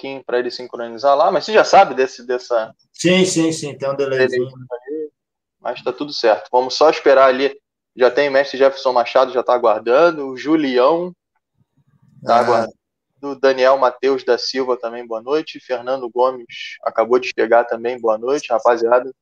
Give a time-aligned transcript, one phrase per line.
[0.00, 2.74] pouquinho para ele sincronizar lá, mas você já sabe desse, dessa.
[2.92, 4.48] Sim, sim, sim, tem um delayzinho.
[5.60, 6.48] Mas tá tudo certo.
[6.50, 7.54] Vamos só esperar ali.
[7.94, 10.28] Já tem o mestre Jefferson Machado, já tá aguardando.
[10.28, 11.14] O Julião
[12.24, 12.40] tá ah.
[12.40, 12.80] aguardando.
[13.22, 15.60] O Daniel Matheus da Silva também, boa noite.
[15.60, 19.12] Fernando Gomes acabou de chegar também, boa noite, rapaziada.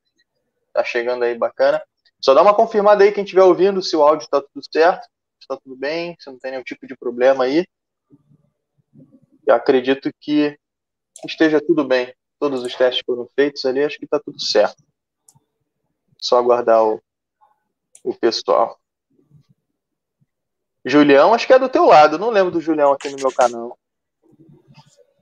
[0.72, 1.82] Tá chegando aí bacana.
[2.20, 5.04] Só dá uma confirmada aí quem estiver ouvindo se o áudio tá tudo certo,
[5.40, 7.66] se tá tudo bem, se não tem nenhum tipo de problema aí.
[9.44, 10.56] Eu acredito que
[11.24, 12.14] esteja tudo bem.
[12.38, 14.82] Todos os testes foram feitos ali, acho que tá tudo certo.
[16.18, 17.02] Só aguardar o,
[18.04, 18.78] o pessoal.
[20.84, 22.18] Julião, acho que é do teu lado.
[22.18, 23.78] Não lembro do Julião aqui no meu canal.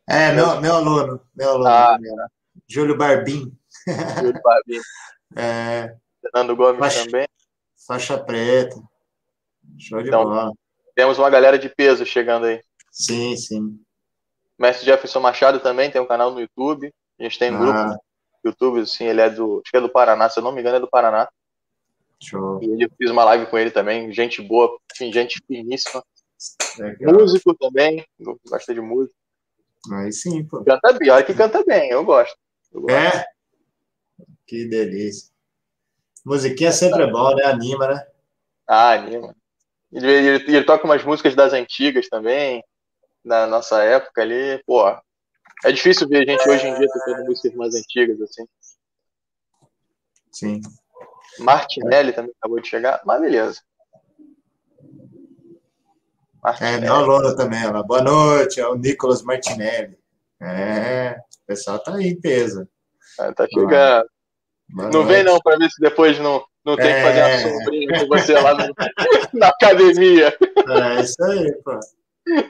[0.09, 1.21] É, meu, meu aluno.
[1.35, 1.69] Meu aluno.
[1.69, 1.99] Ah,
[2.69, 3.53] Júlio Barbim.
[4.21, 4.81] Júlio Barbim.
[5.37, 5.97] é.
[6.21, 7.29] Fernando Gomes faixa, também.
[7.87, 8.77] Faixa preta.
[9.79, 10.53] Show de então, bola.
[10.95, 12.61] Temos uma galera de peso chegando aí.
[12.91, 13.79] Sim, sim.
[14.59, 16.93] Mestre Jefferson Machado também tem um canal no YouTube.
[17.19, 17.59] A gente tem um ah.
[17.59, 18.01] grupo no
[18.45, 19.61] YouTube, assim, ele é do.
[19.63, 21.29] Acho que é do Paraná, se eu não me engano, é do Paraná.
[22.23, 22.61] Show.
[22.63, 26.03] E eu fiz uma live com ele também, gente boa, gente finíssima.
[26.79, 27.15] Legal.
[27.15, 28.05] Músico também,
[28.49, 29.15] gosta de música.
[29.93, 30.65] Aí sim, pô.
[30.65, 32.37] Canta bem, olha que canta bem, eu gosto.
[32.73, 32.95] Eu gosto.
[32.95, 33.27] É?
[34.47, 35.31] Que delícia.
[36.25, 37.45] Musiquinha sempre é bom, né?
[37.45, 38.07] Anima, né?
[38.67, 39.35] Ah, anima.
[39.93, 42.65] Ele, ele, ele, toca umas músicas das antigas também,
[43.27, 44.63] da nossa época ali.
[44.65, 44.89] Pô,
[45.65, 48.47] é difícil ver a gente hoje em dia tocando músicas mais antigas, assim.
[50.33, 50.61] Sim.
[51.41, 53.61] Martinelli também acabou de chegar, mas beleza.
[56.43, 56.77] Martinelli.
[56.77, 57.83] É, meu aluno também, ela.
[57.83, 59.99] Boa noite, é o Nicolas Martinelli.
[60.41, 62.69] É, o pessoal tá aí em peso.
[63.19, 64.07] É, tá chegando.
[64.69, 65.09] Boa não noite.
[65.09, 66.95] vem não, para ver se depois não, não tem é...
[66.97, 67.39] que fazer uma é.
[67.39, 68.75] sombrinha com você lá no,
[69.33, 70.37] na academia.
[70.69, 71.81] É, isso aí, pô.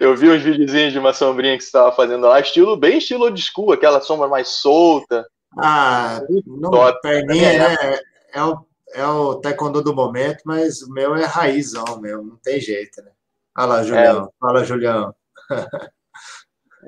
[0.01, 3.25] Eu vi uns videozinhos de uma sombrinha que você estava fazendo lá, estilo bem estilo
[3.25, 5.27] old school, aquela sombra mais solta.
[5.59, 7.01] Ah, não, top.
[7.03, 8.01] perninha, é, né?
[8.33, 12.61] É o, é o taekwondo do momento, mas o meu é raizão mesmo, não tem
[12.61, 13.11] jeito, né?
[13.57, 14.25] Olha lá, Julião.
[14.25, 14.29] É.
[14.41, 15.15] Fala, Julião.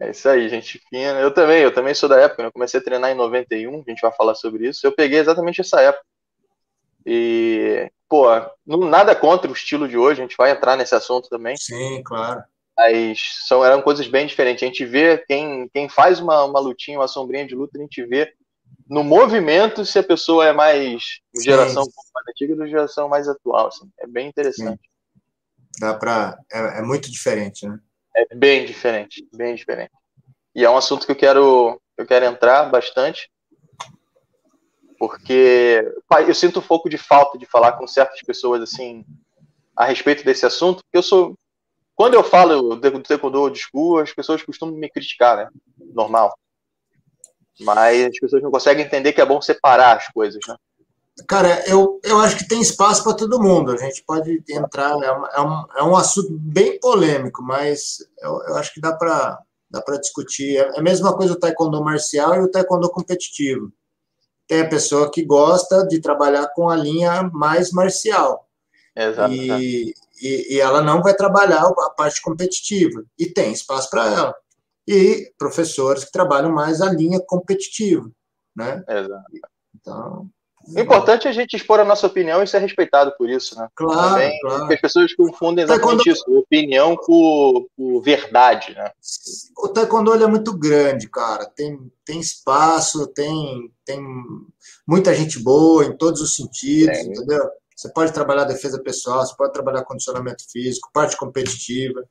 [0.01, 1.19] É isso aí, gente fina.
[1.19, 2.49] Eu também, eu também sou da época, né?
[2.49, 4.87] eu comecei a treinar em 91, a gente vai falar sobre isso.
[4.87, 6.05] Eu peguei exatamente essa época.
[7.05, 8.27] E, pô,
[8.65, 11.57] não, nada contra o estilo de hoje, a gente vai entrar nesse assunto também.
[11.57, 12.43] Sim, claro.
[12.79, 13.19] Mas
[13.49, 14.63] são, eram coisas bem diferentes.
[14.63, 18.05] A gente vê quem, quem faz uma, uma lutinha, uma sombrinha de luta, a gente
[18.07, 18.33] vê
[18.89, 21.03] no movimento se a pessoa é mais
[21.43, 21.91] geração sim.
[22.15, 23.67] mais antiga ou geração mais atual.
[23.67, 23.91] Assim.
[23.99, 24.81] É bem interessante.
[24.81, 25.21] Sim.
[25.81, 26.39] Dá pra.
[26.53, 27.79] É, é muito diferente, né?
[28.17, 29.93] É bem diferente, bem diferente.
[30.55, 33.31] E é um assunto que eu quero, eu quero entrar bastante,
[34.99, 35.85] porque
[36.27, 39.05] eu sinto um pouco de falta de falar com certas pessoas assim
[39.77, 41.39] a respeito desse assunto, porque eu sou
[41.99, 45.49] quando eu falo do taekwondo de school, as pessoas costumam me criticar, né?
[45.93, 46.33] Normal.
[47.59, 50.55] Mas as pessoas não conseguem entender que é bom separar as coisas, né?
[51.27, 53.73] Cara, eu, eu acho que tem espaço para todo mundo.
[53.73, 54.97] A gente pode entrar.
[55.03, 59.37] É, é, um, é um assunto bem polêmico, mas eu, eu acho que dá para
[59.69, 60.57] dá para discutir.
[60.57, 63.73] É, é a mesma coisa o taekwondo marcial e o taekwondo competitivo.
[64.47, 68.49] Tem a pessoa que gosta de trabalhar com a linha mais marcial.
[68.95, 69.35] Exato.
[69.35, 73.05] E, e, e ela não vai trabalhar a parte competitiva.
[73.19, 74.35] E tem espaço para ela.
[74.87, 78.11] E professores que trabalham mais a linha competitiva.
[78.57, 78.83] Né?
[78.89, 79.25] Exato.
[79.75, 80.31] Então,
[80.75, 83.69] o importante é a gente expor a nossa opinião e ser respeitado por isso, né?
[83.75, 84.59] Claro, Também, claro.
[84.61, 86.11] Porque as pessoas confundem exatamente taekwondo...
[86.11, 88.91] isso, opinião com, com, verdade, né?
[89.57, 91.47] O taekwondo é muito grande, cara.
[91.47, 94.01] Tem, tem espaço, tem, tem
[94.87, 97.03] muita gente boa em todos os sentidos, é.
[97.03, 97.49] entendeu?
[97.79, 102.03] Você pode trabalhar defesa pessoal, você pode trabalhar condicionamento físico, parte competitiva,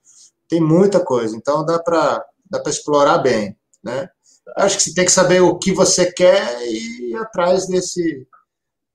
[0.47, 1.35] tem muita coisa.
[1.35, 4.07] Então dá para dá explorar bem, né?
[4.55, 8.25] Acho que você tem que saber o que você quer e ir atrás desse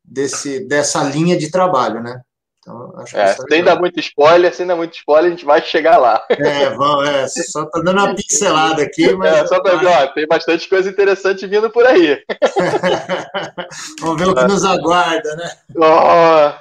[0.03, 2.23] desse, dessa linha de trabalho, né?
[2.63, 5.61] Então, acho é, tá sem dar muito spoiler, sem dar muito spoiler, a gente vai
[5.61, 6.25] chegar lá.
[6.31, 9.33] É, vamos, é, só tá dando uma pincelada aqui, mas.
[9.35, 12.23] É, só para ver, ó, tem bastante coisa interessante vindo por aí.
[14.01, 15.51] vamos ver o que nos aguarda, né?
[15.75, 16.53] Oh.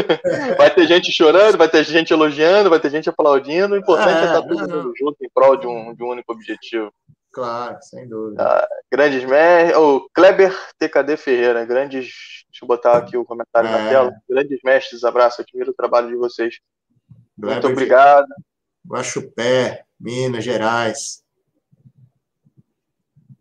[0.56, 3.74] Vai ter gente chorando, vai ter gente elogiando, vai ter gente aplaudindo.
[3.74, 6.32] O importante é, é estar todo mundo junto em prol de um, de um único
[6.32, 6.92] objetivo.
[7.32, 8.42] Claro, sem dúvida.
[8.42, 9.76] Ah, grandes mestres.
[9.76, 13.72] O Kleber TKD Ferreira, grandes Deixa eu botar aqui o comentário é.
[13.72, 14.22] na tela.
[14.28, 16.60] Grandes mestres, abraço, admiro o trabalho de vocês.
[17.36, 18.28] Muito obrigado.
[18.86, 21.24] Guaxupé, Minas Gerais.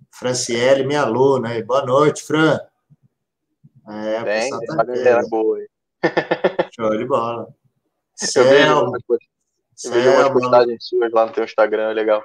[0.09, 1.49] Franciele, minha aluna.
[1.65, 2.59] Boa noite, Fran.
[3.89, 5.67] É, Tem, tá uma galera boa aí.
[6.73, 7.53] Show de bola.
[8.35, 9.03] Eu vejo umas,
[9.83, 12.23] eu vejo umas postagens suas lá no teu Instagram, é legal.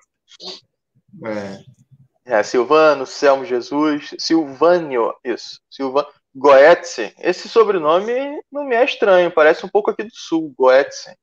[1.24, 2.38] É.
[2.38, 5.60] É, Silvano, Selmo Jesus, Silvânio, isso.
[5.70, 7.14] Silvano, Goetze.
[7.18, 8.12] Esse sobrenome
[8.50, 11.16] não me é estranho, parece um pouco aqui do sul, Goetze.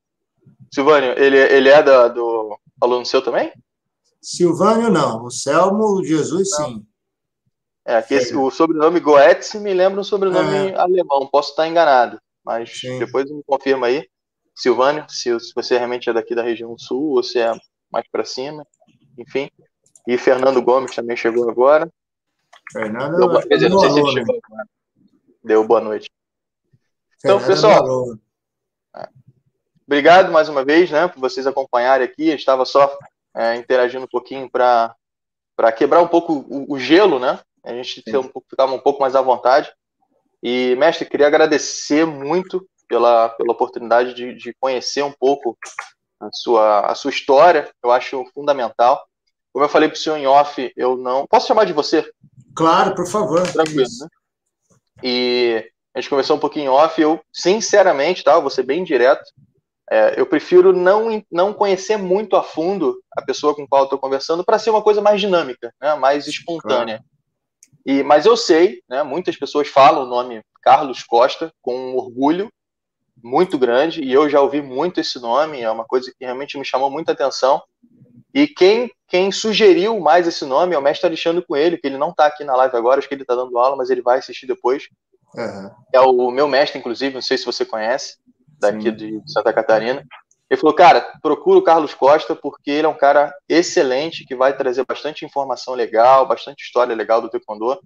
[0.73, 3.51] Silvânio, ele, ele é da, do aluno seu também?
[4.21, 6.65] Silvânio não, o Selmo Jesus não.
[6.65, 6.85] sim.
[7.83, 10.75] É, esse, o sobrenome Goetze me lembra um sobrenome é.
[10.75, 12.99] alemão, posso estar enganado, mas sim.
[12.99, 14.07] depois me confirma aí.
[14.55, 17.51] Silvânio, se, se você realmente é daqui da região sul ou se é
[17.91, 18.65] mais para cima,
[19.17, 19.49] enfim.
[20.07, 21.91] E Fernando Gomes também chegou agora.
[22.71, 24.67] Fernando Deu, quer dizer, não sei se ele chegou agora.
[25.43, 26.09] Deu boa noite.
[27.17, 27.83] Então, pessoal,
[29.87, 32.29] obrigado mais uma vez, né, por vocês acompanharem aqui.
[32.29, 32.95] Eu estava só
[33.35, 34.95] é, interagindo um pouquinho para
[35.75, 37.39] quebrar um pouco o, o, gelo, né?
[37.63, 39.71] A gente um pouco, ficava um pouco mais à vontade.
[40.43, 45.57] E, mestre, queria agradecer muito pela, pela oportunidade de, de conhecer um pouco
[46.19, 47.69] a sua, a sua história.
[47.83, 49.03] Eu acho fundamental.
[49.51, 51.25] Como eu falei para o senhor em off, eu não.
[51.27, 52.09] Posso chamar de você?
[52.55, 53.41] Claro, por favor.
[53.51, 54.07] Tranquilo, né?
[55.03, 57.01] E a gente conversou um pouquinho off.
[57.01, 58.39] Eu, sinceramente, tá?
[58.39, 59.23] vou ser bem direto.
[59.89, 63.99] É, eu prefiro não, não conhecer muito a fundo a pessoa com qual eu estou
[63.99, 65.95] conversando para ser uma coisa mais dinâmica, né?
[65.95, 66.97] mais espontânea.
[66.97, 67.11] Claro.
[67.85, 72.49] E, mas eu sei, né, muitas pessoas falam o nome Carlos Costa com um orgulho
[73.23, 76.65] muito grande, e eu já ouvi muito esse nome, é uma coisa que realmente me
[76.65, 77.61] chamou muita atenção.
[78.33, 82.11] E quem, quem sugeriu mais esse nome é o mestre Alexandre Coelho, que ele não
[82.11, 84.47] está aqui na live agora, acho que ele está dando aula, mas ele vai assistir
[84.47, 84.87] depois.
[85.35, 85.69] Uhum.
[85.93, 88.17] É o meu mestre, inclusive, não sei se você conhece,
[88.59, 88.95] daqui Sim.
[88.95, 90.05] de Santa Catarina.
[90.49, 94.55] Ele falou, cara, procura o Carlos Costa, porque ele é um cara excelente, que vai
[94.55, 97.79] trazer bastante informação legal, bastante história legal do Taekwondo.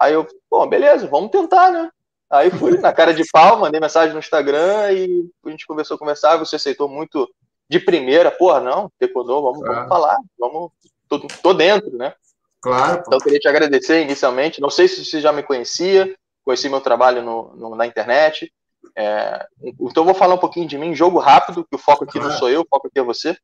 [0.00, 1.90] Aí eu, bom, beleza, vamos tentar, né?
[2.30, 6.36] Aí fui na cara de pau, mandei mensagem no Instagram e a gente conversou, conversar,
[6.36, 7.28] você aceitou muito
[7.68, 9.74] de primeira, porra, não, Taekwondo, vamos, claro.
[9.74, 10.70] vamos falar, vamos,
[11.08, 12.14] tô, tô, dentro, né?
[12.60, 13.02] Claro.
[13.06, 14.60] Então, eu queria te agradecer inicialmente.
[14.60, 16.14] Não sei se você já me conhecia,
[16.44, 18.52] conheci meu trabalho no, no na internet.
[18.96, 19.46] É,
[19.80, 22.28] então, vou falar um pouquinho de mim, jogo rápido, que o foco aqui claro.
[22.28, 23.36] não sou eu, o foco aqui é você.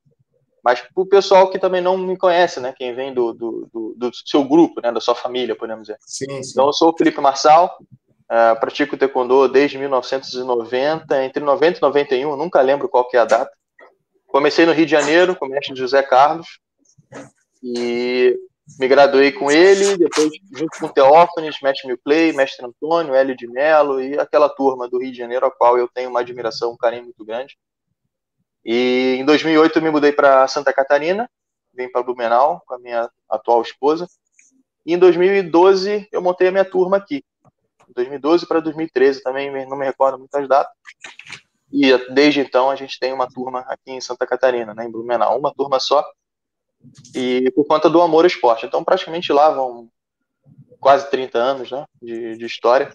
[0.65, 2.73] Mas para o pessoal que também não me conhece, né?
[2.77, 4.93] Quem vem do, do, do, do, seu grupo, né?
[4.93, 5.99] Da sua família, podemos dizer.
[6.01, 6.51] Sim, sim.
[6.53, 7.77] Então, eu sou o Felipe Marçal,
[8.31, 13.25] uh, pratico Taekwondo desde 1990, entre 90 e 91, nunca lembro qual que é a
[13.25, 13.51] data.
[14.33, 16.59] Comecei no Rio de Janeiro, com o mestre José Carlos,
[17.63, 18.35] e
[18.79, 23.47] me graduei com ele, depois junto com o Teófanes, mestre Milplay, mestre Antônio, Hélio de
[23.47, 26.79] Mello e aquela turma do Rio de Janeiro, a qual eu tenho uma admiração, um
[26.79, 27.59] carinho muito grande.
[28.65, 31.29] E em 2008 eu me mudei para Santa Catarina,
[31.75, 34.09] vim para Blumenau com a minha atual esposa.
[34.87, 37.23] E em 2012 eu montei a minha turma aqui.
[37.95, 40.73] 2012 para 2013 também, não me recordo muitas datas.
[41.73, 45.39] E desde então a gente tem uma turma aqui em Santa Catarina, né, em Blumenau,
[45.39, 46.05] uma turma só.
[47.15, 48.67] E por conta do amor ao esporte.
[48.67, 49.89] Então praticamente lá vão
[50.79, 52.93] quase 30 anos né, de, de história.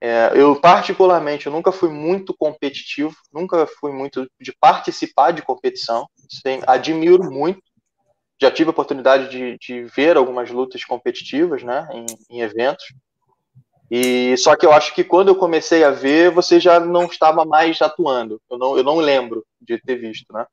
[0.00, 6.06] É, eu particularmente eu nunca fui muito competitivo, nunca fui muito de participar de competição.
[6.42, 7.60] Tem, admiro muito.
[8.40, 12.84] Já tive a oportunidade de, de ver algumas lutas competitivas, né, em, em eventos.
[13.90, 17.44] E só que eu acho que quando eu comecei a ver, você já não estava
[17.44, 18.40] mais atuando.
[18.50, 20.46] Eu não, eu não lembro de ter visto, né?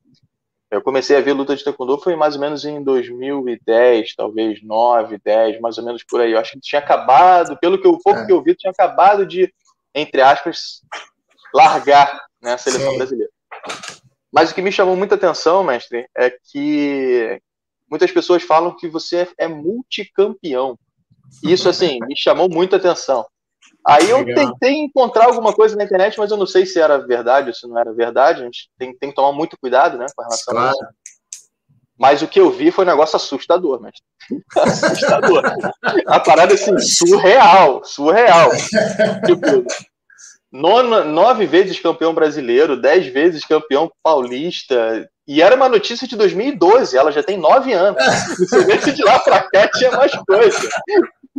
[0.72, 5.20] Eu comecei a ver luta de taekwondo foi mais ou menos em 2010, talvez 9,
[5.24, 6.32] 10, mais ou menos por aí.
[6.32, 8.26] Eu acho que tinha acabado, pelo que eu pouco é.
[8.26, 9.54] que eu vi, tinha acabado de,
[9.94, 10.82] entre aspas,
[11.54, 12.98] largar né, a seleção Sim.
[12.98, 13.32] brasileira.
[14.34, 17.42] Mas o que me chamou muita atenção, mestre, é que
[17.90, 20.78] muitas pessoas falam que você é multicampeão.
[21.44, 23.26] Isso, assim, me chamou muita atenção.
[23.88, 24.52] Aí eu Legal.
[24.52, 27.68] tentei encontrar alguma coisa na internet, mas eu não sei se era verdade ou se
[27.68, 28.42] não era verdade.
[28.42, 30.70] A gente tem, tem que tomar muito cuidado, né, com relação claro.
[30.70, 30.86] a isso.
[31.98, 33.94] Mas o que eu vi foi um negócio assustador, mas
[34.58, 35.44] assustador.
[36.08, 38.50] A parada assim, surreal, surreal.
[39.26, 39.66] Tipo,
[40.52, 45.08] nona, nove vezes campeão brasileiro, dez vezes campeão paulista.
[45.28, 48.02] E era uma notícia de 2012, ela já tem nove anos.
[48.38, 50.70] Você vê se de lá pra cá tinha mais coisa.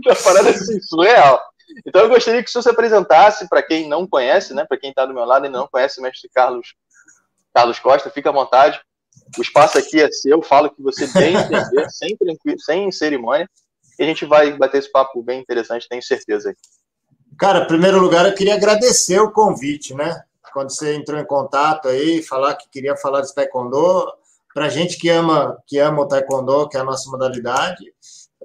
[0.05, 1.41] Uma parada assim, surreal.
[1.87, 4.65] Então eu gostaria que o senhor se apresentasse para quem não conhece, né?
[4.65, 6.75] Para quem está do meu lado e não conhece o mestre Carlos,
[7.55, 8.81] Carlos Costa, fica à vontade.
[9.39, 12.17] O espaço aqui é seu, fala que você bem entender, sem,
[12.59, 13.49] sem cerimônia.
[13.99, 16.55] E a gente vai bater esse papo bem interessante, tenho certeza.
[17.39, 20.23] Cara, em primeiro lugar, eu queria agradecer o convite, né?
[20.57, 24.11] Quando você entrou em contato aí, falar que queria falar de taekwondo,
[24.55, 27.85] para gente que ama, que ama o taekwondo, que é a nossa modalidade,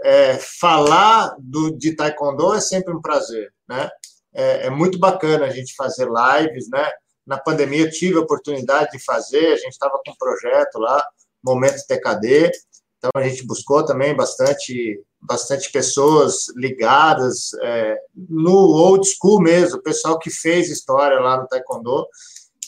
[0.03, 3.89] é, falar do, de taekwondo é sempre um prazer, né?
[4.34, 6.91] É, é, muito bacana a gente fazer lives, né?
[7.25, 11.01] Na pandemia eu tive a oportunidade de fazer, a gente estava com um projeto lá,
[11.41, 12.51] Momento TKD,
[12.98, 17.98] Então a gente buscou também bastante, bastante pessoas ligadas é,
[18.30, 22.08] no old school mesmo, o pessoal que fez história lá no Taekwondo.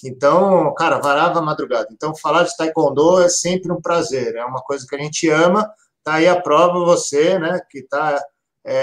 [0.05, 1.87] Então, cara, varava a madrugada.
[1.91, 5.67] Então, falar de Taekwondo é sempre um prazer, é uma coisa que a gente ama.
[6.03, 8.21] Tá aí a prova você, né, que está
[8.65, 8.75] é,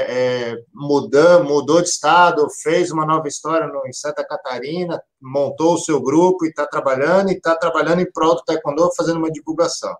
[0.53, 5.79] é, mudou, mudou de estado, fez uma nova história no, em Santa Catarina, montou o
[5.79, 9.95] seu grupo e está trabalhando, e está trabalhando em prol do Taekwondo, fazendo uma divulgação.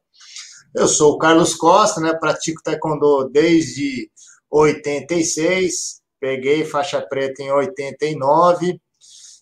[0.75, 4.11] Eu sou o Carlos Costa, né, pratico Taekwondo desde
[4.51, 8.81] 86, peguei faixa preta em 89.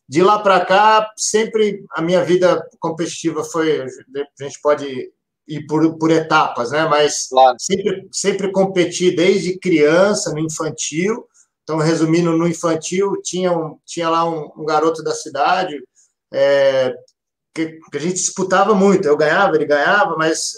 [0.09, 5.13] De lá para cá, sempre a minha vida competitiva foi, a gente pode
[5.49, 6.87] e por, por etapas, né?
[6.87, 7.57] Mas claro.
[7.59, 11.27] sempre, sempre competi desde criança, no infantil.
[11.63, 15.83] Então, resumindo, no infantil, tinha, um, tinha lá um, um garoto da cidade
[16.33, 16.95] é,
[17.55, 19.09] que, que, a gente disputava muito.
[19.09, 20.53] Eu ganhava, ele ganhava, mas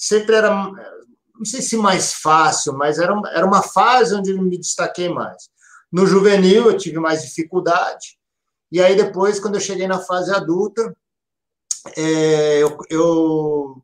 [0.00, 4.58] sempre era, não sei se mais fácil, mas era, era uma fase onde eu me
[4.58, 5.50] destaquei mais.
[5.92, 8.18] No juvenil, eu tive mais dificuldade.
[8.72, 10.96] E aí, depois, quando eu cheguei na fase adulta,
[11.96, 13.82] é, eu, eu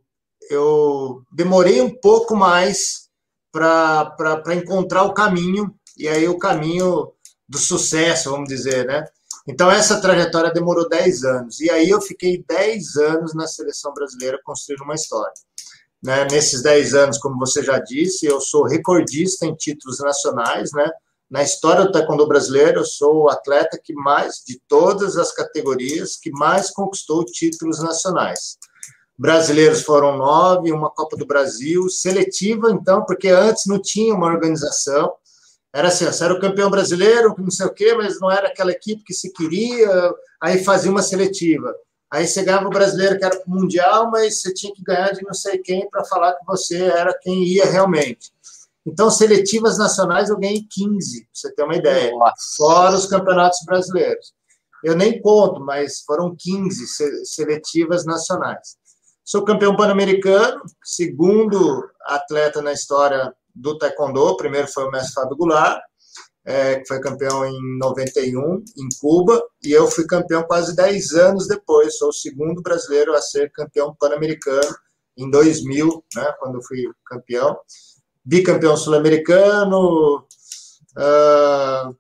[0.50, 3.08] eu demorei um pouco mais
[3.52, 7.12] para encontrar o caminho, e aí o caminho
[7.48, 9.04] do sucesso, vamos dizer, né?
[9.48, 11.60] Então, essa trajetória demorou 10 anos.
[11.60, 15.32] E aí eu fiquei 10 anos na seleção brasileira construindo uma história.
[16.06, 16.26] Né?
[16.30, 20.88] Nesses 10 anos, como você já disse, eu sou recordista em títulos nacionais, né?
[21.28, 26.16] Na história do taekwondo brasileiro, eu sou o atleta que mais, de todas as categorias,
[26.16, 28.56] que mais conquistou títulos nacionais
[29.18, 35.12] brasileiros foram nove, uma Copa do Brasil, seletiva, então, porque antes não tinha uma organização.
[35.74, 39.02] Era assim, era o campeão brasileiro, não sei o quê, mas não era aquela equipe
[39.04, 41.74] que se queria, aí fazia uma seletiva.
[42.12, 45.22] Aí você ganhava o brasileiro que era o mundial, mas você tinha que ganhar de
[45.24, 48.32] não sei quem para falar que você era quem ia realmente.
[48.86, 52.34] Então, seletivas nacionais eu ganhei 15, para você ter uma ideia, Nossa.
[52.56, 54.32] fora os campeonatos brasileiros.
[54.84, 58.76] Eu nem conto, mas foram 15 seletivas nacionais.
[59.24, 64.22] Sou campeão pan-americano, segundo atleta na história do taekwondo.
[64.22, 65.82] O primeiro foi o mestre Fábio Goulart,
[66.46, 71.48] é, que foi campeão em 91, em Cuba, e eu fui campeão quase 10 anos
[71.48, 71.98] depois.
[71.98, 74.76] Sou o segundo brasileiro a ser campeão pan-americano
[75.16, 77.58] em 2000, né, quando fui campeão.
[78.24, 80.18] Bicampeão sul-americano,
[80.96, 81.96] uh,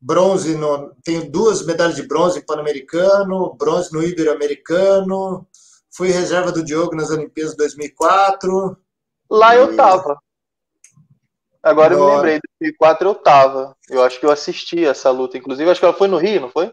[0.00, 5.46] bronze no, tenho duas medalhas de bronze em pan-americano, bronze no ibero-americano,
[5.98, 8.76] Fui reserva do Diogo nas Olimpíadas de 2004.
[9.28, 9.58] Lá e...
[9.58, 10.16] eu tava.
[11.62, 13.76] Agora eu me lembrei, em 2004 eu tava.
[13.88, 15.36] Eu acho que eu assisti essa luta.
[15.36, 16.72] Inclusive, acho que ela foi no Rio, não foi?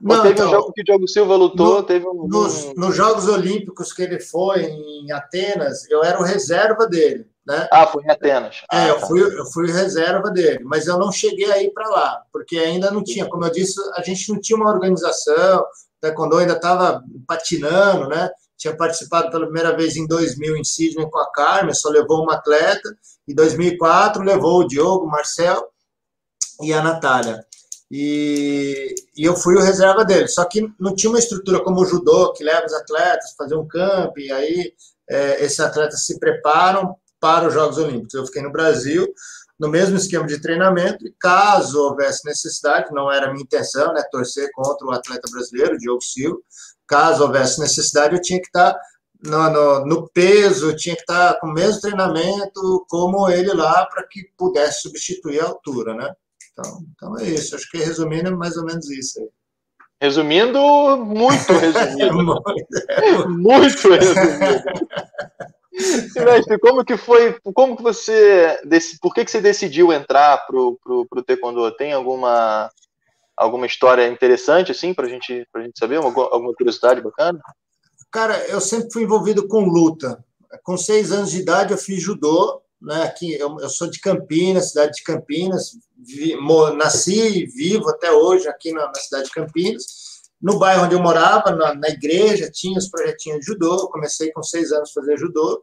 [0.00, 2.26] Não, Ou teve então, um jogo que o Diogo Silva lutou, no, teve um...
[2.26, 7.26] Nos, nos, Jogos Olímpicos que ele foi em Atenas, eu era o reserva dele.
[7.46, 7.68] Né?
[7.70, 8.62] Ah, foi em Atenas.
[8.72, 9.06] É, ah, eu, tá.
[9.06, 13.02] fui, eu fui reserva dele, mas eu não cheguei aí para lá, porque ainda não
[13.04, 15.64] tinha, como eu disse, a gente não tinha uma organização,
[16.00, 18.30] taekwondo ainda estava patinando, né?
[18.56, 22.34] Tinha participado pela primeira vez em 2000 em Sydney com a Carmen, só levou uma
[22.34, 22.88] atleta.
[23.30, 25.68] Em 2004 levou o Diogo, o Marcel
[26.60, 27.46] e a Natália.
[27.88, 30.26] E, e, eu fui o reserva dele.
[30.26, 33.68] Só que não tinha uma estrutura como o judô, que leva os atletas, fazer um
[33.68, 34.72] camp, e aí
[35.08, 38.14] é, esses atletas se preparam para os Jogos Olímpicos.
[38.14, 39.06] Eu fiquei no Brasil,
[39.58, 44.50] no mesmo esquema de treinamento, e caso houvesse necessidade, não era minha intenção, né, torcer
[44.52, 46.38] contra o atleta brasileiro, Diogo Silva,
[46.88, 48.76] caso houvesse necessidade, eu tinha que estar
[49.22, 54.06] no, no, no peso, tinha que estar com o mesmo treinamento como ele lá, para
[54.06, 56.14] que pudesse substituir a altura, né?
[56.52, 59.28] Então, então é isso, acho que resumindo é mais ou menos isso aí.
[60.02, 60.58] Resumindo,
[61.04, 62.42] muito resumido.
[63.28, 64.62] muito resumido.
[66.12, 68.58] Silvestre, como que foi, como que você,
[69.00, 71.70] por que, que você decidiu entrar pro, pro, pro Taekwondo?
[71.76, 72.70] Tem alguma,
[73.36, 75.96] alguma história interessante, assim, pra gente, pra gente saber?
[75.96, 77.40] Alguma, alguma curiosidade bacana?
[78.10, 80.24] Cara, eu sempre fui envolvido com luta.
[80.64, 83.02] Com seis anos de idade eu fiz judô, né?
[83.02, 88.48] Aqui, eu, eu sou de Campinas, cidade de Campinas, vi, mo, nasci vivo até hoje
[88.48, 90.00] aqui na, na cidade de Campinas
[90.40, 93.88] no bairro onde eu morava, na, na, igreja, tinha os projetinhos de judô.
[93.90, 95.62] Comecei com seis anos a fazer judô.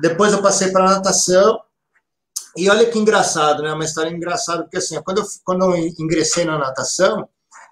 [0.00, 1.60] Depois eu passei para natação.
[2.56, 3.72] E olha que engraçado, né?
[3.72, 7.28] Uma história engraçada, porque assim, quando eu, quando eu ingressei na natação,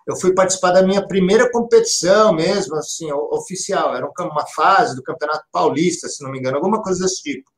[0.06, 3.94] eu fui participar da minha primeira competição mesmo, assim, oficial.
[3.94, 7.50] Era uma fase do Campeonato Paulista, se não me engano, alguma coisa desse tipo.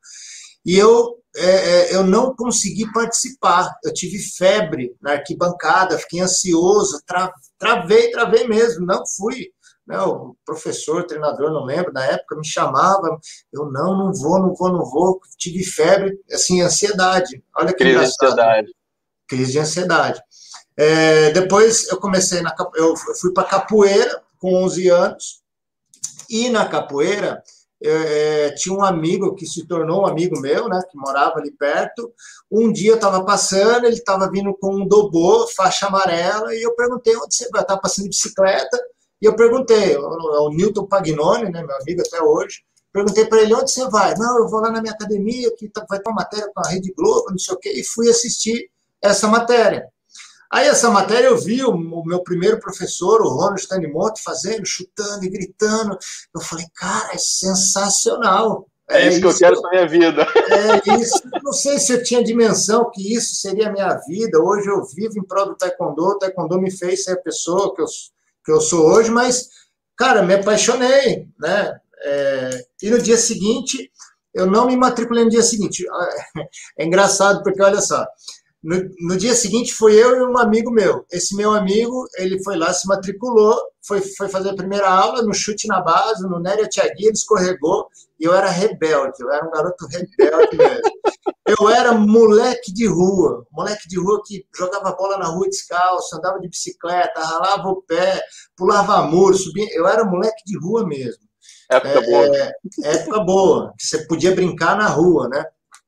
[0.65, 3.71] E eu, é, é, eu não consegui participar.
[3.85, 9.49] Eu tive febre na arquibancada, fiquei ansioso, tra, travei, travei mesmo, não fui.
[9.87, 13.19] né, o professor, treinador, não lembro, na época me chamava,
[13.53, 17.43] eu não, não vou, não vou, não vou, tive febre, assim, ansiedade.
[17.57, 18.73] Olha que Crise de ansiedade.
[19.29, 20.23] Crise de ansiedade.
[20.77, 25.43] É, depois eu comecei na eu fui para capoeira com 11 anos
[26.31, 27.43] e na capoeira
[27.85, 32.13] é, tinha um amigo que se tornou um amigo meu, né, que morava ali perto.
[32.51, 37.17] Um dia estava passando, ele estava vindo com um dobô, faixa amarela, e eu perguntei
[37.17, 38.79] onde você estava passando de bicicleta,
[39.21, 42.63] e eu perguntei, o, o Newton Pagnoni, né, meu amigo até hoje,
[42.93, 44.15] perguntei para ele onde você vai.
[44.17, 46.69] Não, eu vou lá na minha academia, que tá, vai ter uma matéria com a
[46.69, 49.92] Rede Globo, não sei o quê, e fui assistir essa matéria.
[50.53, 55.25] Aí essa matéria eu vi o, o meu primeiro professor, o Ronald Tanimoto, fazendo, chutando
[55.25, 55.97] e gritando.
[56.35, 58.69] Eu falei, cara, é sensacional.
[58.91, 60.27] É, é isso que eu quero para minha vida.
[60.51, 61.23] É isso.
[61.43, 64.39] Não sei se eu tinha dimensão que isso seria a minha vida.
[64.43, 66.03] Hoje eu vivo em prol do taekwondo.
[66.05, 67.87] O taekwondo me fez ser a pessoa que eu,
[68.45, 69.49] que eu sou hoje, mas,
[69.97, 71.79] cara, me apaixonei, né?
[72.05, 73.91] É, e no dia seguinte,
[74.35, 75.83] eu não me matriculei no dia seguinte.
[76.79, 78.05] É engraçado, porque olha só,
[78.63, 81.05] no, no, dia seguinte fui eu e um amigo meu.
[81.11, 85.35] Esse meu amigo, ele foi lá, se matriculou, foi, foi fazer a primeira aula no
[85.35, 87.89] chute na base, no Néria Tiagui, ele escorregou,
[88.21, 90.93] e eu era rebelde, eu era um garoto rebelde mesmo.
[91.47, 96.39] Eu era moleque de rua, moleque de rua que jogava bola na rua descalço, andava
[96.39, 98.23] de bicicleta, ralava o pé,
[98.57, 99.67] pulava muro, subia.
[99.73, 101.23] Eu era moleque de rua mesmo.
[101.69, 102.37] Época é, boa.
[102.37, 102.53] É,
[102.85, 105.45] época boa, que você podia brincar na rua, né?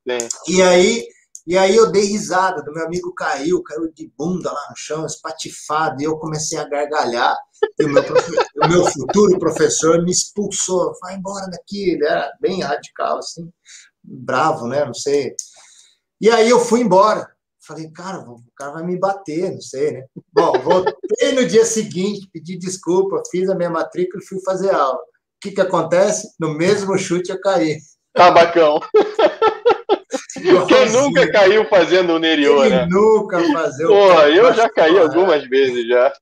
[0.09, 0.29] Sim.
[0.49, 1.07] E aí
[1.47, 5.05] e aí eu dei risada, do meu amigo caiu, caiu de bunda lá no chão,
[5.05, 7.37] espatifado, e eu comecei a gargalhar.
[7.79, 8.03] E o meu,
[8.65, 11.91] o meu futuro professor me expulsou, vai embora daqui.
[11.91, 13.51] Ele era bem radical, assim,
[14.03, 14.87] bravo, né?
[14.87, 15.35] Não sei.
[16.19, 17.29] E aí eu fui embora.
[17.67, 20.05] Falei, cara, o cara vai me bater, não sei, né?
[20.33, 24.97] Bom, voltei no dia seguinte, pedi desculpa, fiz a minha matrícula e fui fazer aula.
[24.97, 25.01] O
[25.41, 26.29] que, que acontece?
[26.39, 27.79] No mesmo chute eu caí.
[28.15, 28.81] Tabacão.
[30.69, 32.87] Quem nunca caiu fazendo o Neriô, né?
[32.87, 33.89] nunca fazendo.
[33.89, 36.13] Pô, eu já caí algumas vezes já.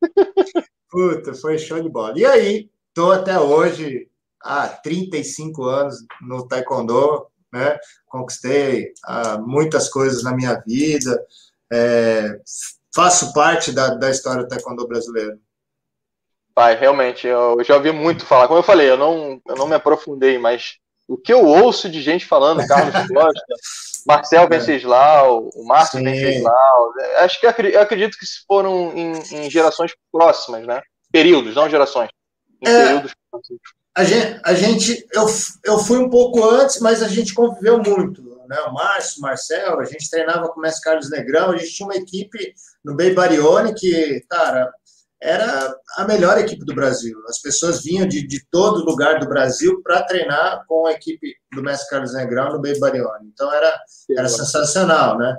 [0.88, 2.14] Puta, foi show de bola.
[2.16, 4.08] E aí, tô até hoje
[4.40, 7.78] há 35 anos no Taekwondo, né?
[8.06, 11.20] Conquistei ah, muitas coisas na minha vida,
[11.72, 12.38] é,
[12.94, 15.38] faço parte da, da história do Taekwondo brasileiro.
[16.54, 18.46] Pai, realmente, eu já ouvi muito falar.
[18.46, 20.78] Como eu falei, eu não, eu não me aprofundei, mas
[21.14, 23.54] o que eu ouço de gente falando, Carlos Costa,
[24.06, 24.46] Marcel é.
[24.48, 30.80] Venceslau, o Márcio Venceslau, acho que eu acredito que foram em, em, gerações próximas, né?
[31.10, 32.10] Períodos, não gerações.
[32.60, 33.12] Em é, períodos
[33.94, 35.26] a gente, a gente eu,
[35.64, 38.22] eu fui um pouco antes, mas a gente conviveu muito.
[38.48, 38.58] Né?
[38.62, 41.86] O Márcio, o Marcel, a gente treinava com o Mestre Carlos Negrão, a gente tinha
[41.86, 44.72] uma equipe no Bay Barione que, cara,
[45.22, 47.16] era a melhor equipe do Brasil.
[47.28, 51.62] As pessoas vinham de, de todo lugar do Brasil para treinar com a equipe do
[51.62, 53.30] Mestre Carlos Negrão no Bay Barione.
[53.32, 53.72] Então era,
[54.18, 55.36] era sensacional, né?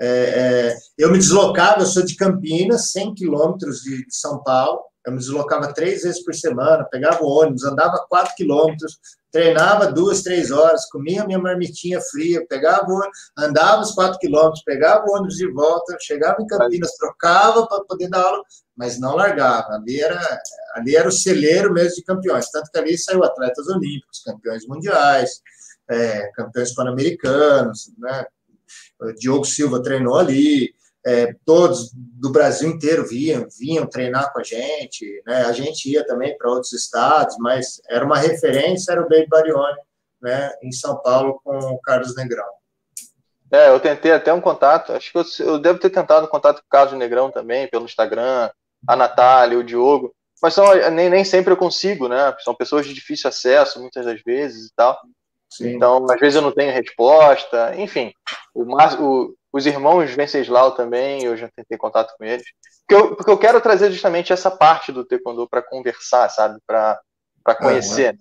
[0.00, 4.80] É, é, eu me deslocava, eu sou de Campinas, 100 quilômetros de, de São Paulo,
[5.06, 8.98] eu me deslocava três vezes por semana, pegava o ônibus, andava quatro quilômetros,
[9.30, 12.86] treinava duas, três horas, comia minha marmitinha fria, pegava,
[13.38, 18.08] andava os quatro quilômetros, pegava o ônibus de volta, chegava em Campinas, trocava para poder
[18.08, 18.42] dar aula,
[18.76, 19.74] mas não largava.
[19.74, 20.40] Ali era,
[20.74, 25.40] ali era o celeiro mesmo de campeões, tanto que ali saiu atletas olímpicos, campeões mundiais,
[25.88, 28.24] é, campeões pan-americanos, né?
[29.18, 30.74] Diogo Silva treinou ali,
[31.06, 35.42] é, todos do Brasil inteiro vinham, vinham treinar com a gente, né?
[35.44, 39.78] A gente ia também para outros estados, mas era uma referência, era o Baby Barione,
[40.20, 40.52] né?
[40.62, 42.48] Em São Paulo com o Carlos Negrão.
[43.50, 46.60] É, eu tentei até um contato, acho que eu, eu devo ter tentado um contato
[46.60, 48.50] com o Carlos Negrão também, pelo Instagram,
[48.86, 52.34] a Natália, o Diogo, mas são, nem, nem sempre eu consigo, né?
[52.40, 54.98] São pessoas de difícil acesso, muitas das vezes e tal.
[55.50, 55.74] Sim.
[55.74, 58.12] Então, às vezes eu não tenho resposta, enfim.
[58.54, 62.46] O, o, os irmãos Venceslau também, eu já tentei contato com eles.
[62.86, 66.58] Porque eu, porque eu quero trazer justamente essa parte do Taekwondo para conversar, sabe?
[66.66, 67.00] Para
[67.58, 68.12] conhecer.
[68.12, 68.18] Né?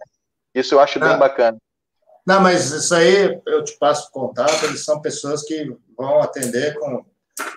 [0.54, 1.18] Isso eu acho bem ah.
[1.18, 1.58] bacana.
[2.26, 7.04] Não, mas isso aí eu te passo contato, eles são pessoas que vão atender com,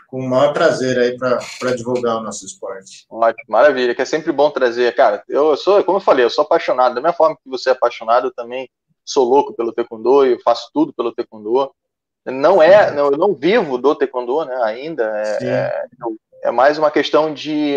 [0.06, 3.04] com o maior prazer aí para divulgar o nosso esporte.
[3.10, 4.94] Ótimo, maravilha, que é sempre bom trazer.
[4.94, 6.94] Cara, eu sou, como eu falei, eu sou apaixonado.
[6.94, 8.70] Da mesma forma que você é apaixonado, eu também
[9.04, 11.70] sou louco pelo taekwondo, eu faço tudo pelo taekwondo.
[12.24, 15.02] Não é, não, eu não vivo do taekwondo, né, ainda.
[15.04, 15.86] É, é,
[16.44, 17.76] é, mais uma questão de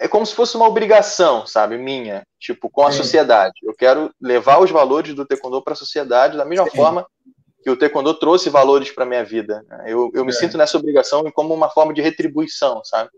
[0.00, 2.98] é como se fosse uma obrigação, sabe, minha, tipo, com a Sim.
[2.98, 3.54] sociedade.
[3.62, 6.76] Eu quero levar os valores do taekwondo para a sociedade da mesma Sim.
[6.76, 7.06] forma
[7.62, 9.64] que o taekwondo trouxe valores para minha vida.
[9.68, 9.84] Né?
[9.88, 10.34] Eu, eu me é.
[10.34, 13.10] sinto nessa obrigação como uma forma de retribuição, sabe?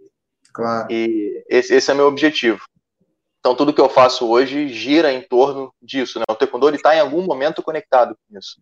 [0.52, 0.90] Claro.
[0.90, 2.64] E esse, esse é meu objetivo.
[3.40, 6.24] Então tudo que eu faço hoje gira em torno disso, né?
[6.28, 8.60] O taekwondo está em algum momento conectado com isso.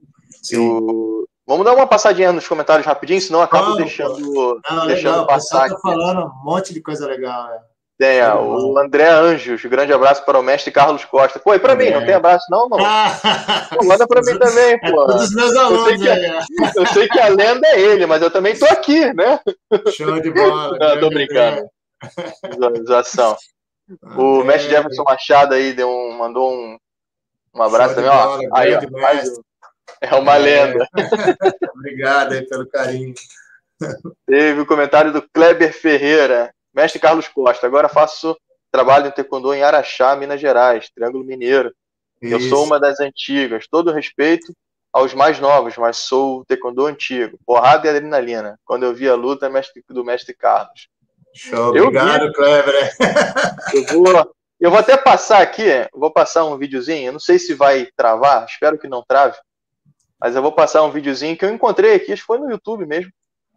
[0.53, 1.27] Eu...
[1.47, 5.27] Vamos dar uma passadinha nos comentários rapidinho, senão eu acabo deixando, deixando legal.
[5.27, 5.67] passar.
[5.67, 7.49] O tá falando um monte de coisa legal.
[7.49, 7.59] Né?
[7.99, 11.41] Tem, é, o André Anjos, grande abraço para o mestre Carlos Costa.
[11.41, 12.79] Pô, e para mim, não tem abraço não, não?
[13.75, 15.11] pô, manda para mim também, pô.
[15.11, 18.07] É dos meus alunos, eu sei, que, a, eu sei que a lenda é ele,
[18.07, 19.41] mas eu também tô aqui, né?
[19.97, 20.77] Show de bola.
[20.79, 21.67] não, tô brincando.
[22.49, 23.37] Visualização.
[24.17, 26.79] O mestre Jefferson Machado aí deu um, mandou um,
[27.55, 28.39] um abraço também, ó.
[28.53, 28.81] Aí, ó
[30.01, 30.39] é uma é.
[30.39, 30.89] lenda.
[31.75, 33.15] Obrigado aí pelo carinho.
[34.27, 36.53] Teve o comentário do Kleber Ferreira.
[36.75, 38.37] Mestre Carlos Costa, agora faço
[38.71, 41.73] trabalho em taekwondo em Araxá, Minas Gerais, Triângulo Mineiro.
[42.21, 42.35] Isso.
[42.35, 44.53] Eu sou uma das antigas, todo respeito
[44.93, 47.39] aos mais novos, mas sou taekwondo antigo.
[47.47, 48.59] Porrada e adrenalina.
[48.65, 49.51] Quando eu vi a luta
[49.89, 50.89] do mestre Carlos.
[51.39, 52.33] Show, eu obrigado, vi.
[52.33, 52.97] Kleber.
[53.73, 57.55] Eu vou, eu vou até passar aqui, vou passar um videozinho, eu não sei se
[57.55, 59.37] vai travar, espero que não trave,
[60.19, 62.87] mas eu vou passar um videozinho que eu encontrei aqui, acho que foi no YouTube
[62.87, 63.13] mesmo.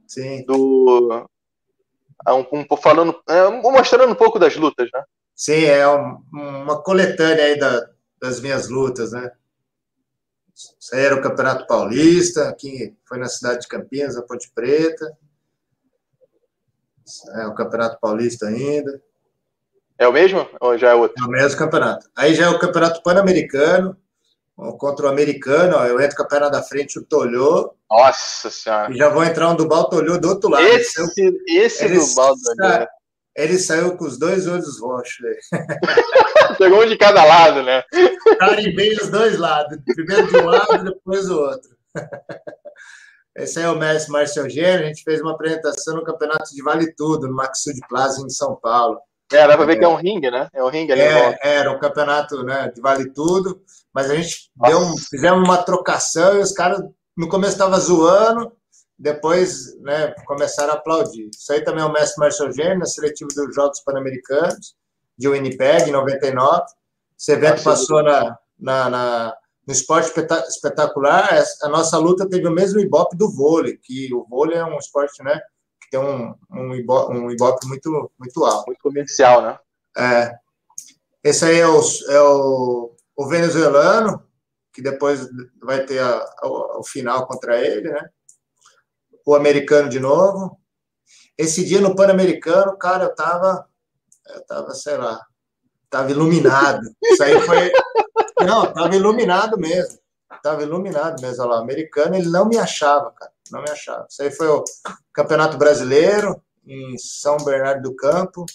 [0.06, 0.46] Sim.
[0.46, 1.26] Do,
[2.28, 5.04] é um, um, falando, é, mostrando um pouco das lutas, né?
[5.34, 7.90] Sim, é um, uma coletânea aí da,
[8.22, 9.32] das minhas lutas, né?
[10.54, 15.18] Isso era o Campeonato Paulista, aqui foi na cidade de Campinas, a Ponte Preta.
[17.36, 19.02] É o Campeonato Paulista ainda.
[19.98, 21.24] É o mesmo ou já é outro?
[21.24, 22.10] É o mesmo campeonato.
[22.16, 23.96] Aí já é o Campeonato Pan-Americano,
[24.78, 27.74] contra o americano, ó, eu entro com a perna da frente, o Tolhô.
[27.90, 28.94] Nossa Senhora.
[28.94, 30.66] E já vou entrar um do Tolhô do outro lado.
[30.66, 31.02] Esse,
[31.48, 32.88] esse ele, do Tolhô.
[33.36, 35.18] Ele saiu com os dois olhos roxos.
[36.58, 37.84] Pegou um de cada lado, né?
[38.38, 39.78] Carimbei os dois lados.
[39.86, 41.70] Primeiro de um lado, depois o outro.
[43.36, 44.86] Esse aí é o mestre Márcio Eugênio.
[44.86, 48.56] A gente fez uma apresentação no Campeonato de Vale Tudo, no Maxud Plaza, em São
[48.56, 49.00] Paulo.
[49.32, 50.50] É, dá pra ver é, que é um ringue, né?
[50.54, 51.02] É um ringue ali.
[51.02, 53.62] É, era um campeonato né, de Vale Tudo.
[53.94, 56.82] Mas a gente deu um, fizemos uma trocação e os caras
[57.18, 58.52] no começo estavam zoando,
[58.98, 61.30] depois né, começaram a aplaudir.
[61.34, 64.76] Isso aí também é o mestre Gênio, na seletiva dos Jogos Pan-Americanos,
[65.18, 66.64] de Winnipeg, em 99.
[67.20, 69.38] Esse evento passou na, na, na,
[69.72, 70.12] no esporte
[70.50, 71.30] espetacular.
[71.64, 75.24] A nossa luta teve o mesmo ibope do vôlei, que o vôlei é um esporte
[75.24, 75.40] né,
[75.82, 78.66] que tem um, um, ibope, um ibope muito, muito alto.
[78.68, 79.58] Muito comercial, né?
[79.98, 80.36] É.
[81.24, 84.24] Esse aí é o, é o o venezuelano,
[84.74, 85.28] que depois
[85.62, 88.10] vai ter a, a, o final contra ele, né?
[89.26, 90.60] O americano de novo.
[91.38, 93.68] Esse dia no Pan-Americano, cara, eu tava,
[94.28, 95.24] eu tava, sei lá,
[95.90, 96.82] tava iluminado.
[97.04, 97.72] Isso aí foi.
[98.46, 100.00] Não, tava iluminado mesmo.
[100.42, 101.44] Tava iluminado mesmo.
[101.44, 103.32] Olha lá, o americano, ele não me achava, cara.
[103.52, 104.08] Não me achava.
[104.10, 104.64] Isso aí foi o
[105.14, 108.46] Campeonato Brasileiro, em São Bernardo do Campo.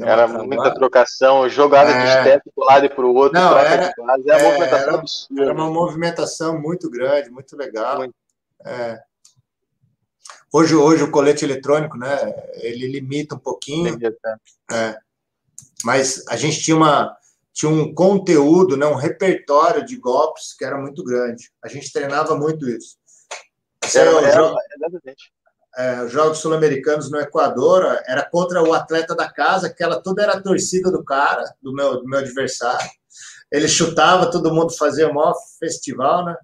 [0.00, 2.02] Era muita trocação, jogada é.
[2.02, 4.94] de step para um lado e para o outro, Não, era, base, era, uma movimentação
[5.30, 5.42] era.
[5.42, 7.98] Era uma movimentação muito grande, muito legal.
[7.98, 8.14] Muito.
[8.64, 9.02] É.
[10.50, 13.98] Hoje, hoje o colete eletrônico, né, ele limita um pouquinho.
[14.70, 14.98] É.
[15.84, 17.16] Mas a gente tinha, uma,
[17.52, 21.50] tinha um conteúdo, né, um repertório de golpes que era muito grande.
[21.64, 22.96] A gente treinava muito isso.
[23.94, 25.32] Era, era, era, exatamente
[25.76, 30.42] é, Jogos Sul-Americanos no Equador, era contra o atleta da casa, aquela toda era a
[30.42, 32.90] torcida do cara, do meu, do meu adversário.
[33.50, 36.36] Ele chutava, todo mundo fazia o maior festival, né?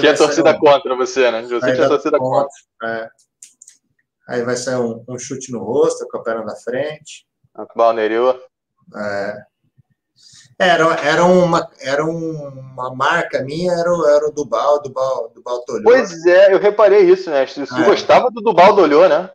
[0.00, 0.58] Tinha torcida um...
[0.58, 1.42] contra você, né?
[1.42, 2.48] Você tinha torcida contra.
[2.80, 3.04] contra.
[3.04, 3.10] É.
[4.28, 7.26] Aí vai sair um, um, chute no rosto, com a perna da frente.
[7.74, 8.40] Balneário.
[8.96, 9.36] É.
[10.58, 15.82] Era, era, uma, era uma marca minha, era, era o Dubal, Dubal, Dubal Tolhô.
[15.82, 17.44] Pois é, eu reparei isso, né?
[17.44, 17.84] Você é.
[17.84, 19.30] gostava do Dubal Tolhô, né?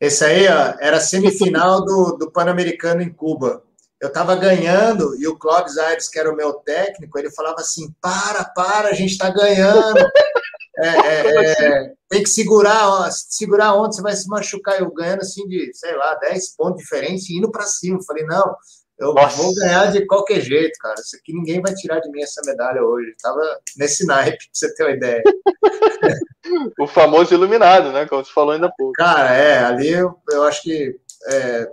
[0.00, 3.62] Esse aí ó, era semifinal do, do Pan-Americano em Cuba.
[4.00, 7.94] Eu estava ganhando e o Clóvis Aires, que era o meu técnico, ele falava assim:
[8.00, 9.94] para, para, a gente está ganhando.
[10.78, 14.80] É, é, é, tem que segurar, ó, segurar onde você vai se machucar.
[14.80, 17.98] Eu ganhando assim de, sei lá, 10 pontos de diferença e indo para cima.
[17.98, 18.56] Eu falei: não,
[18.98, 19.36] eu Nossa.
[19.36, 20.94] vou ganhar de qualquer jeito, cara.
[20.98, 23.14] Isso aqui ninguém vai tirar de mim essa medalha hoje.
[23.22, 23.40] Tava
[23.76, 25.22] nesse naipe, pra você ter uma ideia.
[26.80, 28.06] o famoso iluminado, né?
[28.06, 28.92] Como você falou ainda há pouco.
[28.92, 30.96] Cara, é, ali eu, eu acho que
[31.28, 31.68] é,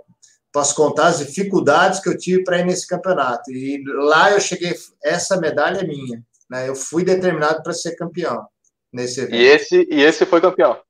[0.52, 3.50] posso contar as dificuldades que eu tive para ir nesse campeonato.
[3.50, 6.22] E lá eu cheguei, essa medalha é minha.
[6.50, 6.68] Né?
[6.68, 8.44] Eu fui determinado para ser campeão
[8.92, 9.34] nesse evento.
[9.34, 10.80] E esse, e esse foi campeão?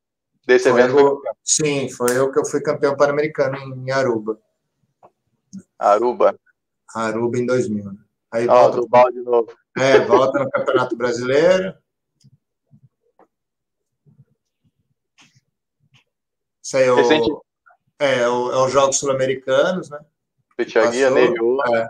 [0.47, 1.35] Desse foi evento foi campeão?
[1.45, 4.39] Sim, foi eu que eu fui campeão pan-americano em Aruba.
[5.79, 6.39] Aruba.
[6.95, 7.85] Aruba em 2000.
[7.85, 7.99] Né?
[8.33, 9.49] Aí oh, volta, do de novo.
[9.77, 11.75] É, volta no Campeonato Brasileiro.
[16.63, 16.85] Isso aí.
[17.99, 19.99] É, é, o, os Jogos Sul-Americanos, né?
[20.57, 21.59] Petiaguia, Nerio.
[21.75, 21.89] É.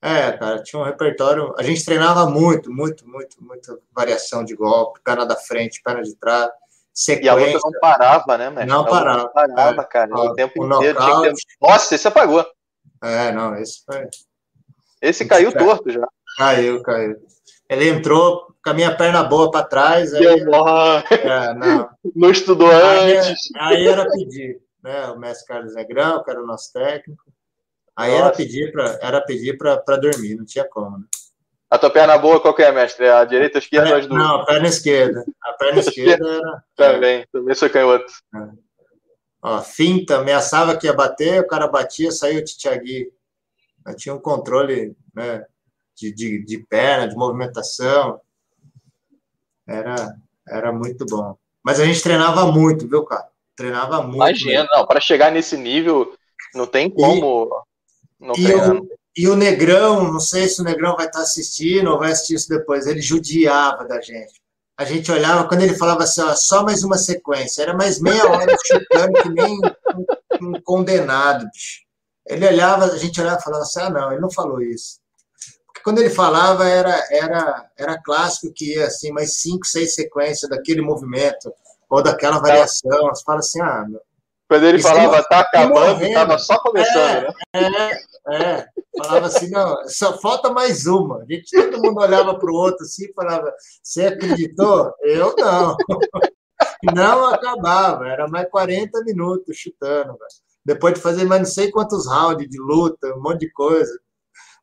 [0.00, 1.54] é, cara, tinha um repertório.
[1.58, 6.14] A gente treinava muito, muito, muito, muita variação de golpe, perna da frente, perna de
[6.14, 6.50] trás.
[6.92, 7.26] Sequência.
[7.26, 8.66] E a luta não parava, né, mestre?
[8.66, 9.22] Não parava.
[9.22, 9.84] Não parava, é.
[9.84, 10.14] cara.
[10.14, 10.98] O, o tempo o inteiro.
[11.22, 11.32] Ter...
[11.60, 12.44] Nossa, esse apagou.
[13.02, 14.08] É, não, esse foi.
[15.00, 16.06] Esse caiu torto já.
[16.36, 17.16] Caiu, caiu.
[17.68, 20.12] Ele entrou com a minha perna boa para trás.
[20.14, 21.88] Aí, é, não.
[22.14, 23.38] não estudou aí, antes.
[23.56, 25.06] Aí era pedir, né?
[25.06, 27.22] O mestre Carlos Negrão, que era o nosso técnico.
[27.98, 28.22] Aí Nossa.
[28.22, 30.98] era pedir para era pedir para dormir, não tinha como.
[30.98, 31.04] Né?
[31.68, 33.08] A tua perna boa qual que é, mestre?
[33.08, 34.22] A direita ou a esquerda ou as duas?
[34.22, 35.24] Não, a perna esquerda.
[35.42, 36.64] A perna esquerda era.
[36.76, 38.06] Também, também sou canhoto.
[38.36, 38.48] É.
[39.42, 43.12] Ó, finta, ameaçava que ia bater, o cara batia, saiu o Titiagui.
[43.96, 45.44] Tinha um controle né,
[45.96, 48.20] de, de, de perna, de movimentação.
[49.66, 50.14] Era,
[50.48, 51.36] era muito bom.
[51.64, 53.26] Mas a gente treinava muito, viu, cara?
[53.56, 54.16] Treinava muito.
[54.16, 56.14] Imagina, não, para chegar nesse nível,
[56.54, 57.66] não tem como
[58.36, 62.12] e, o, e o Negrão, não sei se o Negrão vai estar assistindo ou vai
[62.12, 64.40] assistir isso depois, ele judiava da gente.
[64.76, 68.24] A gente olhava, quando ele falava assim, ó, só mais uma sequência, era mais meia
[68.26, 69.58] hora chutando que nem
[70.40, 71.82] um, um condenado, bicho.
[72.26, 74.98] Ele olhava, a gente olhava e falava assim, ah, não, ele não falou isso
[75.88, 80.82] quando ele falava, era, era, era clássico que ia assim, mais cinco, seis sequências daquele
[80.82, 81.50] movimento
[81.88, 83.08] ou daquela variação.
[83.08, 84.00] Você fala assim, ah, meu,
[84.46, 88.00] quando ele falava, tá acabando, estava só começando, é, né?
[88.28, 88.66] É, é.
[88.96, 91.22] Falava assim, não, só falta mais uma.
[91.22, 94.92] A gente, todo mundo olhava para o outro assim e falava, você acreditou?
[95.02, 95.76] Eu não.
[96.94, 100.16] Não acabava, era mais 40 minutos chutando,
[100.64, 103.96] Depois de fazer mais não sei quantos rounds de luta, um monte de coisa.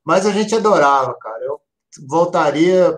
[0.04, 1.44] Mas a gente adorava, cara.
[1.44, 1.60] Eu
[2.08, 2.98] voltaria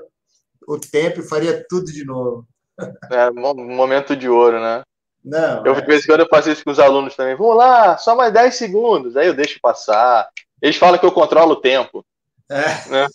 [0.67, 2.45] o tempo e faria tudo de novo.
[3.11, 4.83] É, um momento de ouro, né?
[5.23, 5.65] Não.
[5.65, 5.81] Eu, é...
[5.81, 7.35] de vez em quando, eu faço isso com os alunos também.
[7.35, 9.17] Vamos lá, só mais 10 segundos.
[9.17, 10.29] Aí eu deixo passar.
[10.61, 12.05] Eles falam que eu controlo o tempo.
[12.49, 12.89] É.
[12.89, 13.07] Né?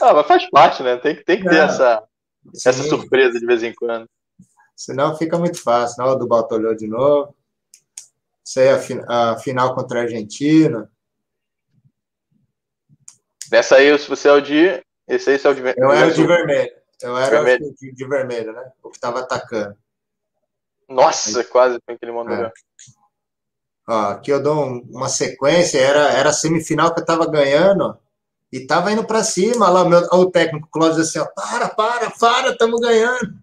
[0.00, 0.96] Ah, mas faz parte, né?
[0.96, 2.02] Tem, tem que ter essa,
[2.54, 4.08] essa surpresa de vez em quando.
[4.76, 6.02] Senão fica muito fácil.
[6.02, 7.34] Não, o do Baltolhou de novo.
[8.44, 10.90] Isso aí é a, final contra a Argentina.
[13.50, 14.82] Nessa aí, se você é o de.
[15.06, 15.62] Esse aí é o de.
[15.76, 16.72] Eu era o de vermelho.
[17.02, 17.70] Eu era vermelho.
[17.70, 18.72] o de, de, vermelho, né?
[18.82, 19.76] O que estava atacando.
[20.88, 22.46] Nossa, quase foi aquele momento.
[22.46, 22.52] É.
[23.92, 27.96] Aqui eu dou uma sequência, era, era a semifinal que eu estava ganhando
[28.52, 29.68] e estava indo para cima.
[29.68, 33.34] Lá, o, meu, o técnico Cláudio assim: ó, para, para, para, estamos ganhando.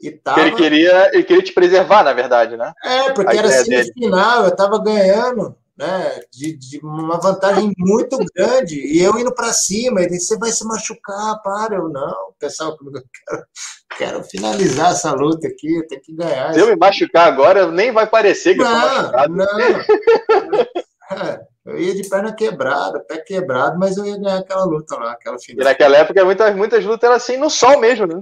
[0.00, 0.40] E tava...
[0.42, 2.72] ele, queria, ele queria te preservar, na verdade, né?
[2.84, 4.46] É, porque a era semifinal, dele.
[4.46, 10.00] eu estava ganhando né, de, de, uma vantagem muito grande, e eu indo para cima,
[10.00, 13.46] ele disse, você vai se machucar, para, eu não, pessoal, eu quero,
[13.96, 16.52] quero finalizar essa luta aqui, eu tenho que ganhar.
[16.52, 19.36] Se eu me machucar agora, nem vai parecer que não, eu tô machucado.
[19.36, 19.46] Não,
[21.22, 25.12] é, eu ia de perna quebrada, pé quebrado, mas eu ia ganhar aquela luta lá,
[25.12, 25.62] aquela final.
[25.62, 28.20] E naquela época, muitas, muitas lutas eram assim, no sol mesmo, né?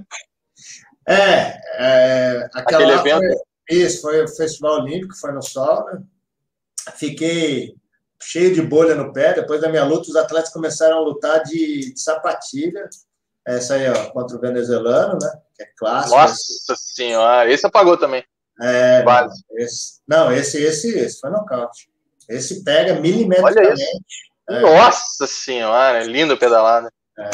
[1.07, 3.19] É, é aquela Aquele evento.
[3.19, 6.03] Foi, isso, foi o Festival Olímpico, foi no sol, né?
[6.95, 7.75] Fiquei
[8.21, 9.33] cheio de bolha no pé.
[9.33, 12.87] Depois da minha luta, os atletas começaram a lutar de, de sapatilha.
[13.45, 15.31] Essa aí, ó, contra o venezuelano, né?
[15.55, 16.15] Que é clássico.
[16.15, 18.23] Nossa senhora, esse apagou também.
[18.59, 21.89] É, não esse, não, esse, esse, esse foi nocaute.
[22.27, 23.85] Esse pega milimetricamente.
[24.49, 24.61] É.
[24.61, 26.91] Nossa senhora, lindo pedalada.
[27.17, 27.29] É.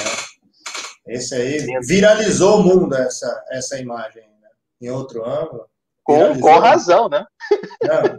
[1.08, 1.88] Esse aí lindo.
[1.88, 4.50] viralizou o mundo, essa, essa imagem, né?
[4.82, 5.68] em outro ângulo.
[6.04, 7.26] Com, com razão, né?
[7.82, 8.18] Não,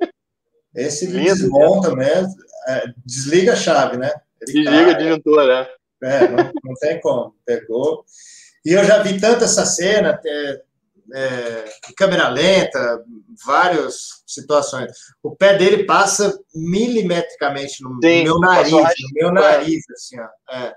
[0.75, 2.35] esse Lindo, desmonta mesmo,
[2.69, 4.13] é, desliga a chave, né?
[4.41, 5.69] Ele desliga o disjuntor, né?
[6.03, 7.35] É, não, não, tem como.
[7.47, 8.05] Pegou.
[8.65, 10.63] E eu já vi tanto essa cena, é,
[11.15, 11.65] é,
[11.97, 13.03] câmera lenta,
[13.45, 14.91] várias situações.
[15.23, 20.55] O pé dele passa milimetricamente no, Sim, meu nariz, no meu nariz, assim, ó.
[20.55, 20.75] É.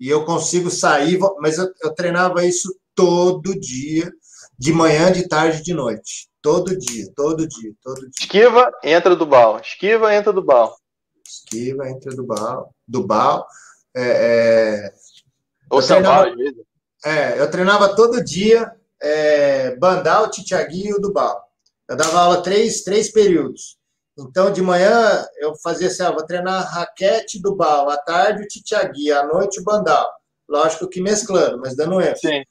[0.00, 4.10] E eu consigo sair, mas eu, eu treinava isso todo dia,
[4.58, 6.28] de manhã, de tarde, de noite.
[6.44, 8.10] Todo dia, todo dia, todo dia.
[8.20, 9.58] Esquiva, entra do bal.
[9.60, 10.76] Esquiva, entra do bal.
[11.26, 12.70] Esquiva, entra do bal.
[12.86, 13.46] Do bal.
[13.96, 14.92] É, é...
[15.70, 16.62] Ou São treinava, vezes.
[17.02, 21.42] É, eu treinava todo dia é, Bandal, Titiagui e o Dubal.
[21.88, 23.78] Eu dava aula três, três períodos.
[24.18, 28.46] Então, de manhã, eu fazia assim, ah, vou treinar raquete do bal, à tarde o
[28.46, 30.06] Titiagui, à noite o Bandal.
[30.46, 32.20] Lógico que mesclando, mas dando ênfase.
[32.20, 32.44] Sim.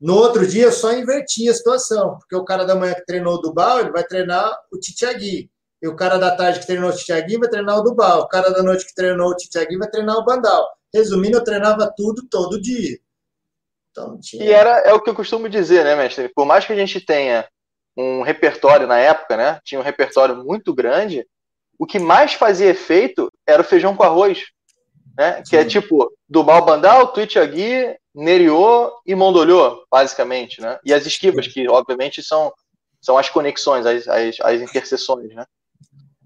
[0.00, 3.34] No outro dia, eu só inverti a situação, porque o cara da manhã que treinou
[3.34, 5.50] o Dubal, ele vai treinar o Titiagui.
[5.82, 8.20] E o cara da tarde que treinou o Titiagui vai treinar o Dubal.
[8.20, 10.66] O cara da noite que treinou o Titiagui vai treinar o Bandal.
[10.92, 12.98] Resumindo, eu treinava tudo todo dia.
[13.90, 14.44] Então, tinha...
[14.44, 16.30] E era, é o que eu costumo dizer, né, mestre?
[16.34, 17.46] Por mais que a gente tenha
[17.96, 19.60] um repertório na época, né?
[19.64, 21.26] Tinha um repertório muito grande.
[21.78, 24.44] O que mais fazia efeito era o feijão com arroz,
[25.16, 25.42] né?
[25.48, 30.78] Que é tipo do Balbandal, Tuitiagui, Neriô e Mondolhô, basicamente, né?
[30.84, 32.52] E as esquivas, que obviamente são,
[33.00, 35.44] são as conexões, as, as, as interseções, né?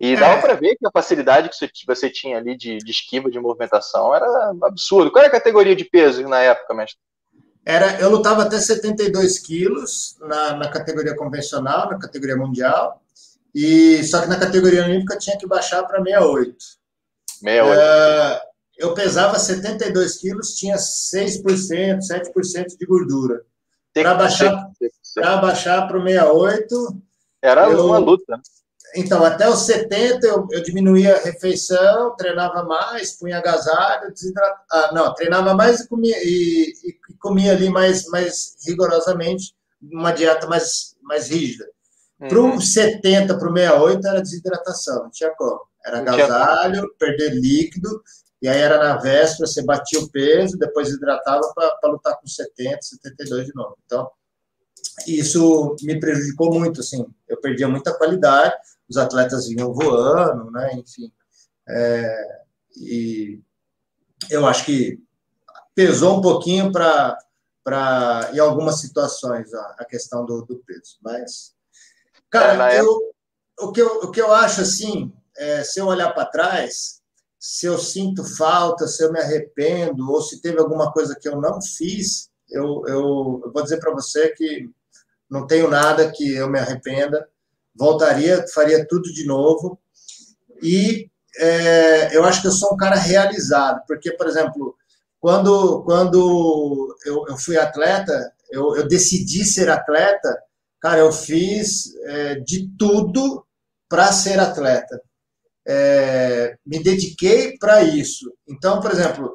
[0.00, 0.40] E dava é.
[0.40, 4.26] para ver que a facilidade que você tinha ali de, de esquiva, de movimentação, era
[4.62, 5.10] absurdo.
[5.10, 6.98] Qual era a categoria de peso na época, mestre?
[7.64, 13.00] Era, eu lutava até 72 quilos na, na categoria convencional, na categoria mundial,
[13.54, 16.56] e só que na categoria olímpica tinha que baixar para 68.
[17.40, 17.80] 68.
[17.80, 18.42] É,
[18.76, 23.42] eu pesava 72 quilos, tinha 6%, 7% de gordura.
[23.92, 24.70] Para baixar
[25.14, 27.02] para baixar para o 68.
[27.40, 28.24] Era eu, uma luta.
[28.28, 28.42] Né?
[28.96, 34.64] Então, até os 70 eu, eu diminuía a refeição, treinava mais, punha agasalho, desidratava.
[34.70, 40.46] Ah, não, treinava mais e comia, e, e, comia ali mais, mais rigorosamente, uma dieta
[40.46, 41.66] mais, mais rígida.
[42.20, 42.28] Uhum.
[42.28, 45.60] Para o 70, para o 68 era desidratação, não tinha como.
[45.84, 48.02] Era agasalho, perder líquido,
[48.44, 52.78] e aí era na véspera, você batia o peso, depois hidratava para lutar com 70,
[52.82, 53.78] 72 de novo.
[53.86, 54.10] Então,
[55.06, 58.54] isso me prejudicou muito, assim, eu perdia muita qualidade,
[58.86, 60.74] os atletas vinham voando, né?
[60.74, 61.10] Enfim.
[61.66, 62.42] É,
[62.76, 63.40] e
[64.28, 65.02] eu acho que
[65.74, 67.18] pesou um pouquinho para
[67.64, 71.54] para em algumas situações a, a questão do, do, peso, mas
[72.28, 73.14] cara, eu,
[73.58, 77.02] o que eu, o que eu acho assim, é, se eu olhar para trás,
[77.46, 81.38] se eu sinto falta, se eu me arrependo ou se teve alguma coisa que eu
[81.38, 84.70] não fiz, eu, eu, eu vou dizer para você que
[85.28, 87.28] não tenho nada que eu me arrependa
[87.74, 89.78] voltaria, faria tudo de novo.
[90.62, 94.74] E é, eu acho que eu sou um cara realizado, porque, por exemplo,
[95.20, 100.34] quando, quando eu, eu fui atleta, eu, eu, decidi ser atleta,
[100.80, 103.44] cara, eu fiz é, de tudo
[103.86, 104.98] para ser atleta.
[105.66, 108.32] É, me dediquei para isso.
[108.46, 109.34] Então, por exemplo,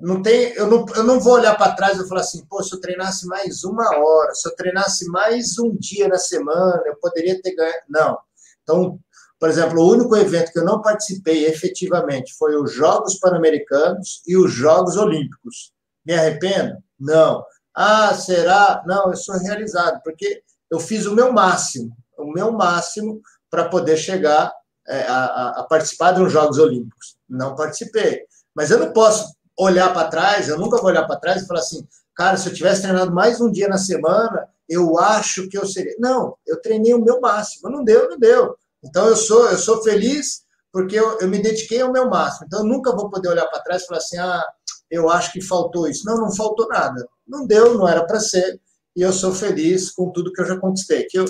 [0.00, 2.74] não tem, eu, não, eu não vou olhar para trás e falar assim, pô, se
[2.74, 7.40] eu treinasse mais uma hora, se eu treinasse mais um dia na semana, eu poderia
[7.40, 7.80] ter ganho.
[7.88, 8.18] Não.
[8.62, 8.98] Então,
[9.38, 14.36] por exemplo, o único evento que eu não participei efetivamente foi os Jogos Pan-Americanos e
[14.36, 15.72] os Jogos Olímpicos.
[16.04, 16.76] Me arrependo?
[16.98, 17.44] Não.
[17.74, 18.82] Ah, será?
[18.86, 23.96] Não, eu sou realizado, porque eu fiz o meu máximo, o meu máximo para poder
[23.96, 24.52] chegar
[24.88, 27.16] a, a participar de uns Jogos Olímpicos.
[27.28, 28.22] Não participei.
[28.54, 31.60] Mas eu não posso olhar para trás, eu nunca vou olhar para trás e falar
[31.60, 35.66] assim, cara, se eu tivesse treinado mais um dia na semana, eu acho que eu
[35.66, 35.94] seria.
[35.98, 37.70] Não, eu treinei o meu máximo.
[37.70, 38.56] Não deu, não deu.
[38.82, 42.46] Então eu sou, eu sou feliz porque eu, eu me dediquei ao meu máximo.
[42.46, 44.44] Então eu nunca vou poder olhar para trás e falar assim, ah,
[44.90, 46.04] eu acho que faltou isso.
[46.04, 47.06] Não, não faltou nada.
[47.26, 48.60] Não deu, não era para ser.
[48.94, 51.04] E eu sou feliz com tudo que eu já conquistei.
[51.04, 51.24] Que eu,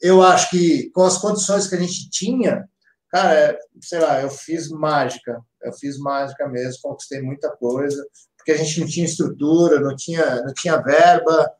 [0.00, 2.68] eu acho que com as condições que a gente tinha,
[3.10, 8.04] cara, sei lá, eu fiz mágica eu fiz mágica mesmo, conquistei muita coisa,
[8.36, 11.50] porque a gente não tinha estrutura, não tinha, não tinha verba,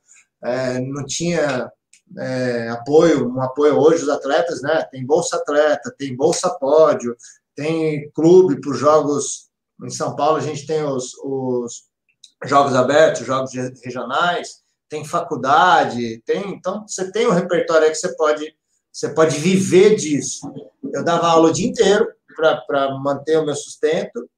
[0.42, 1.70] é, não tinha
[2.18, 4.82] é, apoio, um apoio hoje os atletas, né?
[4.90, 7.16] Tem bolsa atleta, tem bolsa pódio,
[7.54, 9.48] tem clube para os jogos
[9.82, 11.84] em São Paulo, a gente tem os, os
[12.44, 18.56] jogos abertos, jogos regionais, tem faculdade, tem, então você tem um repertório que você pode
[18.98, 20.52] você pode viver disso.
[20.92, 22.08] Eu dava aula o dia inteiro,
[22.66, 24.28] para manter o meu sustento.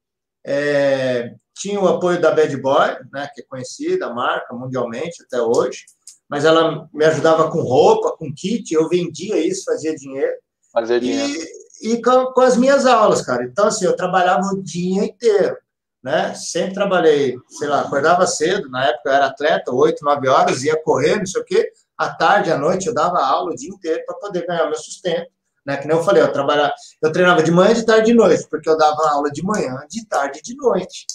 [0.45, 5.41] É, tinha o apoio da Bad Boy, né, que é conhecida, a marca mundialmente até
[5.41, 5.85] hoje,
[6.29, 10.33] mas ela me ajudava com roupa, com kit, eu vendia isso, fazia dinheiro.
[10.71, 11.33] Fazia dinheiro.
[11.81, 13.43] E, e com, com, as minhas aulas, cara.
[13.43, 15.57] Então, assim, eu trabalhava o dia inteiro,
[16.03, 16.35] né?
[16.35, 20.79] Sempre trabalhei, sei lá, acordava cedo, na época eu era atleta, 8, 9 horas, ia
[20.83, 21.71] correr, não sei o quê.
[21.97, 25.31] À tarde, à noite, eu dava aula o dia inteiro para poder ganhar meu sustento
[25.65, 25.77] né?
[25.77, 28.47] Que nem eu falei, eu, trabalhava, eu treinava de manhã, de tarde e de noite,
[28.49, 31.05] porque eu dava aula de manhã, de tarde e de noite.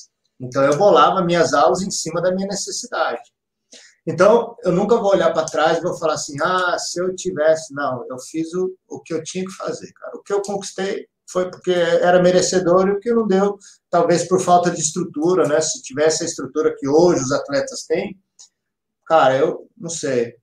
[0.40, 3.22] Então, eu bolava minhas aulas em cima da minha necessidade.
[4.06, 7.74] Então, eu nunca vou olhar para trás e vou falar assim, ah, se eu tivesse.
[7.74, 10.16] Não, eu fiz o, o que eu tinha que fazer, cara.
[10.16, 13.58] O que eu conquistei foi porque era merecedor e o que não deu,
[13.90, 15.60] talvez por falta de estrutura, né?
[15.60, 18.16] Se tivesse a estrutura que hoje os atletas têm,
[19.04, 20.36] cara, eu não sei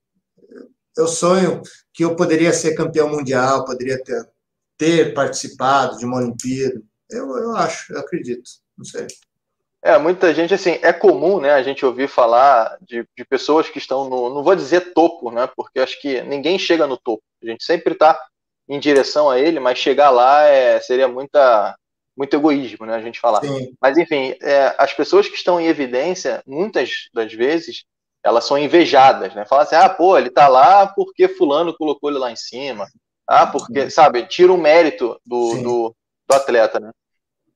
[0.97, 1.61] eu sonho
[1.93, 4.29] que eu poderia ser campeão mundial, poderia ter,
[4.77, 6.81] ter participado de uma Olimpíada.
[7.09, 9.07] Eu, eu acho, eu acredito, não sei.
[9.81, 13.77] É, muita gente, assim, é comum, né, a gente ouvir falar de, de pessoas que
[13.77, 17.45] estão no, não vou dizer topo, né, porque acho que ninguém chega no topo, a
[17.45, 18.17] gente sempre está
[18.69, 21.75] em direção a ele, mas chegar lá é, seria muita,
[22.15, 23.41] muito egoísmo, né, a gente falar.
[23.41, 23.75] Sim.
[23.81, 27.83] Mas, enfim, é, as pessoas que estão em evidência, muitas das vezes,
[28.23, 29.45] elas são invejadas, né?
[29.45, 32.87] Fala assim, ah, pô, ele tá lá porque fulano colocou ele lá em cima.
[33.27, 35.95] Ah, porque, sabe, tira o mérito do, do,
[36.27, 36.91] do, atleta, né?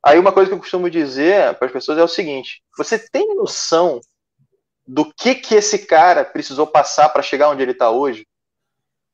[0.04, 3.36] Aí uma coisa que eu costumo dizer para as pessoas é o seguinte: você tem
[3.36, 4.00] noção
[4.86, 8.26] do que que esse cara precisou passar para chegar onde ele está hoje?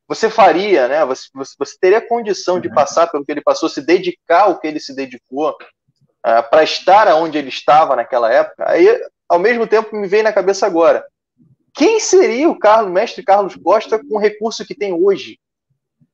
[0.06, 1.04] Você faria, né?
[1.04, 2.74] Você, você, você, teria condição de uhum.
[2.74, 6.62] passar pelo que ele passou, se dedicar ao que ele se dedicou, uh, é, para
[6.62, 8.68] estar onde ele estava naquela época?
[8.68, 8.86] Aí,
[9.28, 11.04] ao mesmo tempo, me veio na cabeça agora:
[11.74, 15.40] quem seria o Carlos, mestre Carlos Costa com o recurso que tem hoje?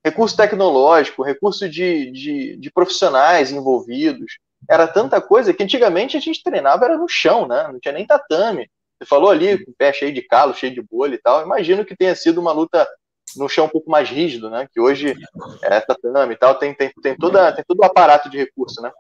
[0.03, 4.39] Recurso tecnológico, recurso de, de, de profissionais envolvidos.
[4.69, 7.69] Era tanta coisa que antigamente a gente treinava era no chão, né?
[7.71, 8.71] Não tinha nem tatame.
[8.99, 11.45] Você falou ali, com o pé cheio de calo, cheio de bolha e tal.
[11.45, 12.89] Imagino que tenha sido uma luta
[13.37, 14.67] no chão um pouco mais rígido, né?
[14.73, 15.15] Que hoje
[15.63, 18.91] é tatame e tal, tem, tem, tem, toda, tem todo o aparato de recurso, né?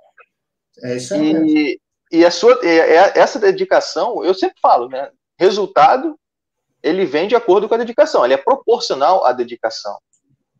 [0.82, 1.32] É isso aí.
[1.32, 1.80] E,
[2.12, 2.58] e a sua,
[3.14, 5.10] essa dedicação, eu sempre falo, né?
[5.38, 6.19] Resultado
[6.82, 9.98] ele vem de acordo com a dedicação, ele é proporcional à dedicação.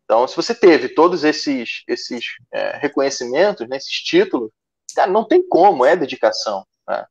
[0.03, 4.51] Então, se você teve todos esses, esses é, reconhecimentos, né, esses títulos,
[4.93, 6.65] cara, não tem como, é dedicação.
[6.87, 7.05] Né?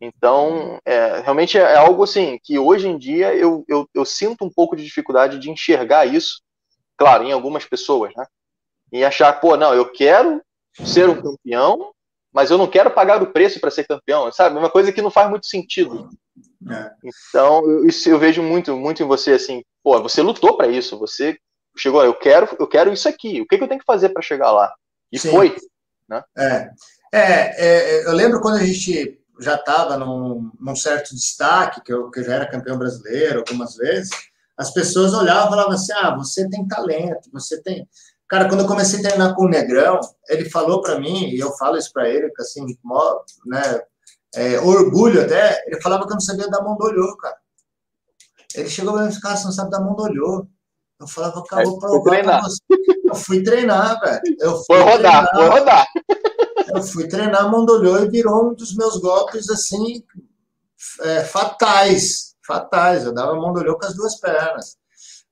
[0.00, 4.50] Então, é, realmente é algo assim que hoje em dia eu, eu, eu, sinto um
[4.50, 6.40] pouco de dificuldade de enxergar isso,
[6.96, 8.24] claro, em algumas pessoas, né?
[8.92, 10.40] E achar, pô, não, eu quero
[10.72, 11.92] ser um campeão,
[12.32, 14.56] mas eu não quero pagar o preço para ser campeão, sabe?
[14.56, 16.08] Uma coisa que não faz muito sentido.
[16.70, 16.90] É.
[17.04, 21.36] Então, isso eu vejo muito, muito em você assim, pô, você lutou para isso, você
[21.76, 23.40] chegou, eu quero, eu quero isso aqui.
[23.40, 24.72] O que, que eu tenho que fazer para chegar lá?
[25.10, 25.30] E Sim.
[25.30, 25.56] foi,
[26.08, 26.22] né?
[26.36, 26.70] É.
[27.12, 27.66] é.
[27.66, 32.20] É, eu lembro quando a gente já estava num, num, certo destaque, que eu, que
[32.20, 34.10] eu já era campeão brasileiro algumas vezes,
[34.56, 37.88] as pessoas olhavam e falavam assim: ah, você tem talento, você tem.
[38.28, 41.50] Cara, quando eu comecei a treinar com o Negrão, ele falou para mim, e eu
[41.52, 42.66] falo isso para ele, que assim,
[43.46, 43.80] né,
[44.34, 47.36] é, orgulho até, ele falava que eu não sabia dar mão do olhô, cara.
[48.54, 50.46] Ele chegou e falou, cara, você não sabe dar mão do olhô.
[51.00, 52.62] Eu falava, cara, vou provar pra você.
[53.04, 54.20] Eu fui treinar, velho.
[54.40, 55.86] Eu fui foi rodar, treinar, foi rodar.
[56.74, 60.02] Eu fui treinar mão do olhô e virou um dos meus golpes, assim,
[61.02, 62.34] é, fatais.
[62.44, 63.04] Fatais.
[63.04, 64.76] Eu dava mão do olhô com as duas pernas.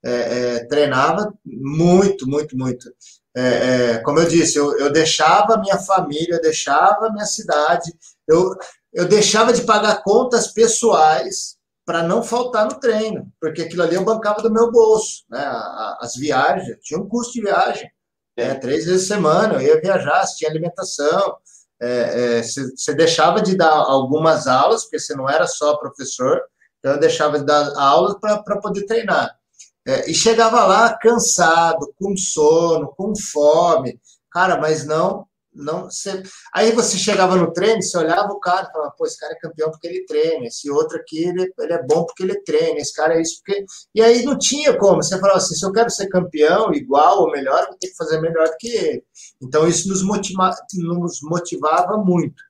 [0.05, 2.89] É, é, treinava muito, muito, muito.
[3.37, 7.93] É, é, como eu disse, eu, eu deixava minha família, eu deixava minha cidade,
[8.27, 8.57] eu,
[8.97, 14.05] eu deixava de pagar contas pessoais para não faltar no treino, porque aquilo ali eu
[14.05, 15.45] bancava do meu bolso, né?
[16.01, 17.91] As viagens, tinha um custo de viagem,
[18.39, 18.55] é.
[18.55, 21.37] três vezes a semana eu ia viajar, tinha alimentação,
[21.79, 26.41] você é, é, deixava de dar algumas aulas, porque você não era só professor,
[26.79, 29.37] então eu deixava de dar aulas para poder treinar.
[29.87, 34.01] É, e chegava lá cansado, com sono, com fome,
[34.33, 35.27] cara, mas não
[35.57, 36.23] não você...
[36.55, 39.39] Aí você chegava no treino, você olhava o cara e falava, pô, esse cara é
[39.39, 42.93] campeão porque ele treina, esse outro aqui ele, ele é bom porque ele treina, esse
[42.93, 43.65] cara é isso porque.
[43.95, 45.03] E aí não tinha como.
[45.03, 47.97] Você falava assim, se eu quero ser campeão, igual ou melhor, eu vou ter que
[47.97, 49.05] fazer melhor do que ele.
[49.43, 50.51] Então isso nos, motiva...
[50.75, 52.43] nos motivava muito.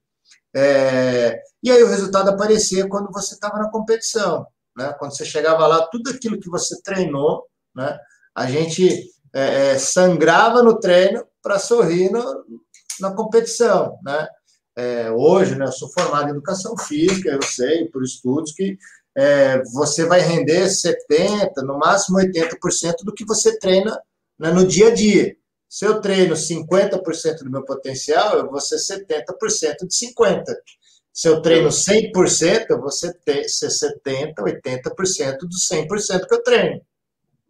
[0.55, 1.41] É...
[1.63, 4.47] E aí o resultado aparecia quando você estava na competição.
[4.77, 4.95] Né?
[4.99, 7.99] Quando você chegava lá, tudo aquilo que você treinou, né?
[8.35, 12.21] a gente é, é sangrava no treino para sorrir no,
[13.01, 14.29] na competição, né?
[14.79, 18.77] É, hoje, né, eu sou formado em educação física, eu sei por estudos que
[19.17, 23.99] é, você vai render 70%, no máximo 80% do que você treina
[24.39, 25.35] né, no dia a dia.
[25.69, 30.45] Se eu treino 50% do meu potencial, eu vou ser 70% de 50%.
[31.13, 36.83] Se eu treino 100%, eu vou ser 70%, 80% do 100% que eu treino.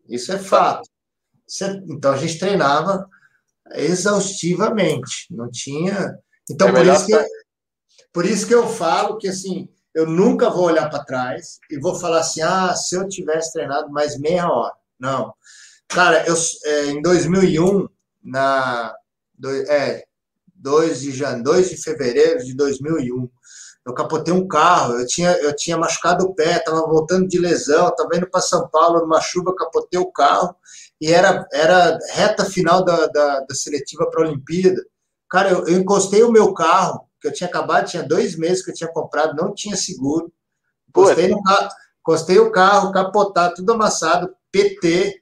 [0.08, 0.88] Isso é fato.
[1.88, 3.08] Então, a gente treinava
[3.74, 5.26] exaustivamente.
[5.30, 6.16] Não tinha.
[6.50, 7.26] Então, é por, isso que,
[8.12, 11.94] por isso que eu falo que assim, eu nunca vou olhar para trás e vou
[11.94, 14.74] falar assim: ah, se eu tivesse treinado mais meia hora.
[14.98, 15.32] Não.
[15.88, 17.88] Cara, eu, é, em 2001,
[18.22, 18.94] na.
[19.38, 20.04] Do, é,
[20.54, 23.28] 2 de, janeiro, 2 de fevereiro de 2001,
[23.86, 27.88] eu capotei um carro, eu tinha, eu tinha machucado o pé, estava voltando de lesão,
[27.88, 30.56] estava indo para São Paulo numa chuva, capotei o carro
[31.00, 34.82] e era, era reta final da, da, da seletiva para a Olimpíada.
[35.28, 38.70] Cara, eu, eu, encostei o meu carro, que eu tinha acabado, tinha dois meses que
[38.70, 40.32] eu tinha comprado, não tinha seguro.
[40.88, 41.40] Encostei, no
[42.00, 45.20] encostei o carro, capotado, tudo amassado, PT,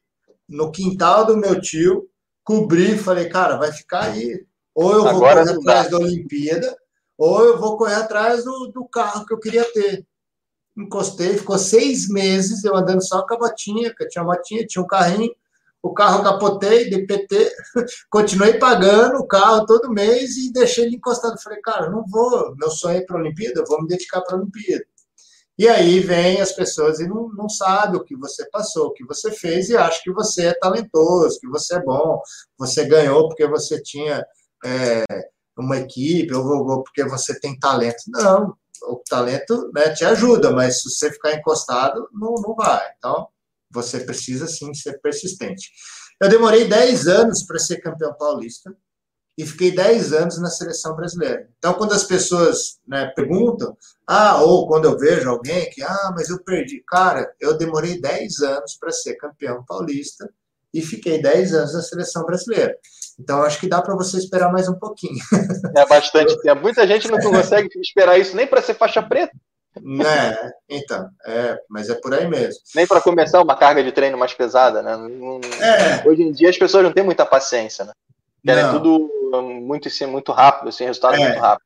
[0.48, 2.08] no quintal do meu tio,
[2.44, 4.46] cobri, falei, cara, vai ficar aí.
[4.74, 6.76] Ou eu vou Agora correr atrás da Olimpíada,
[7.16, 10.06] ou eu vou correr atrás do, do carro que eu queria ter.
[10.76, 14.66] Encostei, ficou seis meses eu andando só com a botinha, que eu tinha uma botinha,
[14.66, 15.34] tinha um carrinho,
[15.84, 17.52] o carro capotei, DPT,
[18.08, 21.38] continuei pagando o carro todo mês e deixei ele encostado.
[21.42, 24.34] Falei, cara, não vou, meu sonho é para a Olimpíada, eu vou me dedicar para
[24.34, 24.82] a Olimpíada.
[25.58, 29.04] E aí vem as pessoas e não, não sabem o que você passou, o que
[29.04, 32.18] você fez, e acham que você é talentoso, que você é bom,
[32.58, 34.24] você ganhou porque você tinha
[34.64, 35.04] é,
[35.58, 38.02] uma equipe, ou, porque você tem talento.
[38.08, 42.82] Não, o talento né, te ajuda, mas se você ficar encostado, não, não vai.
[42.96, 43.28] Então,
[43.74, 45.70] você precisa sim ser persistente.
[46.22, 48.74] Eu demorei 10 anos para ser campeão paulista
[49.36, 51.48] e fiquei 10 anos na seleção brasileira.
[51.58, 56.30] Então, quando as pessoas né, perguntam, ah, ou quando eu vejo alguém que, ah, mas
[56.30, 56.82] eu perdi.
[56.86, 60.30] Cara, eu demorei 10 anos para ser campeão paulista
[60.72, 62.76] e fiquei 10 anos na seleção brasileira.
[63.18, 65.18] Então, acho que dá para você esperar mais um pouquinho.
[65.76, 66.62] É bastante tempo.
[66.62, 69.32] Muita gente não consegue esperar isso nem para ser faixa preta.
[69.82, 70.52] Né?
[70.68, 72.60] Então, é, mas é por aí mesmo.
[72.74, 74.96] Nem para começar uma carga de treino mais pesada, né?
[75.60, 76.08] É.
[76.08, 77.92] Hoje em dia as pessoas não têm muita paciência, né?
[78.44, 79.10] Querem tudo
[79.62, 81.18] muito, muito rápido, assim, resultado é.
[81.18, 81.64] muito rápido.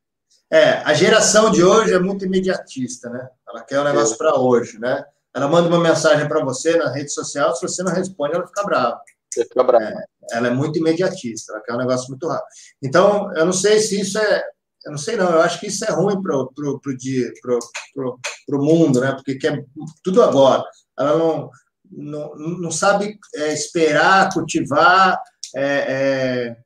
[0.51, 3.29] É, a geração de hoje é muito imediatista, né?
[3.47, 5.05] Ela quer um negócio para hoje, né?
[5.35, 8.65] Ela manda uma mensagem para você na rede social, se você não responde, ela fica
[8.65, 9.01] brava.
[9.33, 9.85] Você fica brava.
[9.85, 12.49] É, ela é muito imediatista, ela quer um negócio muito rápido.
[12.83, 14.45] Então, eu não sei se isso é.
[14.85, 15.31] Eu não sei, não.
[15.31, 17.59] Eu acho que isso é ruim para o pro, pro dia, pro,
[17.95, 19.13] pro, pro mundo, né?
[19.13, 19.65] Porque quer
[20.03, 20.65] tudo agora.
[20.99, 21.51] Ela não,
[21.91, 25.21] não, não sabe é, esperar, cultivar,
[25.55, 26.57] é, é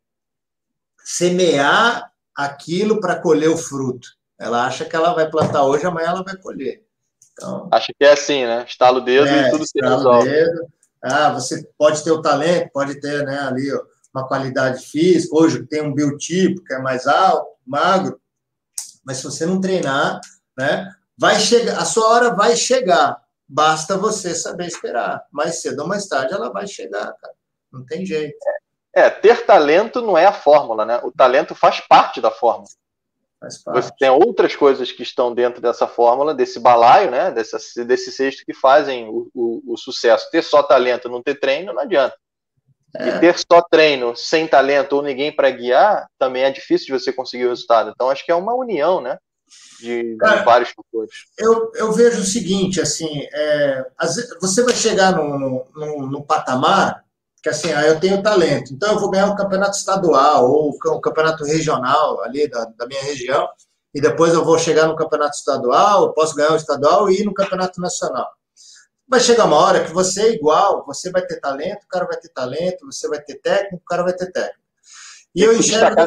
[1.05, 4.09] semear aquilo para colher o fruto.
[4.39, 6.83] Ela acha que ela vai plantar hoje, amanhã ela vai colher.
[7.33, 8.65] Então, Acha que é assim, né?
[8.67, 10.29] Estala o dedo é, e tudo se resolve.
[10.29, 10.67] Dedo.
[11.03, 13.69] Ah, você pode ter o talento, pode ter né, ali
[14.15, 15.35] uma qualidade física.
[15.37, 18.21] Hoje tem um biotipo que é mais alto, magro,
[19.05, 20.21] mas se você não treinar,
[20.57, 23.21] né, vai chegar, a sua hora vai chegar.
[23.49, 25.27] Basta você saber esperar.
[25.31, 27.35] Mais cedo ou mais tarde ela vai chegar, cara.
[27.71, 28.37] Não tem jeito.
[28.95, 31.01] É, ter talento não é a fórmula, né?
[31.03, 32.69] O talento faz parte da fórmula.
[33.41, 37.31] Você tem outras coisas que estão dentro dessa fórmula, desse balaio, né?
[37.31, 40.31] Desse, desse cesto que fazem o, o, o sucesso.
[40.31, 42.17] Ter só talento, não ter treino, não adianta.
[42.99, 47.13] E ter só treino sem talento ou ninguém para guiar, também é difícil de você
[47.13, 47.91] conseguir o resultado.
[47.95, 49.17] Então, acho que é uma união, né?
[49.81, 51.13] De, Cara, de vários fatores.
[51.39, 53.87] Eu, eu vejo o seguinte, assim, é,
[54.41, 57.03] você vai chegar no, no, no patamar
[57.43, 61.01] que assim, ah, eu tenho talento, então eu vou ganhar um campeonato estadual ou um
[61.01, 63.49] campeonato regional ali da, da minha região,
[63.93, 67.25] e depois eu vou chegar no campeonato estadual, eu posso ganhar o estadual e ir
[67.25, 68.31] no campeonato nacional.
[69.13, 72.17] Vai chegar uma hora que você é igual, você vai ter talento, o cara vai
[72.17, 74.63] ter talento, você vai ter técnico, o cara vai ter técnico.
[75.35, 76.01] E eu enxergo,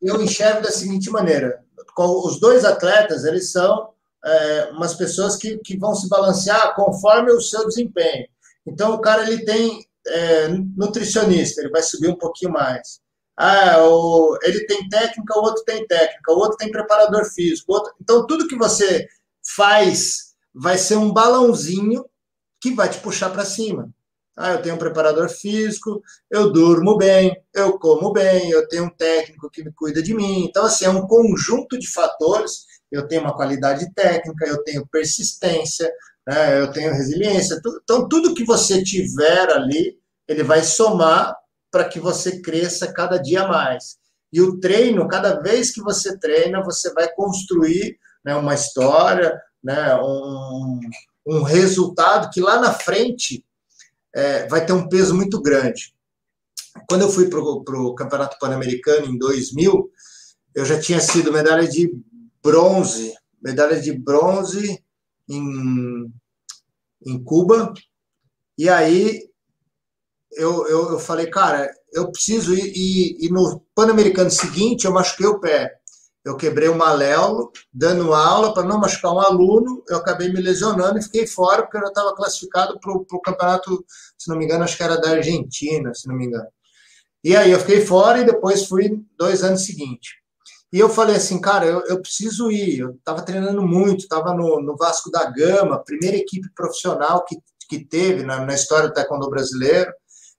[0.00, 1.64] eu enxergo da seguinte maneira:
[1.98, 3.90] os dois atletas, eles são
[4.24, 8.28] é, umas pessoas que, que vão se balancear conforme o seu desempenho.
[8.64, 13.00] Então, o cara ele tem é, nutricionista, ele vai subir um pouquinho mais.
[13.36, 17.72] Ah, o, ele tem técnica, o outro tem técnica, o outro tem preparador físico.
[17.72, 17.92] Outro...
[18.00, 19.08] Então, tudo que você
[19.56, 22.04] faz vai ser um balãozinho
[22.60, 23.90] que vai te puxar para cima.
[24.36, 28.90] Ah, eu tenho um preparador físico, eu durmo bem, eu como bem, eu tenho um
[28.90, 30.44] técnico que me cuida de mim.
[30.44, 32.64] Então, assim, é um conjunto de fatores.
[32.90, 35.92] Eu tenho uma qualidade técnica, eu tenho persistência,
[36.26, 37.60] né, eu tenho resiliência.
[37.82, 41.36] Então, tudo que você tiver ali, ele vai somar
[41.70, 43.98] para que você cresça cada dia mais.
[44.32, 49.94] E o treino, cada vez que você treina, você vai construir né, uma história, né,
[49.96, 50.80] um,
[51.26, 53.44] um resultado que lá na frente
[54.14, 55.94] é, vai ter um peso muito grande.
[56.88, 59.90] Quando eu fui para o Campeonato Pan-Americano em 2000,
[60.54, 61.92] eu já tinha sido medalha de
[62.42, 64.82] bronze, medalha de bronze
[65.28, 66.12] em,
[67.06, 67.72] em Cuba.
[68.56, 69.30] E aí
[70.32, 72.72] eu, eu, eu falei, cara, eu preciso ir.
[72.74, 75.79] E, e no Pan-Americano seguinte, eu machuquei o pé.
[76.24, 79.82] Eu quebrei o maléolo, dando aula para não machucar um aluno.
[79.88, 83.84] Eu acabei me lesionando e fiquei fora, porque eu estava classificado para o campeonato,
[84.18, 86.48] se não me engano, acho que era da Argentina, se não me engano.
[87.24, 90.20] E aí eu fiquei fora e depois fui dois anos seguintes.
[90.72, 92.80] E eu falei assim, cara, eu, eu preciso ir.
[92.80, 97.36] Eu estava treinando muito, estava no, no, Vasco da Gama, primeira equipe profissional que,
[97.68, 99.92] que teve na, na história do taekwondo brasileiro.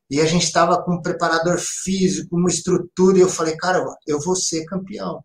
[0.09, 3.17] E a gente estava com um preparador físico, uma estrutura.
[3.17, 5.23] E eu falei, cara, eu vou ser campeão.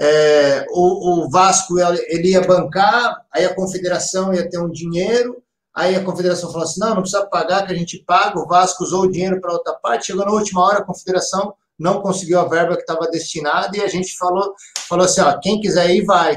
[0.00, 5.42] É, o, o, Vasco ele ia bancar, aí a confederação ia ter um dinheiro,
[5.74, 8.38] aí a confederação falou assim: não, não precisa pagar, que a gente paga.
[8.38, 10.06] O Vasco usou o dinheiro para outra parte.
[10.06, 13.88] Chegou na última hora, a confederação não conseguiu a verba que estava destinada e a
[13.88, 14.54] gente falou,
[14.88, 16.36] falou assim, ó, quem quiser ir, vai.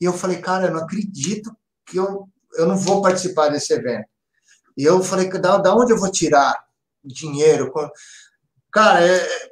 [0.00, 1.54] E eu falei, cara, eu não acredito
[1.86, 4.06] que eu, eu não vou participar desse evento.
[4.76, 6.64] E eu falei, da, da onde eu vou tirar
[7.04, 7.72] dinheiro?
[8.72, 9.51] Cara, é,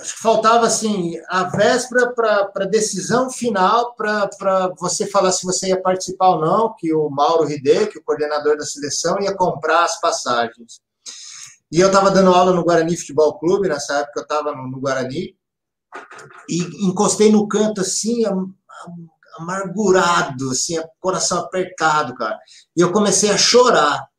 [0.00, 5.68] acho que faltava assim a véspera para a decisão final para você falar se você
[5.68, 9.36] ia participar ou não, que o Mauro Ride, que é o coordenador da seleção, ia
[9.36, 10.80] comprar as passagens.
[11.70, 14.80] E eu estava dando aula no Guarani Futebol Clube, nessa época eu estava no, no,
[14.80, 15.36] Guarani,
[16.48, 18.24] e encostei no canto assim,
[19.38, 22.38] amargurado, assim, coração apertado, cara.
[22.76, 24.09] E eu comecei a chorar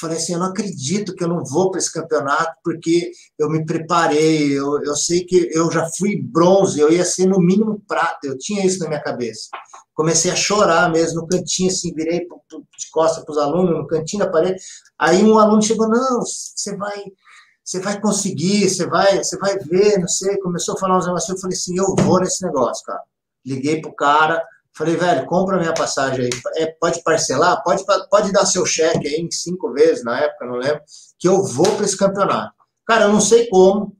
[0.00, 3.64] falei assim, eu não acredito que eu não vou para esse campeonato porque eu me
[3.64, 8.26] preparei, eu, eu sei que eu já fui bronze, eu ia ser no mínimo prata,
[8.26, 9.48] eu tinha isso na minha cabeça.
[9.94, 14.24] Comecei a chorar mesmo no cantinho, assim, virei de costas para os alunos, no cantinho
[14.24, 14.60] da parede.
[14.98, 17.04] Aí um aluno chegou, não, você vai,
[17.62, 20.38] você vai conseguir, você vai, você vai ver, não sei.
[20.38, 23.02] Começou a falar uns negócios, eu falei assim, eu vou nesse negócio, cara.
[23.44, 24.42] Liguei pro cara,
[24.74, 26.30] Falei, velho, compra minha passagem aí.
[26.56, 27.62] É, pode parcelar?
[27.62, 30.82] Pode, pode dar seu cheque aí em cinco vezes, na época, não lembro,
[31.18, 32.54] que eu vou para esse campeonato.
[32.86, 33.94] Cara, eu não sei como.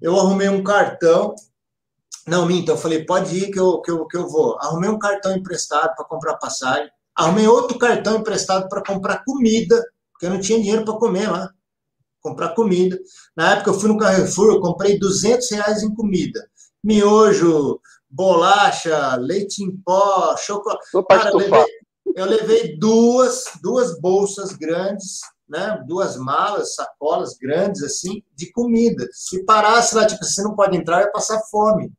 [0.00, 1.34] Eu arrumei um cartão.
[2.26, 4.56] Não, minta, eu falei, pode ir que eu, que eu, que eu vou.
[4.60, 6.90] Arrumei um cartão emprestado para comprar passagem.
[7.14, 11.50] Arrumei outro cartão emprestado para comprar comida, porque eu não tinha dinheiro para comer lá.
[12.20, 12.98] Comprar comida.
[13.36, 16.48] Na época eu fui no Carrefour, eu comprei 200 reais em comida.
[16.82, 17.80] Miojo,
[18.12, 20.84] bolacha, leite em pó, chocolate.
[21.08, 21.64] Cara, eu levei,
[22.14, 25.82] eu levei duas, duas bolsas grandes, né?
[25.88, 29.08] Duas malas, sacolas grandes assim de comida.
[29.12, 31.90] Se parasse lá, tipo, você não pode entrar, ia passar fome.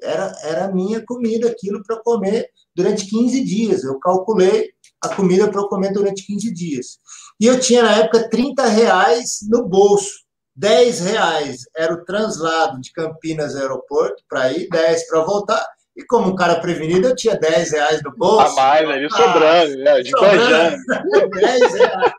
[0.00, 3.84] Era era a minha comida, aquilo para comer durante 15 dias.
[3.84, 4.70] Eu calculei
[5.02, 6.98] a comida para eu comer durante 15 dias.
[7.38, 10.21] E eu tinha na época 30 reais no bolso.
[10.54, 15.66] 10 reais era o translado de Campinas aeroporto para ir, 10 para voltar.
[15.96, 18.52] E como um cara prevenido, eu tinha 10 reais no bolso.
[18.52, 20.00] A mais ali, ah, sobrando, né?
[20.00, 22.12] De sobrando, 10 reais.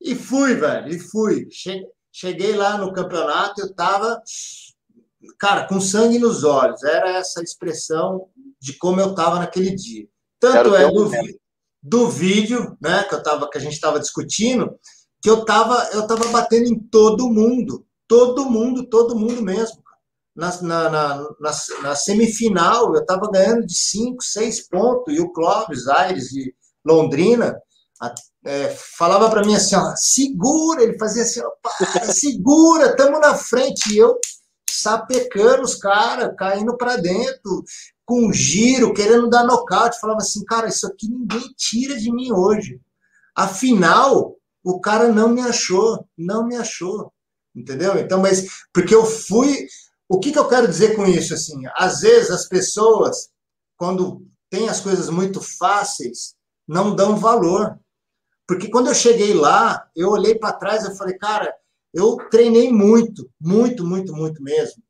[0.00, 1.48] E fui, velho, e fui.
[2.12, 4.20] Cheguei lá no campeonato, eu tava,
[5.38, 6.82] cara, com sangue nos olhos.
[6.82, 8.28] Era essa expressão
[8.60, 10.06] de como eu tava naquele dia.
[10.38, 11.10] Tanto é do,
[11.82, 14.76] do vídeo, né, que, eu tava, que a gente estava discutindo,
[15.22, 19.80] que eu tava, eu tava batendo em todo mundo, todo mundo, todo mundo mesmo.
[20.34, 21.28] Na, na, na,
[21.82, 26.54] na, semifinal, eu estava ganhando de 5, 6 pontos, e o Clóvis Aires de
[26.84, 27.54] Londrina
[28.44, 33.34] é, falava para mim assim: ó, segura, ele fazia assim, ó, para, segura, estamos na
[33.34, 34.18] frente, e eu
[34.68, 37.62] sapecando os caras, caindo para dentro,
[38.04, 40.00] com giro, querendo dar nocaute.
[40.00, 42.80] Falava assim, cara, isso aqui ninguém tira de mim hoje.
[43.36, 47.12] Afinal, o cara não me achou, não me achou,
[47.54, 47.98] entendeu?
[47.98, 49.66] Então, mas porque eu fui,
[50.08, 51.62] o que, que eu quero dizer com isso assim?
[51.74, 53.30] Às vezes as pessoas
[53.76, 56.34] quando têm as coisas muito fáceis
[56.68, 57.78] não dão valor,
[58.46, 61.52] porque quando eu cheguei lá, eu olhei para trás e falei, cara,
[61.92, 64.82] eu treinei muito, muito, muito, muito mesmo.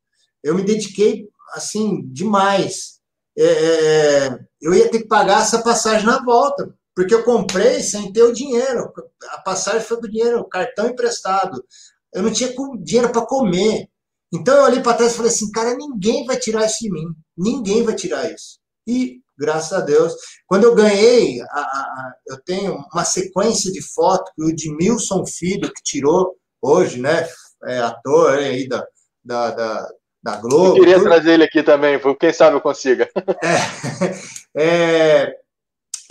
[0.43, 2.99] Eu me dediquei assim demais.
[3.37, 8.11] É, é eu ia ter que pagar essa passagem na volta, porque eu comprei sem
[8.11, 8.91] ter o dinheiro.
[9.31, 11.63] A passagem foi com dinheiro, o cartão emprestado.
[12.13, 13.87] Eu não tinha dinheiro para comer.
[14.33, 17.05] Então eu olhei para trás e falei assim, cara, ninguém vai tirar isso de mim.
[17.37, 18.59] Ninguém vai tirar isso.
[18.87, 20.13] E, graças a Deus,
[20.47, 25.71] quando eu ganhei, a, a, eu tenho uma sequência de fotos que o Edmilson Filho,
[25.73, 27.27] que tirou hoje, né?
[27.65, 28.85] É ator aí da,
[29.23, 29.89] da, da,
[30.21, 30.77] da Globo.
[30.77, 33.09] Eu queria trazer ele aqui também, quem sabe eu consiga.
[34.55, 35.42] É, é,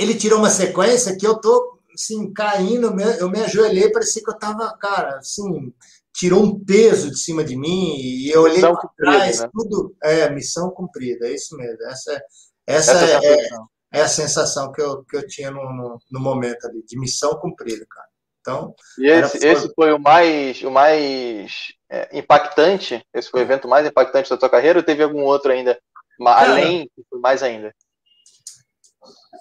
[0.02, 4.38] ele tirou uma sequência que eu tô assim, caindo, eu me ajoelhei, parecia que eu
[4.38, 5.72] tava, cara, assim,
[6.12, 9.50] tirou um peso de cima de mim e eu olhei para trás, né?
[9.52, 12.22] tudo, é, missão cumprida, é isso mesmo, essa,
[12.66, 13.48] essa, essa é, é,
[13.94, 17.38] é, a sensação que eu, que eu tinha no, no, no momento ali, de missão
[17.38, 18.08] cumprida, cara.
[18.40, 23.68] Então, e esse, esse foi o mais, o mais é, impactante, esse foi o evento
[23.68, 25.78] mais impactante da tua carreira ou teve algum outro ainda,
[26.20, 27.72] além, mais ainda?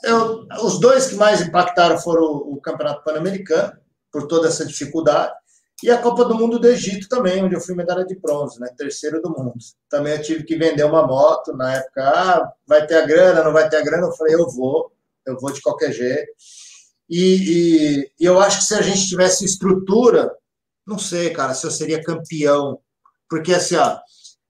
[0.04, 3.74] Eu, os dois que mais impactaram foram o, Campeonato Pan-Americano,
[4.12, 5.34] por toda essa dificuldade,
[5.84, 8.70] e a Copa do Mundo do Egito também, onde eu fui medalha de bronze, né?
[8.78, 9.56] terceiro do mundo.
[9.90, 12.04] Também eu tive que vender uma moto na época.
[12.04, 14.06] Ah, vai ter a grana, não vai ter a grana?
[14.06, 14.92] Eu falei, eu vou,
[15.26, 16.32] eu vou de qualquer jeito.
[17.10, 20.32] E, e, e eu acho que se a gente tivesse estrutura,
[20.86, 22.80] não sei, cara, se eu seria campeão.
[23.28, 23.98] Porque, assim, ó,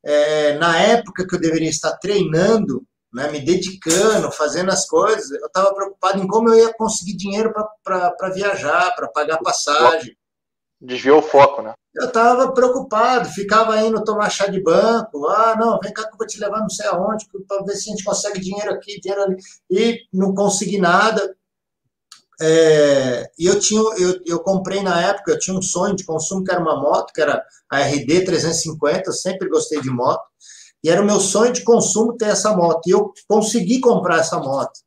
[0.04, 5.48] é, na época que eu deveria estar treinando, né, me dedicando, fazendo as coisas, eu
[5.48, 7.54] estava preocupado em como eu ia conseguir dinheiro
[7.84, 10.16] para viajar, para pagar passagem.
[10.80, 11.74] Desviou o foco, né?
[11.94, 15.28] Eu estava preocupado, ficava indo tomar chá de banco.
[15.28, 17.90] Ah, não, vem cá que eu vou te levar não sei aonde, para ver se
[17.90, 19.38] a gente consegue dinheiro aqui, dinheiro ali.
[19.70, 21.36] E não consegui nada.
[22.42, 26.44] é, e eu tinha, eu, eu comprei na época, eu tinha um sonho de consumo
[26.44, 30.24] que era uma moto, que era a RD 350, eu sempre gostei de moto,
[30.84, 34.38] e era o meu sonho de consumo ter essa moto, e eu consegui comprar essa
[34.40, 34.80] moto.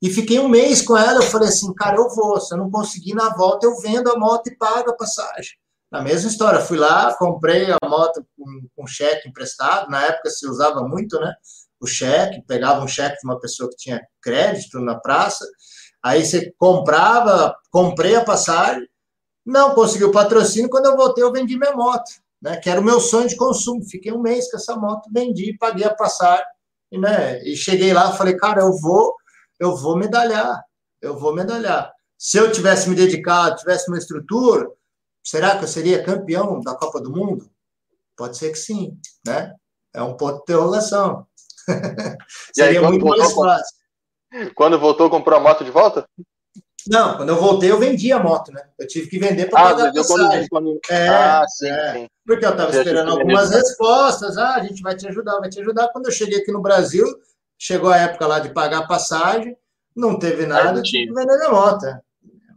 [0.00, 2.70] E fiquei um mês com ela, eu falei assim, cara, eu vou, se eu não
[2.70, 5.52] conseguir na volta, eu vendo a moto e pago a passagem.
[5.90, 10.46] Na mesma história, fui lá, comprei a moto com, com cheque emprestado, na época se
[10.48, 11.32] usava muito, né,
[11.80, 15.44] o cheque, pegava um cheque de uma pessoa que tinha crédito na praça,
[16.02, 18.88] Aí você comprava, comprei a passagem,
[19.46, 20.68] não conseguiu patrocínio.
[20.68, 22.10] Quando eu voltei, eu vendi minha moto,
[22.42, 22.56] né?
[22.56, 23.84] Que era o meu sonho de consumo.
[23.88, 26.44] Fiquei um mês com essa moto, vendi, paguei a passagem,
[26.90, 27.42] e, né?
[27.44, 29.14] E cheguei lá, falei, cara, eu vou,
[29.60, 30.60] eu vou medalhar,
[31.00, 31.92] eu vou medalhar.
[32.18, 34.68] Se eu tivesse me dedicado, tivesse uma estrutura,
[35.24, 37.48] será que eu seria campeão da Copa do Mundo?
[38.16, 39.54] Pode ser que sim, né?
[39.94, 41.26] É um ponto de interrogação.
[42.52, 43.76] seria aí, muito mais fácil.
[44.54, 46.08] Quando voltou, comprou a moto de volta?
[46.88, 48.62] Não, quando eu voltei, eu vendi a moto, né?
[48.78, 50.48] Eu tive que vender para ah, pagar a passagem.
[50.48, 50.80] Quando...
[50.90, 51.92] É, ah, sim, é.
[51.92, 52.06] sim.
[52.26, 54.36] Porque eu estava esperando algumas respostas.
[54.36, 55.88] Ah, a gente vai te ajudar, vai te ajudar.
[55.88, 57.06] Quando eu cheguei aqui no Brasil,
[57.58, 59.56] chegou a época lá de pagar a passagem,
[59.94, 61.86] não teve nada, eu tive que vender minha moto.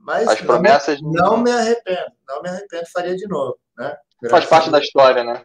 [0.02, 1.02] Mas As promessas...
[1.02, 3.96] Não, não me arrependo, não me arrependo, faria de novo, né?
[4.30, 5.44] Faz parte da história, né?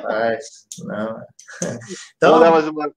[0.00, 0.44] Faz,
[0.84, 1.20] não.
[2.16, 2.36] Então,
[2.70, 2.92] uma...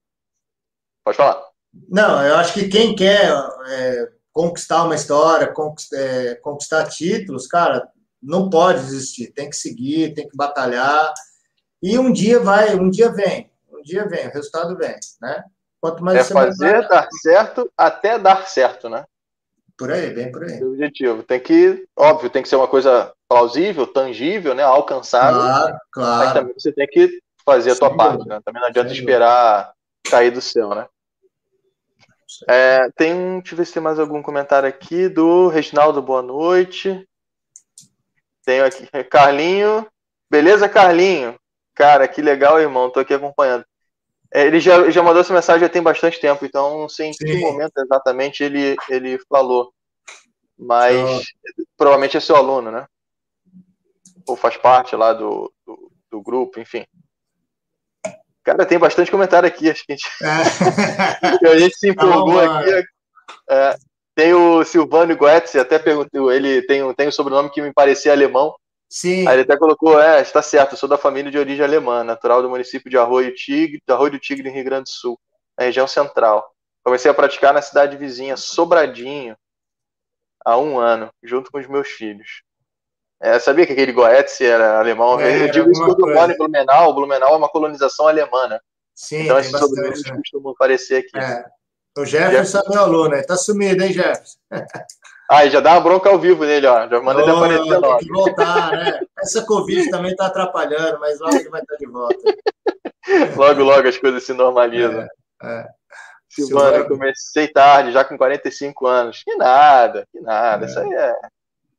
[1.03, 1.41] Pode falar.
[1.89, 3.31] Não, eu acho que quem quer
[3.69, 7.87] é, conquistar uma história, conquistar, é, conquistar títulos, cara,
[8.21, 11.13] não pode desistir, tem que seguir, tem que batalhar.
[11.81, 15.43] E um dia vai, um dia vem, um dia vem, o resultado vem, né?
[15.79, 19.03] Quanto mais é fazer dar certo até dar certo, né?
[19.75, 20.63] Por aí, bem por aí.
[20.63, 24.61] O objetivo tem que, óbvio, tem que ser uma coisa plausível, tangível, né?
[24.61, 25.41] Alcançável.
[25.41, 26.23] Claro, claro.
[26.23, 28.39] Mas também você tem que fazer a Sim, parte, né?
[28.45, 29.73] Também não adianta esperar
[30.03, 30.85] cair do céu, né?
[32.47, 37.07] É, tem, deixa eu ver se tem mais algum comentário aqui do Reginaldo, boa noite.
[38.43, 39.87] Tenho aqui, Carlinho.
[40.29, 41.37] Beleza, Carlinho?
[41.75, 42.89] Cara, que legal, irmão.
[42.89, 43.65] Tô aqui acompanhando.
[44.33, 47.13] É, ele já, já mandou essa mensagem já tem bastante tempo, então não sei em
[47.13, 47.25] Sim.
[47.25, 49.73] que momento exatamente ele, ele falou.
[50.57, 51.63] Mas oh.
[51.75, 52.87] provavelmente é seu aluno, né?
[54.25, 56.85] Ou faz parte lá do, do, do grupo, enfim.
[58.43, 61.47] Cara, tem bastante comentário aqui, acho que a gente, é.
[61.53, 62.83] a gente se empolgou aqui.
[63.49, 63.75] É,
[64.15, 68.53] tem o Silvano Goetze, até perguntou, ele tem, tem um sobrenome que me parecia alemão.
[68.89, 69.27] Sim.
[69.27, 72.49] Aí ele até colocou, é, está certo, sou da família de origem alemã, natural do
[72.49, 75.19] município de Arroio Tigre, de Arroio do Tigre, em Rio Grande do Sul,
[75.57, 76.45] na região central.
[76.83, 79.37] Comecei a praticar na cidade vizinha, Sobradinho,
[80.43, 82.41] há um ano, junto com os meus filhos.
[83.21, 85.19] É, sabia que aquele Goetze era alemão?
[85.19, 86.93] É, eu digo isso quando eu moro em Blumenau.
[86.93, 88.59] Blumenau é uma colonização alemã, né?
[88.95, 90.15] Sim, então esses sobrenomes né?
[90.17, 91.17] costumam aparecer aqui.
[91.17, 91.45] É.
[91.97, 94.39] O Jefferson é meu aluno, ele tá sumido, hein, Jefferson?
[95.29, 96.89] Ah, já dá uma bronca ao vivo nele, ó.
[96.89, 97.97] Já manda oh, ele aparecer logo.
[97.99, 98.99] Tem que voltar, né?
[99.17, 102.35] Essa Covid também tá atrapalhando, mas logo ele vai estar de volta.
[103.37, 105.01] logo, logo as coisas se normalizam.
[105.01, 105.07] É,
[105.43, 105.67] é.
[106.27, 109.23] Silvana, eu comecei tarde, já com 45 anos.
[109.23, 110.65] Que nada, que nada.
[110.65, 110.69] É.
[110.69, 111.15] Isso aí é.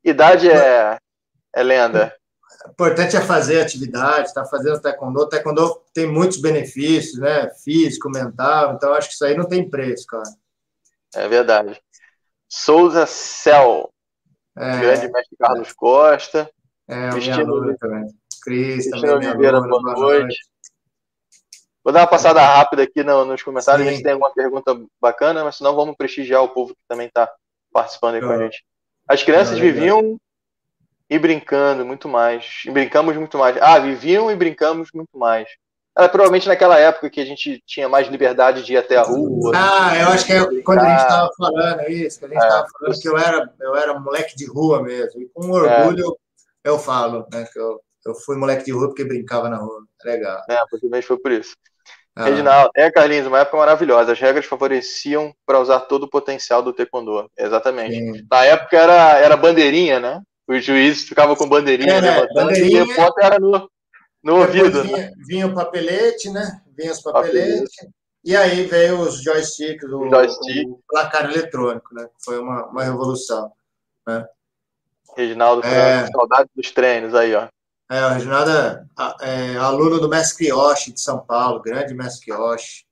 [0.02, 0.96] Idade é,
[1.54, 2.14] é lenda.
[2.66, 5.28] O importante é fazer atividade, está fazendo taekwondo.
[5.28, 7.50] Taekwondo tem muitos benefícios, né?
[7.64, 8.74] Físico, mental.
[8.74, 10.28] Então, acho que isso aí não tem preço, cara.
[11.14, 11.80] É verdade.
[12.48, 13.90] Souza Cel.
[14.56, 15.74] É, grande mestre Carlos é.
[15.74, 16.50] Costa.
[16.88, 17.08] É,
[17.78, 18.06] também.
[18.42, 20.22] Cris, Cristina Oliveira, boa, boa noite.
[20.22, 20.38] noite.
[21.84, 23.88] Vou dar uma passada rápida aqui no, nos comentários, Sim.
[23.88, 27.28] a gente tem alguma pergunta bacana, mas senão vamos prestigiar o povo que também está
[27.72, 28.64] participando aí com a gente.
[29.08, 30.16] As crianças não, viviam
[31.12, 32.62] e brincando muito mais.
[32.66, 33.54] E brincamos muito mais.
[33.60, 35.46] Ah, viviam e brincamos muito mais.
[35.96, 39.52] Era provavelmente naquela época que a gente tinha mais liberdade de ir até a rua.
[39.54, 42.66] Ah, eu acho que é quando a gente estava falando isso, que a gente estava
[42.66, 45.20] é, falando que eu era, eu era moleque de rua mesmo.
[45.20, 46.16] E com orgulho
[46.64, 46.70] é.
[46.70, 47.46] eu falo, né?
[47.52, 49.84] Que eu, eu fui moleque de rua porque brincava na rua.
[50.02, 50.42] Legal.
[50.48, 51.54] É, possivelmente foi por isso.
[52.16, 52.24] Ah.
[52.24, 54.12] Reginaldo, é, Carlinhos, uma época maravilhosa.
[54.12, 57.30] As regras favoreciam para usar todo o potencial do taekwondo.
[57.36, 57.96] Exatamente.
[57.96, 58.26] Sim.
[58.30, 60.22] Na época era, era bandeirinha, né?
[60.46, 63.70] Os juízes ficavam com bandeirinha é, levantando bandeirinha, e o repórter era no,
[64.22, 64.82] no ouvido.
[64.82, 65.12] Vinha, né?
[65.26, 66.60] vinha, o papelete, né?
[66.76, 67.74] Vinha os papeletes.
[68.24, 70.68] E aí veio os joysticks, o, Joystick.
[70.68, 72.08] o placar eletrônico, né?
[72.24, 73.52] Foi uma, uma revolução.
[74.06, 74.24] Né?
[75.16, 77.48] Reginaldo, é, saudade dos treinos aí, ó.
[77.90, 78.86] É, o Reginaldo é,
[79.22, 82.84] é aluno do Mestre Yoshi de São Paulo, grande Mestre Yoshi.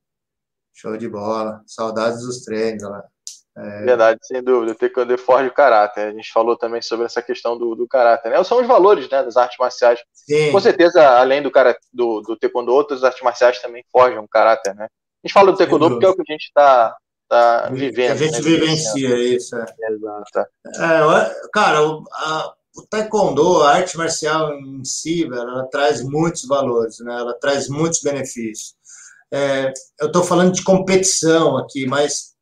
[0.74, 1.62] Show de bola.
[1.66, 3.04] Saudades dos treinos lá.
[3.60, 3.84] É...
[3.84, 4.72] Verdade, sem dúvida.
[4.72, 6.08] O taekwondo forja o caráter.
[6.08, 8.30] A gente falou também sobre essa questão do, do caráter.
[8.30, 8.42] Né?
[8.42, 10.00] São os valores né, das artes marciais.
[10.12, 10.50] Sim.
[10.50, 14.74] Com certeza, além do, cara, do, do taekwondo, outras artes marciais também forjam o caráter.
[14.74, 14.84] Né?
[14.84, 16.96] A gente fala do taekwondo porque é o que a gente está
[17.28, 18.06] tá vivendo.
[18.06, 18.40] Que a gente né?
[18.40, 19.56] vivencia isso.
[19.56, 19.64] É.
[19.90, 20.38] Exato.
[20.76, 26.98] É, cara, o, a, o taekwondo, a arte marcial em si, ela traz muitos valores,
[27.00, 27.14] né?
[27.14, 28.74] ela traz muitos benefícios.
[29.32, 32.34] É, eu estou falando de competição aqui, mas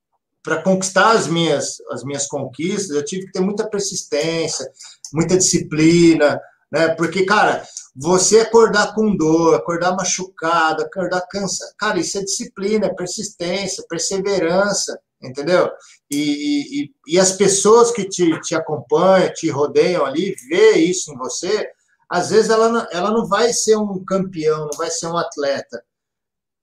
[0.49, 4.67] para conquistar as minhas, as minhas conquistas, eu tive que ter muita persistência,
[5.13, 6.41] muita disciplina,
[6.73, 6.89] né?
[6.95, 7.63] Porque, cara,
[7.95, 14.99] você acordar com dor, acordar machucado, acordar cansado, cara, isso é disciplina, é persistência, perseverança,
[15.23, 15.71] entendeu?
[16.11, 21.19] E, e, e as pessoas que te, te acompanham, te rodeiam ali, vê isso em
[21.19, 21.69] você,
[22.09, 25.83] às vezes ela, ela não vai ser um campeão, não vai ser um atleta,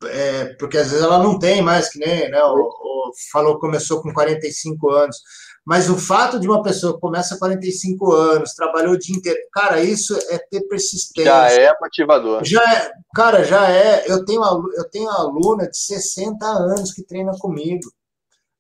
[0.04, 4.02] é, porque às vezes ela não tem mais, que nem, né, o, o, falou começou
[4.02, 5.18] com 45 anos,
[5.66, 9.82] mas o fato de uma pessoa que começa 45 anos, trabalhou o dia inteiro, cara,
[9.82, 11.26] isso é ter persistência.
[11.26, 12.44] Já é motivador.
[12.44, 14.06] Já é, cara, já é.
[14.08, 14.44] Eu tenho,
[14.78, 17.92] eu tenho aluna de 60 anos que treina comigo.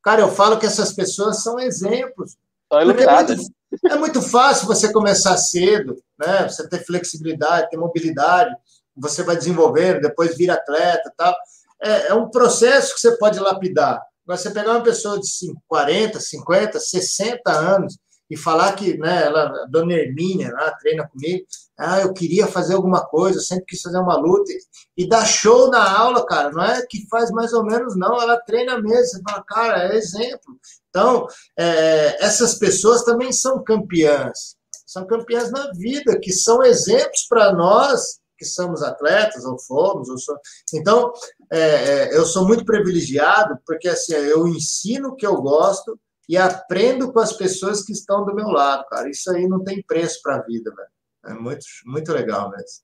[0.02, 2.38] Cara, eu falo que essas pessoas são exemplos.
[2.72, 3.40] São iluminadas.
[3.40, 6.50] É muito, é muito fácil você começar cedo, né?
[6.50, 8.56] Você ter flexibilidade, ter mobilidade,
[8.96, 11.36] você vai desenvolvendo, depois vira atleta tal.
[11.82, 14.02] É, é um processo que você pode lapidar.
[14.26, 15.28] Agora, você pegar uma pessoa de
[15.68, 17.98] 40, 50, 60 anos
[18.30, 21.46] e falar que, né, ela, a dona Hermínia lá treina comigo,
[21.78, 24.52] ah, eu queria fazer alguma coisa, eu sempre quis fazer uma luta,
[24.98, 28.39] e dá show na aula, cara, não é que faz mais ou menos, não, ela
[28.41, 30.58] treina mesmo, você fala, cara, é exemplo.
[30.89, 31.28] Então,
[31.58, 34.56] é, essas pessoas também são campeãs,
[34.88, 40.18] são campeãs na vida, que são exemplos para nós que somos atletas, ou fomos, ou
[40.18, 40.42] somos.
[40.74, 41.12] Então,
[41.52, 46.38] é, é, eu sou muito privilegiado, porque assim, eu ensino o que eu gosto e
[46.38, 49.10] aprendo com as pessoas que estão do meu lado, cara.
[49.10, 50.90] Isso aí não tem preço para a vida, velho.
[51.28, 52.84] É muito, muito legal mesmo.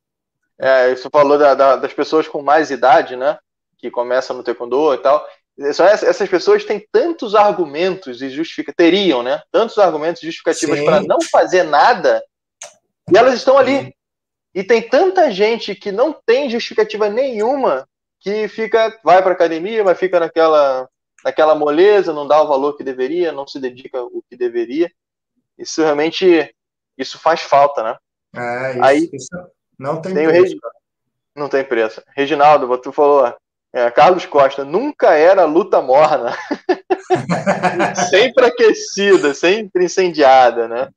[0.59, 3.37] É, você falou da, da, das pessoas com mais idade, né?
[3.77, 5.25] Que começam no taekwondo e tal.
[5.73, 9.41] Só essas pessoas têm tantos argumentos e justifica teriam, né?
[9.51, 12.23] Tantos argumentos justificativos para não fazer nada
[13.11, 13.93] e elas estão ali.
[14.53, 17.87] E tem tanta gente que não tem justificativa nenhuma
[18.19, 20.87] que fica, vai para academia, mas fica naquela,
[21.23, 24.91] naquela moleza, não dá o valor que deveria, não se dedica o que deveria.
[25.57, 26.53] Isso realmente,
[26.97, 27.97] isso faz falta, né?
[28.35, 29.29] É, isso, Aí, isso
[29.79, 30.55] não tem, tem preço.
[31.35, 32.03] Não tem preço.
[32.15, 33.33] Reginaldo, tu falou,
[33.73, 36.35] é, Carlos Costa, nunca era luta morna.
[38.09, 40.89] sempre aquecida, sempre incendiada, né?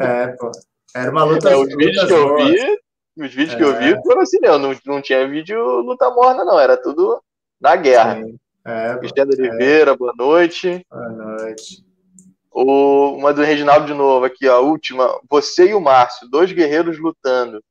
[0.00, 0.50] É, pô.
[0.94, 1.50] Era uma luta.
[1.50, 2.78] É, os vídeos que eu vi,
[3.16, 3.56] os vídeos é.
[3.56, 4.02] que eu vi é.
[4.02, 7.22] foram assim, não, não, não tinha vídeo luta morna, não, era tudo
[7.60, 8.22] na guerra.
[8.22, 8.38] Sim.
[8.64, 9.32] É, Cristiano.
[9.32, 10.86] Oliveira, boa noite.
[10.90, 11.84] Boa noite.
[12.50, 15.18] O, uma do Reginaldo de novo aqui, a última.
[15.28, 17.62] Você e o Márcio, dois guerreiros lutando.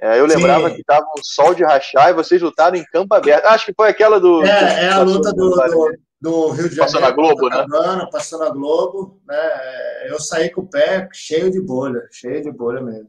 [0.00, 0.76] É, eu lembrava Sim.
[0.76, 3.46] que tava um sol de rachar e vocês lutaram em campo aberto.
[3.46, 4.44] Acho que foi aquela do.
[4.44, 6.78] É, é a luta do, do, do, Rio de Janeiro.
[6.78, 7.66] Passou na Globo, né?
[8.10, 9.20] passou na Globo.
[9.26, 10.08] Né?
[10.08, 13.08] Eu saí com o pé cheio de bolha, cheio de bolha mesmo.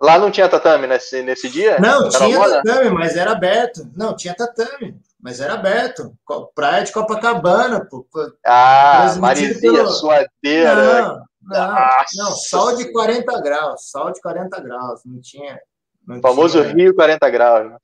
[0.00, 1.78] Lá não tinha tatame nesse, nesse dia?
[1.78, 3.88] Não, tinha tatame, mas era aberto.
[3.96, 6.12] Não, tinha tatame, mas era aberto.
[6.54, 7.86] Praia de Copacabana.
[7.88, 8.06] Pô,
[8.44, 9.88] ah, Marizia, pelo...
[9.88, 10.74] suadeira.
[10.74, 11.76] Não, não,
[12.16, 15.60] não, sol de 40 graus, sol de 40 graus, não tinha.
[16.06, 16.74] Não famoso tinha...
[16.74, 17.70] Rio 40 graus.
[17.70, 17.76] Né?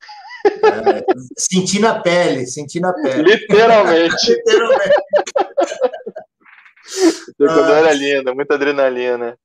[0.47, 1.05] É,
[1.37, 3.23] senti na pele, senti na pele.
[3.23, 4.33] Literalmente.
[4.33, 4.95] Literalmente.
[7.49, 9.39] Ah, era linda, muita adrenalina.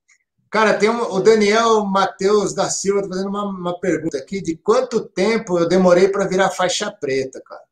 [0.50, 4.56] Cara, tem um, o Daniel Matheus da Silva tá fazendo uma, uma pergunta aqui de
[4.56, 7.62] quanto tempo eu demorei para virar faixa preta, cara.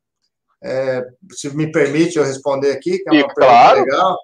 [0.62, 3.80] É, se me permite eu responder aqui, que é uma pergunta claro.
[3.80, 4.18] legal.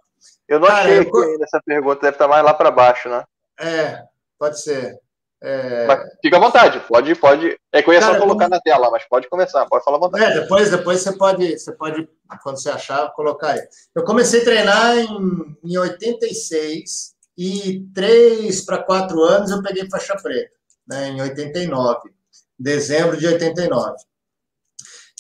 [0.49, 1.03] Eu não cara, achei eu...
[1.03, 3.25] aqui ainda essa pergunta, deve estar mais lá para baixo, né?
[3.61, 4.03] É,
[4.39, 4.99] pode ser.
[5.43, 5.87] É...
[6.21, 7.57] Fica à vontade, pode, pode.
[7.73, 8.57] É que eu ia Cara, só colocar como...
[8.57, 10.25] na tela, mas pode começar, pode falar à vontade.
[10.25, 12.09] É, depois, depois você pode, você pode,
[12.43, 13.63] quando você achar, colocar aí.
[13.95, 20.17] Eu comecei a treinar em, em 86 e três para quatro anos eu peguei faixa
[20.23, 20.53] preta,
[20.87, 22.11] né, em 89,
[22.59, 23.97] dezembro de 89.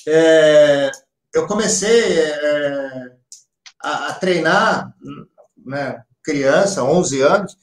[0.06, 0.90] É,
[1.34, 3.12] eu comecei é,
[3.82, 4.94] a, a, treinar,
[5.64, 7.56] né, criança, 11 anos,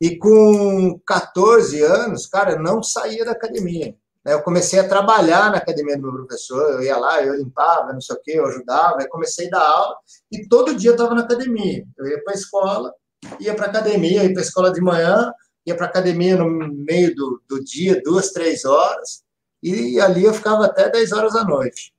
[0.00, 3.96] e com 14 anos, cara, não saía da academia.
[4.24, 4.34] Né.
[4.34, 8.00] Eu comecei a trabalhar na academia do meu professor, eu ia lá, eu limpava, não
[8.00, 9.96] sei o quê, eu ajudava, aí comecei a dar aula,
[10.30, 11.84] e todo dia eu estava na academia.
[11.96, 12.92] Eu ia para a escola,
[13.40, 15.32] ia para academia, ia para escola de manhã,
[15.66, 19.22] ia para academia no meio do, do dia, duas, três horas,
[19.62, 21.92] e ali eu ficava até 10 horas da noite.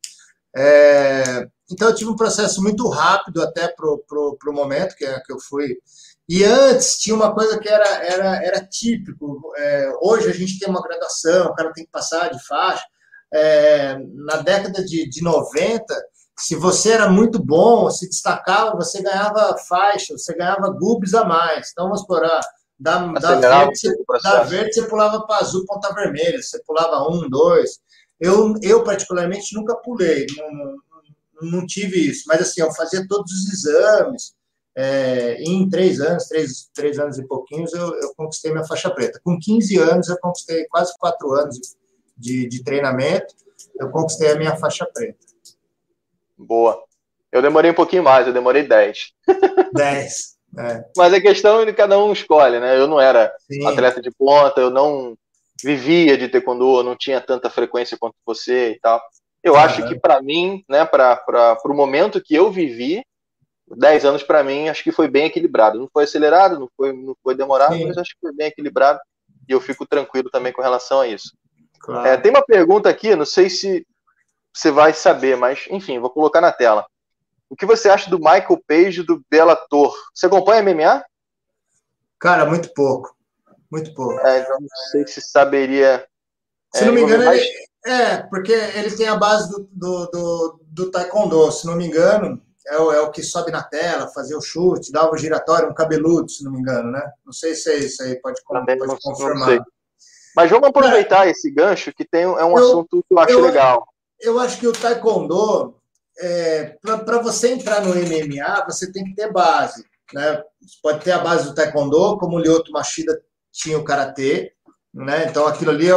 [0.56, 5.40] É, então eu tive um processo muito rápido até pro, pro momento que, que eu
[5.40, 5.76] fui.
[6.30, 9.52] E antes tinha uma coisa que era, era, era típico.
[9.58, 12.84] É, hoje a gente tem uma graduação, o cara tem que passar de faixa.
[13.34, 15.84] É, na década de, de 90,
[16.38, 21.72] se você era muito bom, se destacava, você ganhava faixa, você ganhava gubs a mais.
[21.72, 22.42] Então, vamos por ah,
[22.78, 27.30] da, da, verde, você, da verde você pulava para azul, ponta vermelha, você pulava um,
[27.30, 27.80] dois.
[28.20, 33.32] Eu, eu particularmente, nunca pulei, não, não, não tive isso, mas assim, eu fazia todos
[33.32, 34.34] os exames,
[34.76, 39.22] é, em três anos, três, três anos e pouquinhos, eu, eu, conquistei minha faixa preta.
[39.24, 41.58] Com 15 anos, eu conquistei quase quatro anos
[42.18, 43.34] de, de treinamento,
[43.80, 45.25] eu conquistei a minha faixa preta.
[46.38, 46.84] Boa.
[47.32, 49.12] Eu demorei um pouquinho mais, eu demorei 10.
[49.74, 50.36] 10.
[50.58, 50.86] É.
[50.96, 52.78] Mas a questão é que cada um escolhe, né?
[52.80, 53.66] Eu não era Sim.
[53.68, 55.18] atleta de ponta, eu não
[55.64, 59.02] vivia de taekwondo, eu não tinha tanta frequência quanto você e tal.
[59.44, 59.60] Eu uhum.
[59.60, 63.04] acho que para mim, né, para o momento que eu vivi,
[63.68, 65.80] 10 anos para mim, acho que foi bem equilibrado.
[65.80, 67.86] Não foi acelerado, não foi, não foi demorado, Sim.
[67.88, 69.00] mas acho que foi bem equilibrado
[69.48, 71.36] e eu fico tranquilo também com relação a isso.
[71.80, 72.08] Claro.
[72.08, 73.86] É, tem uma pergunta aqui, não sei se
[74.56, 76.86] você vai saber, mas enfim, vou colocar na tela.
[77.50, 79.94] O que você acha do Michael Page do Bellator?
[80.14, 81.04] Você acompanha MMA?
[82.18, 83.14] Cara, muito pouco.
[83.70, 84.18] Muito pouco.
[84.26, 86.08] É, então não sei se saberia.
[86.74, 87.42] Se é, não me engano, mais...
[87.42, 91.52] ele, é, porque ele tem a base do, do, do, do Taekwondo.
[91.52, 94.92] Se não me engano, é o, é o que sobe na tela, fazer o chute,
[94.92, 97.12] dá o giratório, um cabeludo, se não me engano, né?
[97.26, 99.50] Não sei se é isso aí, pode, pode não, confirmar.
[99.50, 99.66] Não
[100.36, 103.34] Mas vamos aproveitar é, esse gancho, que tem, é um eu, assunto que eu acho
[103.34, 103.86] eu, legal.
[104.26, 105.76] Eu acho que o Taekwondo,
[106.18, 109.86] é, para você entrar no MMA, você tem que ter base.
[110.12, 110.42] Né?
[110.60, 113.22] Você pode ter a base do Taekwondo, como o Lyoto Machida
[113.52, 114.52] tinha o Karatê,
[114.92, 115.28] né?
[115.30, 115.90] então aquilo ali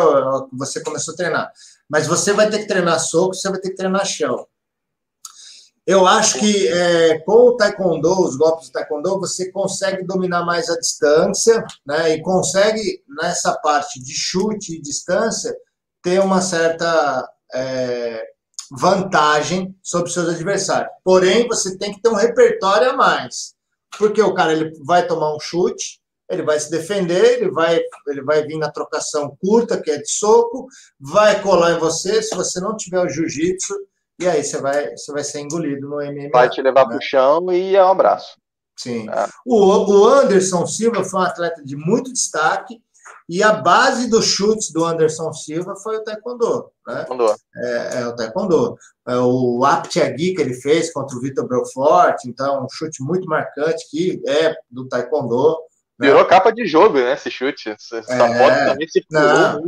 [0.53, 1.51] você começou a treinar.
[1.89, 4.47] Mas você vai ter que treinar soco, você vai ter que treinar chão.
[5.87, 10.69] Eu acho que é, com o taekwondo, os golpes do taekwondo, você consegue dominar mais
[10.69, 12.11] a distância, né?
[12.11, 15.57] E consegue, nessa parte de chute e distância,
[16.03, 18.25] ter uma certa é,
[18.71, 20.93] vantagem sobre seus adversários.
[21.05, 23.55] Porém, você tem que ter um repertório a mais.
[23.99, 28.23] Porque o cara ele vai tomar um chute, ele vai se defender, ele vai, ele
[28.23, 30.67] vai vir na trocação curta, que é de soco,
[31.01, 32.23] vai colar em você.
[32.23, 33.75] Se você não tiver o jiu-jitsu,
[34.21, 36.31] e aí você vai, você vai ser engolido no MMA.
[36.33, 36.89] Vai te levar né?
[36.89, 38.37] para o chão e é um abraço.
[38.77, 39.09] Sim.
[39.09, 39.27] É.
[39.47, 42.81] O, o Anderson Silva foi um atleta de muito destaque
[43.29, 46.71] e a base dos chutes do Anderson Silva foi o taekwondo.
[46.87, 46.95] Né?
[46.95, 47.35] Taekwondo.
[47.57, 48.79] É, é, o taekwondo.
[49.07, 53.89] É o Aptiagui que ele fez contra o Vitor Belfort, então um chute muito marcante
[53.91, 55.59] que é do taekwondo.
[55.99, 56.09] Né?
[56.09, 57.71] Virou capa de jogo, né, esse chute.
[57.71, 59.63] Essa é, foto também se pulou.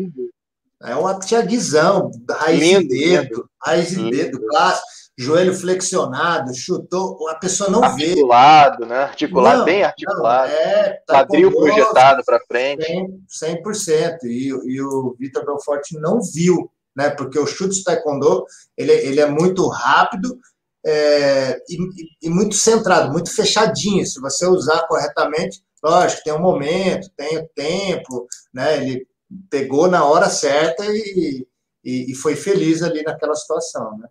[0.82, 3.50] É uma tiaguizão, raiz lindo, de dedo, lindo.
[3.62, 4.86] raiz de dedo, clássico,
[5.20, 8.06] joelho flexionado, chutou, a pessoa não articulado, vê.
[8.06, 9.02] Articulado, né?
[9.02, 10.50] Articulado, não, bem articulado.
[10.50, 12.86] Não, é, tá Quadril projetado para frente.
[13.28, 13.62] 100%.
[13.62, 14.18] 100%.
[14.24, 17.10] E, e o Vitor Belfort não viu, né?
[17.10, 18.46] Porque o chute de taekwondo,
[18.76, 20.38] ele, ele é muito rápido
[20.86, 21.76] é, e,
[22.22, 24.06] e, muito centrado, muito fechadinho.
[24.06, 28.78] Se você usar corretamente, lógico, tem um momento, tem o tempo, né?
[28.78, 29.06] Ele
[29.50, 31.46] pegou na hora certa e,
[31.84, 34.08] e, e, foi feliz ali naquela situação, né?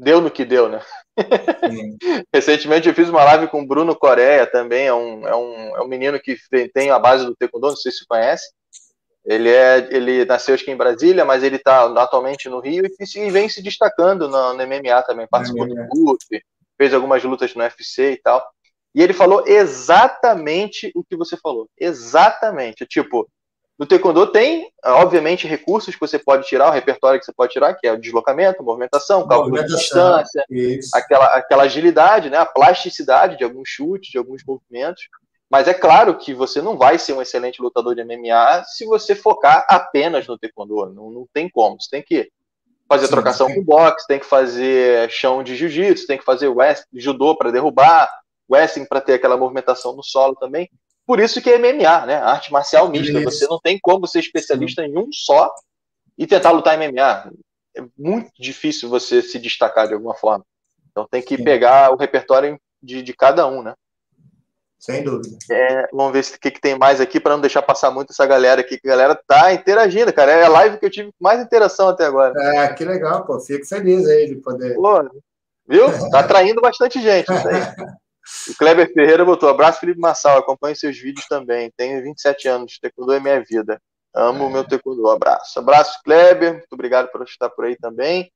[0.00, 0.80] Deu no que deu, né?
[2.32, 5.82] Recentemente eu fiz uma live com o Bruno Coreia também, é um, é um, é
[5.82, 6.36] um menino que
[6.72, 8.48] tem a base do Taekwondo, não sei se você conhece.
[9.24, 13.30] Ele, é, ele nasceu aqui em Brasília, mas ele está atualmente no Rio e, e,
[13.30, 16.42] vem se destacando no, no MMA também, participou do CUP,
[16.78, 18.48] fez algumas lutas no UFC e tal.
[18.94, 21.68] E ele falou exatamente o que você falou.
[21.76, 22.86] Exatamente.
[22.86, 23.28] Tipo,
[23.78, 27.74] no Taekwondo tem, obviamente, recursos que você pode tirar, o repertório que você pode tirar,
[27.74, 30.44] que é o deslocamento, movimentação, cálculo de distância,
[30.92, 35.08] aquela, aquela agilidade, né, a plasticidade de alguns chutes, de alguns movimentos.
[35.48, 39.14] Mas é claro que você não vai ser um excelente lutador de MMA se você
[39.14, 40.92] focar apenas no Taekwondo.
[40.92, 41.80] Não, não tem como.
[41.80, 42.28] Você tem que
[42.88, 43.54] fazer sim, trocação sim.
[43.54, 48.10] com boxe, tem que fazer chão de jiu-jitsu, tem que fazer wrestling, judô para derrubar,
[48.50, 50.68] wrestling para ter aquela movimentação no solo também.
[51.08, 52.16] Por isso que é MMA, né?
[52.16, 53.18] Arte marcial mista.
[53.22, 55.50] Você não tem como ser especialista em um só
[56.18, 57.32] e tentar lutar MMA.
[57.74, 60.44] É muito difícil você se destacar de alguma forma.
[60.90, 61.44] Então tem que Sim.
[61.44, 63.72] pegar o repertório de, de cada um, né?
[64.78, 65.38] Sem dúvida.
[65.50, 68.26] É, vamos ver o que, que tem mais aqui para não deixar passar muito essa
[68.26, 70.30] galera aqui, que a galera tá interagindo, cara.
[70.32, 72.34] É a live que eu tive mais interação até agora.
[72.36, 73.40] É, que legal, pô.
[73.40, 74.74] Fico feliz aí de poder.
[74.74, 75.02] Pô,
[75.66, 75.86] viu?
[76.10, 77.62] Tá atraindo bastante gente isso aí.
[78.48, 80.38] O Kleber Ferreira botou: abraço, Felipe Massal.
[80.38, 81.72] Acompanhe seus vídeos também.
[81.76, 82.78] Tenho 27 anos.
[82.78, 83.80] Taekwondo é minha vida.
[84.14, 84.52] Amo o é.
[84.52, 85.08] meu Taekwondo.
[85.08, 85.58] Abraço.
[85.58, 86.52] Abraço, Kleber.
[86.52, 88.30] Muito obrigado por estar por aí também.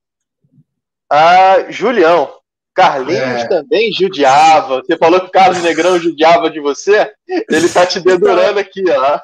[1.10, 2.42] Ah, Julião.
[2.74, 3.48] Carlinhos é.
[3.48, 4.80] também judiava.
[4.80, 7.12] Você falou que o Carlos Negrão judiava de você?
[7.28, 9.20] Ele tá te dedurando aqui, ó.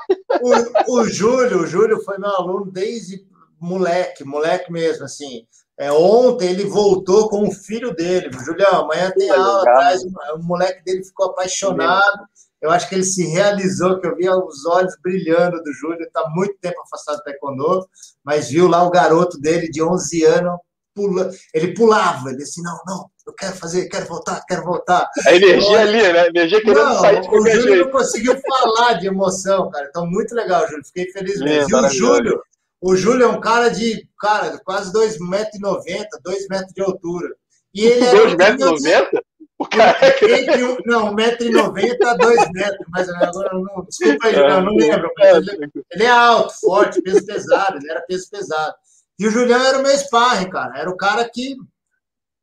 [0.86, 3.26] O, o Júlio, o Júlio foi meu aluno desde
[3.58, 5.46] moleque, moleque mesmo, assim.
[5.78, 8.30] É, ontem ele voltou com o filho dele.
[8.44, 10.02] Julião, amanhã tem aula atrás.
[10.34, 12.26] O moleque dele ficou apaixonado.
[12.60, 16.02] Eu acho que ele se realizou, que eu via os olhos brilhando do Júlio.
[16.02, 17.88] Está muito tempo afastado do taekwondo,
[18.24, 20.58] mas viu lá o garoto dele de 11 anos.
[20.92, 25.08] Pula, ele pulava, ele disse: Não, não, eu quero fazer, quero voltar, quero voltar.
[25.26, 26.20] A energia então, ali, né?
[26.20, 27.84] A energia querendo não, sair de O Júlio jeito.
[27.84, 29.86] não conseguiu falar de emoção, cara.
[29.88, 30.84] Então, muito legal, Júlio.
[30.84, 31.70] Fiquei feliz mesmo.
[31.70, 32.42] E o Júlio,
[32.80, 37.34] o Júlio é um cara de, cara, quase 2,90m, 2 metros de altura.
[37.74, 39.08] E ele 2,90m?
[39.14, 43.84] É o cara é um, Não, 1,90m a 2 metros, mas agora não.
[43.84, 45.10] Desculpa aí, não, não lembro.
[45.18, 48.74] Ele, ele, é alto, forte, peso pesado, ele era peso pesado.
[49.18, 50.78] E o Julião era o meu sparring, cara.
[50.78, 51.56] Era o cara que,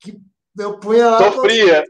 [0.02, 0.20] que
[0.60, 1.32] eu punha lá.
[1.32, 1.86] Sofria.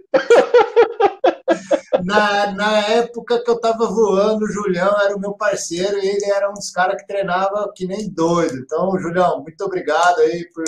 [2.03, 6.25] Na, na época que eu tava voando, o Julião era o meu parceiro e ele
[6.25, 8.57] era um dos caras que treinava que nem doido.
[8.57, 10.65] Então, Julião, muito obrigado aí por,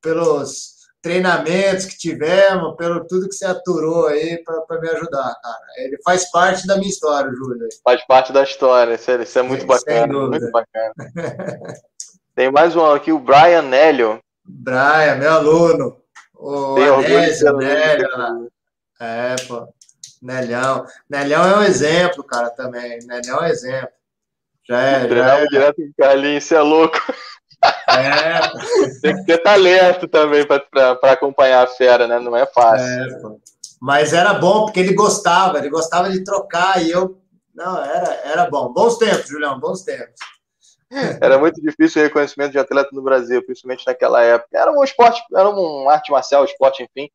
[0.00, 5.64] pelos treinamentos que tivemos, pelo tudo que você aturou aí para me ajudar, cara.
[5.76, 7.68] Ele faz parte da minha história, Júlio.
[7.84, 10.28] Faz parte da história, isso é, isso é muito bacana.
[10.28, 10.94] Muito bacana.
[12.34, 14.18] Tem mais um aqui, o Brian Nélio.
[14.44, 15.96] Brian, meu aluno.
[16.34, 18.08] O Tem Anésio, Nélio.
[18.98, 19.68] É, pô.
[20.24, 20.86] Nelhão.
[21.08, 22.98] Nelhão é um exemplo, cara, também.
[23.06, 23.90] Nelhão é um exemplo.
[24.66, 25.08] Já é.
[25.08, 25.46] Já é.
[25.46, 26.98] direto com o Carlinhos, você é louco.
[27.88, 29.00] É.
[29.00, 32.18] Tem que ter talento também para acompanhar a fera, né?
[32.18, 32.86] Não é fácil.
[32.86, 33.36] É.
[33.80, 37.20] Mas era bom, porque ele gostava, ele gostava de trocar e eu.
[37.54, 38.72] Não, era, era bom.
[38.72, 40.14] Bons tempos, Julião, bons tempos.
[41.20, 44.56] Era muito difícil o reconhecimento de atleta no Brasil, principalmente naquela época.
[44.56, 47.10] Era um esporte, era um arte marcial, esporte, enfim,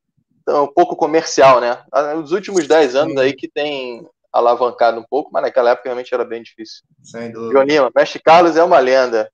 [0.49, 1.83] um pouco comercial, né?
[2.15, 3.19] Nos últimos 10 anos Sim.
[3.19, 6.83] aí que tem alavancado um pouco, mas naquela época realmente era bem difícil.
[7.03, 7.59] Sem dúvida.
[7.59, 9.31] Joninho, Mestre Carlos é uma lenda.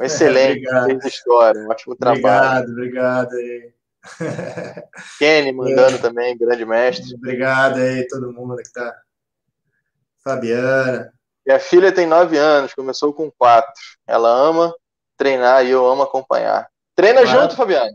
[0.00, 2.70] Um excelente é, história, um ótimo trabalho.
[2.70, 3.72] Obrigado, obrigado aí.
[5.18, 5.98] Kenny mandando é.
[5.98, 7.14] também, grande mestre.
[7.14, 8.94] Obrigado aí, todo mundo que tá.
[10.22, 11.12] Fabiana.
[11.46, 13.72] Minha filha tem nove anos, começou com quatro.
[14.06, 14.74] Ela ama
[15.16, 16.68] treinar e eu amo acompanhar.
[16.94, 17.40] Treina claro.
[17.42, 17.90] junto, Fabiana.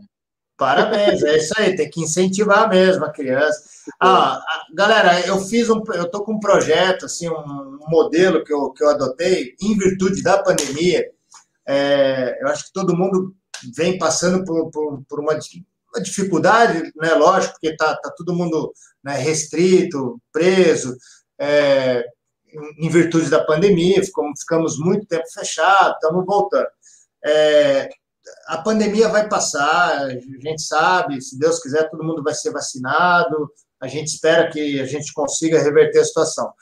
[0.56, 3.64] Parabéns, é isso aí, tem que incentivar mesmo a criança.
[4.00, 4.40] Ah,
[4.72, 8.84] galera, eu fiz um, eu tô com um projeto, assim, um modelo que eu, que
[8.84, 11.10] eu adotei em virtude da pandemia.
[11.66, 13.34] É, eu acho que todo mundo
[13.76, 17.14] vem passando por, por, por uma, uma, dificuldade, né?
[17.14, 20.96] Lógico, porque tá, tá todo mundo né, restrito, preso.
[21.36, 22.04] É,
[22.78, 26.68] em virtude da pandemia, ficamos, ficamos muito tempo fechados, estamos voltando.
[27.24, 27.88] É,
[28.46, 33.50] a pandemia vai passar, a gente sabe, se Deus quiser, todo mundo vai ser vacinado,
[33.80, 36.52] a gente espera que a gente consiga reverter a situação.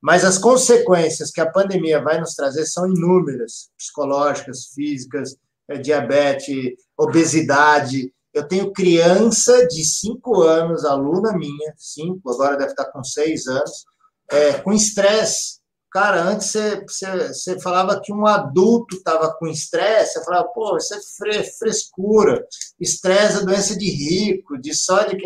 [0.00, 5.36] Mas as consequências que a pandemia vai nos trazer são inúmeras, psicológicas, físicas,
[5.68, 8.12] é, diabetes, obesidade.
[8.34, 13.84] Eu tenho criança de 5 anos, aluna minha, 5, agora deve estar com 6 anos,
[14.28, 15.61] é, com estresse.
[15.92, 20.78] Cara, antes você, você, você, falava que um adulto estava com estresse, você falava, pô,
[20.78, 22.46] isso é fre frescura,
[22.80, 25.18] estresse é doença de rico, de só de.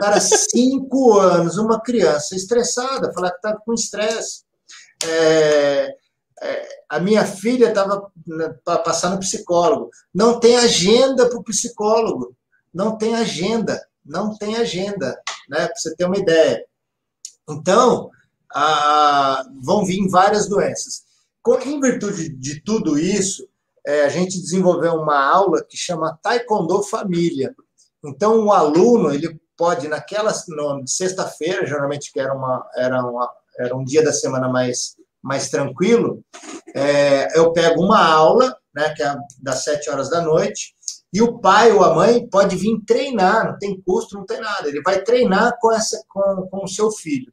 [0.00, 4.44] Cara, cinco anos, uma criança estressada, falar que estava com estresse.
[5.06, 5.94] É,
[6.40, 9.90] é, a minha filha estava né, passando psicólogo.
[10.12, 12.34] Não tem agenda para o psicólogo.
[12.72, 13.86] Não tem agenda.
[14.02, 15.20] Não tem agenda,
[15.50, 15.66] né?
[15.66, 16.64] Para você ter uma ideia.
[17.48, 18.10] Então,
[19.62, 21.02] vão vir várias doenças.
[21.66, 23.46] Em virtude de tudo isso,
[23.86, 27.54] é, a gente desenvolveu uma aula que chama Taekwondo Família.
[28.02, 30.32] Então, o aluno ele pode, naquela
[30.86, 36.24] sexta-feira, geralmente que era, uma, era, uma, era um dia da semana mais, mais tranquilo,
[36.74, 40.74] é, eu pego uma aula, né, que é das sete horas da noite,
[41.12, 44.68] e o pai ou a mãe pode vir treinar, não tem custo, não tem nada.
[44.68, 47.32] Ele vai treinar com, essa, com, com o seu filho.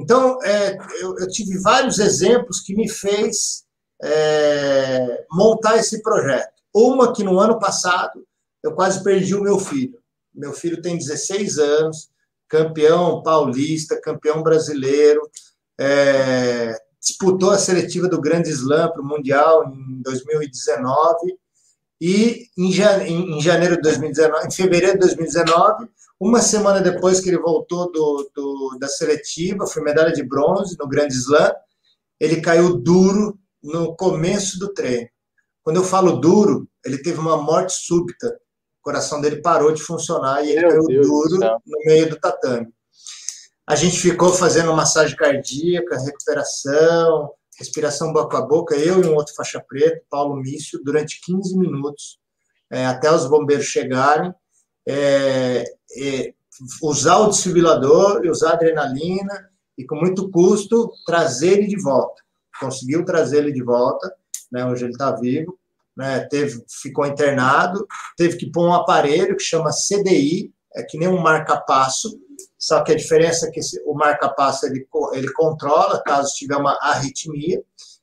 [0.00, 3.64] Então, é, eu, eu, tive vários exemplos que me fez
[4.02, 6.54] é, montar esse projeto.
[6.74, 8.26] Uma que no ano passado
[8.62, 10.00] eu quase perdi o meu filho.
[10.34, 12.08] Meu filho tem 16 anos,
[12.48, 15.20] campeão paulista, campeão brasileiro,
[15.78, 21.36] é, disputou a seletiva do Grande Slam para o Mundial em 2019
[22.00, 22.72] e em
[23.42, 25.88] janeiro de 2019, em fevereiro de 2019,
[26.20, 30.86] uma semana depois que ele voltou do, do, da seletiva, foi medalha de bronze no
[30.86, 31.52] Grande Slam,
[32.20, 35.08] ele caiu duro no começo do treino.
[35.62, 38.28] Quando eu falo duro, ele teve uma morte súbita.
[38.28, 42.16] O coração dele parou de funcionar e ele Meu caiu Deus duro no meio do
[42.16, 42.68] tatame.
[43.66, 49.34] A gente ficou fazendo massagem cardíaca, recuperação, respiração boca a boca, eu e um outro
[49.34, 52.18] faixa preta, Paulo Mício, durante 15 minutos
[52.70, 54.32] é, até os bombeiros chegarem,
[54.88, 55.64] é,
[55.96, 56.32] é,
[56.82, 62.22] usar o desfibrilador e usar adrenalina e com muito custo trazer ele de volta.
[62.58, 64.14] Conseguiu trazer ele de volta,
[64.52, 64.66] né?
[64.66, 65.58] Hoje ele está vivo,
[65.96, 66.20] né?
[66.30, 67.86] Teve, ficou internado,
[68.16, 72.20] teve que pôr um aparelho que chama CDI, é que nem um marca-passo,
[72.58, 77.62] só que a diferença é que o marca-passo ele, ele controla caso tiver uma arritmia,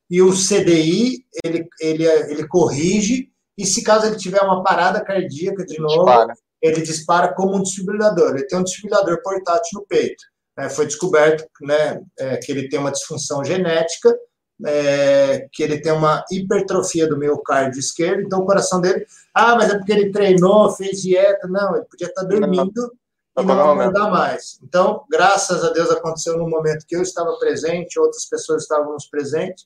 [0.10, 5.66] e o CDI ele, ele, ele corrige, e se caso ele tiver uma parada cardíaca
[5.66, 6.34] de novo, dispara.
[6.62, 8.32] Ele dispara como um desfibrilador.
[8.32, 10.24] Ele tem um desfibrilador portátil no peito.
[10.58, 14.18] É, foi descoberto né, é, que ele tem uma disfunção genética,
[14.66, 19.70] é, que ele tem uma hipertrofia do miocárdio esquerdo, então o coração dele, ah, mas
[19.70, 22.92] é porque ele treinou, fez dieta, não, ele podia estar dormindo
[23.36, 24.60] não, e não acordar mais.
[24.64, 29.64] Então, graças a Deus aconteceu no momento que eu estava presente, outras pessoas estávamos presentes,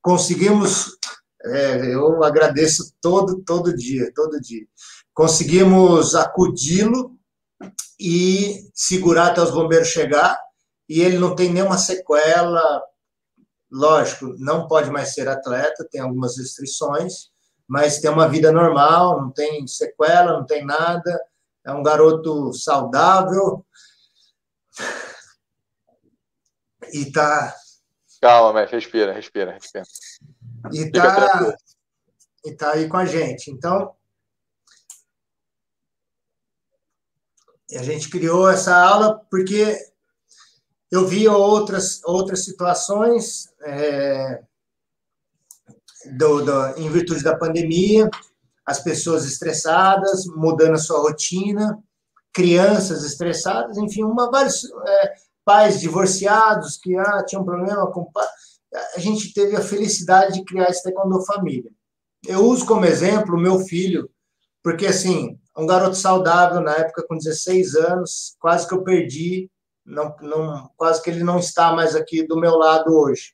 [0.00, 0.96] conseguimos,
[1.44, 4.66] é, eu agradeço todo, todo dia, todo dia,
[5.18, 7.18] conseguimos acudi-lo
[7.98, 10.40] e segurar até os bombeiros chegar,
[10.88, 12.80] e ele não tem nenhuma sequela,
[13.68, 17.32] lógico, não pode mais ser atleta, tem algumas restrições,
[17.66, 21.20] mas tem uma vida normal, não tem sequela, não tem nada,
[21.66, 23.66] é um garoto saudável
[26.92, 27.56] e tá.
[28.20, 29.84] Calma, Mestre, respira, respira, respira.
[30.72, 31.56] E tá,
[32.44, 33.50] e tá aí com a gente.
[33.50, 33.97] Então,
[37.76, 39.76] a gente criou essa aula porque
[40.90, 44.42] eu vi outras, outras situações é,
[46.16, 48.08] do, do, em virtude da pandemia,
[48.64, 51.78] as pessoas estressadas, mudando a sua rotina,
[52.32, 55.14] crianças estressadas, enfim, uma, vários é,
[55.44, 58.10] pais divorciados que ah, tinham problema com
[58.94, 61.70] a gente teve a felicidade de criar esse taekwondo família.
[62.26, 64.10] Eu uso como exemplo o meu filho,
[64.62, 69.50] porque assim, um garoto saudável na época com 16 anos, quase que eu perdi
[69.84, 73.32] não, não, quase que ele não está mais aqui do meu lado hoje.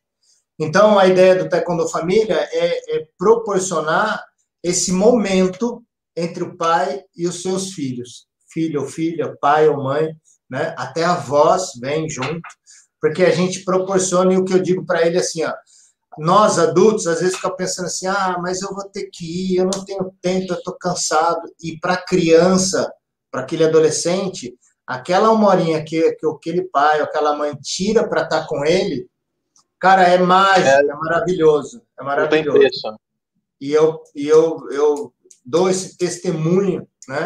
[0.59, 4.25] Então, a ideia do Taekwondo Família é, é proporcionar
[4.63, 5.83] esse momento
[6.17, 10.15] entre o pai e os seus filhos, filho ou filha, pai ou mãe,
[10.49, 10.73] né?
[10.79, 12.41] Até a voz vem junto,
[13.01, 15.53] porque a gente proporciona e o que eu digo para ele assim, ó,
[16.19, 19.65] nós adultos às vezes ficamos pensando assim, ah, mas eu vou ter que ir, eu
[19.65, 21.43] não tenho tempo, eu estou cansado.
[21.62, 22.93] E para a criança,
[23.31, 24.55] para aquele adolescente,
[24.86, 28.65] aquela uma horinha que, que aquele pai ou aquela mãe tira para estar tá com
[28.65, 29.09] ele,
[29.78, 31.82] cara, é mágico, é, é maravilhoso.
[31.99, 32.59] É maravilhoso.
[32.59, 32.95] Preço.
[33.61, 35.12] E eu, e eu, eu
[35.45, 37.24] dou esse testemunho né,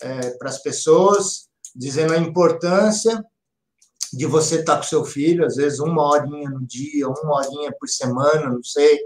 [0.00, 3.22] é, para as pessoas, dizendo a importância
[4.12, 7.72] de você estar tá com seu filho, às vezes uma horinha no dia, uma horinha
[7.78, 8.98] por semana, não sei.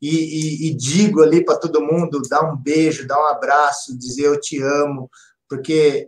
[0.00, 4.26] E, e, e digo ali para todo mundo, dá um beijo, dá um abraço, dizer
[4.26, 5.10] eu te amo,
[5.48, 6.06] porque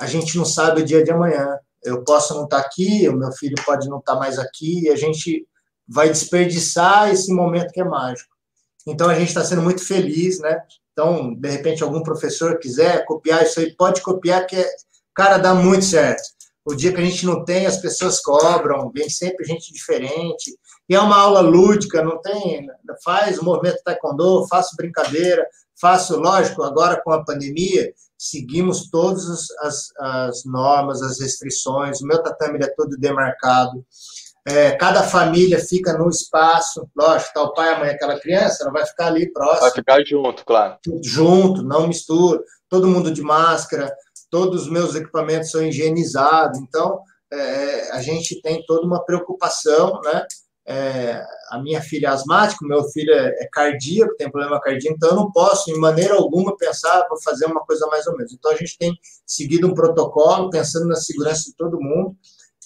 [0.00, 1.58] a gente não sabe o dia de amanhã.
[1.82, 4.96] Eu posso não estar aqui, o meu filho pode não estar mais aqui, e a
[4.96, 5.46] gente
[5.86, 8.34] vai desperdiçar esse momento que é mágico.
[8.86, 10.62] Então a gente está sendo muito feliz, né?
[10.92, 14.68] Então, de repente, algum professor quiser copiar isso aí, pode copiar, que, é,
[15.14, 16.22] cara, dá muito certo.
[16.64, 20.56] O dia que a gente não tem, as pessoas cobram, vem sempre gente diferente.
[20.88, 22.66] E é uma aula lúdica, não tem.
[23.04, 25.46] Faz o movimento taekwondo, faço brincadeira,
[25.80, 32.22] faço, lógico, agora com a pandemia, seguimos todas as, as normas, as restrições, o meu
[32.22, 33.84] tatame é todo demarcado,
[34.46, 38.72] é, cada família fica no espaço, lógico, tá o pai, a mãe, aquela criança, ela
[38.72, 39.60] vai ficar ali próximo.
[39.60, 40.76] Vai ficar junto, claro.
[41.02, 43.90] Junto, não mistura, todo mundo de máscara,
[44.34, 47.00] todos os meus equipamentos são higienizados, então
[47.32, 50.26] é, a gente tem toda uma preocupação, né,
[50.66, 54.96] é, a minha filha é asmática, o meu filho é, é, cardíaco, tem problema cardíaco,
[54.96, 58.32] então eu não posso, em maneira alguma, pensar, vou fazer uma coisa mais ou menos.
[58.32, 58.92] Então a gente tem
[59.24, 62.16] seguido um protocolo, pensando na segurança de todo mundo,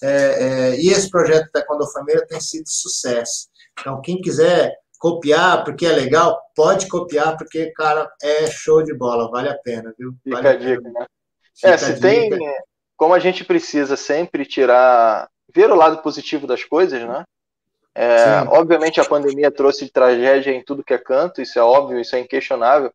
[0.02, 3.48] é, é e esse projeto da Taekwondo Família tem sido sucesso.
[3.78, 9.30] Então, quem quiser copiar, porque é legal, pode copiar, porque, cara, é show de bola,
[9.30, 10.14] vale a pena, viu?
[10.24, 11.06] Vale Fica a dica, né?
[11.59, 12.30] Fica é, se tem,
[12.97, 17.24] como a gente precisa sempre tirar, ver o lado positivo das coisas, né?
[17.94, 22.14] É, obviamente a pandemia trouxe tragédia em tudo que é canto, isso é óbvio, isso
[22.14, 22.93] é inquestionável.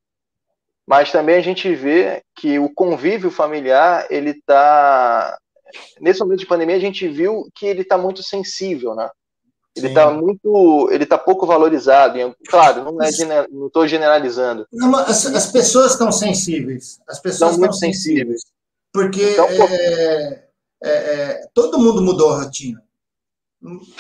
[0.88, 5.38] Mas também a gente vê que o convívio familiar, ele está
[6.00, 9.10] nesse momento de pandemia a gente viu que ele está muito sensível, né?
[9.76, 12.36] Ele está muito, ele tá pouco valorizado.
[12.48, 14.68] Claro, não é estou generalizando.
[14.72, 17.00] Não, as, as, pessoas estão sensíveis.
[17.08, 18.42] As pessoas estão muito sensíveis.
[18.42, 18.53] sensíveis.
[18.94, 20.50] Porque então, é,
[20.84, 22.84] é, todo mundo mudou a rotina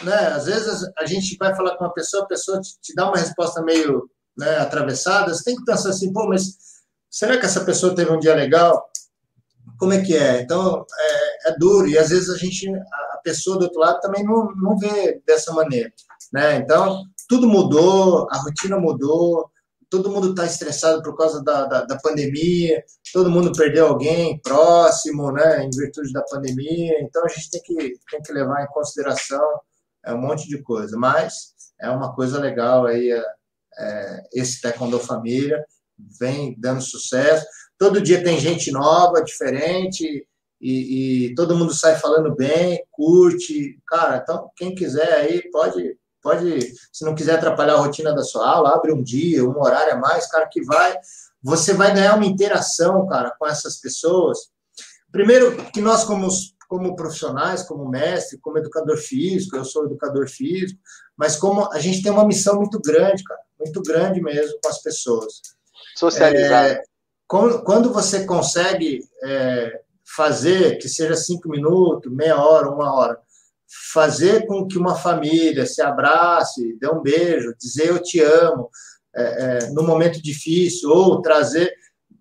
[0.03, 3.07] né, às vezes a gente vai falar com uma pessoa, a pessoa te, te dá
[3.07, 6.57] uma resposta meio né, atravessada, você tem que pensar assim, pô, mas
[7.09, 8.89] será que essa pessoa teve um dia legal?
[9.79, 10.41] Como é que é?
[10.41, 14.23] Então, é, é duro, e às vezes a gente, a pessoa do outro lado também
[14.23, 15.91] não, não vê dessa maneira,
[16.31, 16.57] né?
[16.57, 19.49] Então, tudo mudou, a rotina mudou,
[19.93, 22.83] todo mundo está estressado por causa da, da, da, pandemia,
[23.13, 27.75] todo mundo perdeu alguém próximo, né, em virtude da pandemia, então a gente tem que,
[28.09, 29.39] tem que levar em consideração
[30.03, 33.23] é, um monte de coisa, mas é uma coisa legal aí, é,
[33.77, 35.63] é, esse Taekwondo Família
[36.19, 37.45] vem dando sucesso,
[37.77, 40.27] todo dia tem gente nova, diferente,
[40.59, 46.73] e, e todo mundo sai falando bem, curte, cara, então quem quiser aí pode pode,
[46.91, 49.97] se não quiser atrapalhar a rotina da sua aula, abre um dia, um horário a
[49.97, 50.97] mais, cara, que vai,
[51.41, 54.39] você vai ganhar uma interação, cara, com essas pessoas.
[55.11, 56.27] Primeiro, que nós, como,
[56.69, 60.79] como profissionais, como mestre, como educador físico, eu sou educador físico,
[61.17, 64.81] mas como a gente tem uma missão muito grande, cara, muito grande mesmo com as
[64.81, 65.41] pessoas.
[65.95, 66.65] Socializar.
[66.65, 66.83] É,
[67.27, 69.81] quando, quando você consegue é,
[70.15, 73.19] fazer que seja cinco minutos, meia hora, uma hora,
[73.93, 78.69] fazer com que uma família se abrace, dê um beijo, dizer eu te amo
[79.15, 81.71] é, é, no momento difícil, ou trazer,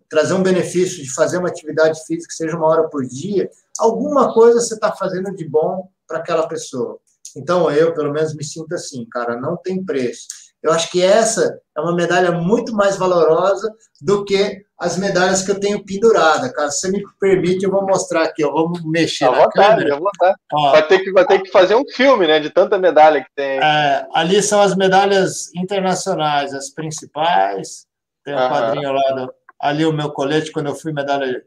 [0.08, 3.48] trazer um benefício de fazer uma atividade física seja uma hora por dia,
[3.78, 6.98] alguma coisa você está fazendo de bom para aquela pessoa.
[7.36, 10.26] Então, eu, pelo menos, me sinto assim, cara, não tem preço.
[10.62, 15.50] Eu acho que essa é uma medalha muito mais valorosa do que as medalhas que
[15.52, 16.68] eu tenho pendurada, cara.
[16.68, 19.94] Se você me permite, eu vou mostrar aqui, eu vou mexer à na vontade, câmera.
[19.94, 20.36] À vontade.
[20.50, 23.60] Vai, ter que, vai ter que fazer um filme, né, de tanta medalha que tem.
[23.62, 27.86] É, ali são as medalhas internacionais, as principais.
[28.24, 28.50] Tem um uh -huh.
[28.50, 31.44] quadrinho lá, do, ali o meu colete, quando eu fui medalha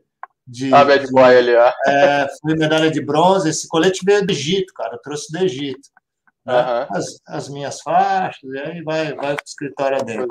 [0.48, 0.74] de...
[0.74, 1.74] Ah, bad boy ali, ó.
[1.88, 3.50] É, fui medalha de bronze.
[3.50, 5.90] Esse colete veio do Egito, cara, eu trouxe do Egito
[6.46, 6.88] né?
[6.92, 10.28] as, as, minhas faixas, e aí vai, vai para o escritório dentro.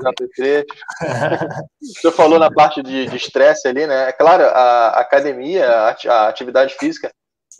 [2.00, 4.08] senhor falou na parte de estresse ali, né?
[4.08, 7.10] É claro, a academia, a atividade física,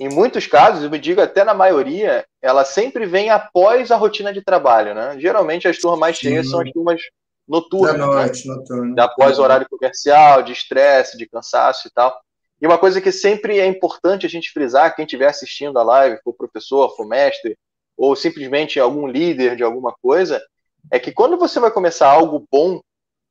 [0.01, 4.32] em muitos casos, eu me digo até na maioria, ela sempre vem após a rotina
[4.32, 5.16] de trabalho, né?
[5.18, 6.52] Geralmente as turmas mais cheias Sim.
[6.52, 7.01] são as turmas
[7.47, 7.93] noturnas.
[7.93, 8.06] Da né?
[8.06, 8.55] noite, né?
[8.55, 8.94] noturno.
[9.01, 12.18] Após o horário comercial, de estresse, de cansaço e tal.
[12.60, 16.20] E uma coisa que sempre é importante a gente frisar, quem estiver assistindo a live,
[16.24, 17.56] for professor, for mestre,
[17.96, 20.42] ou simplesmente algum líder de alguma coisa,
[20.90, 22.80] é que quando você vai começar algo bom,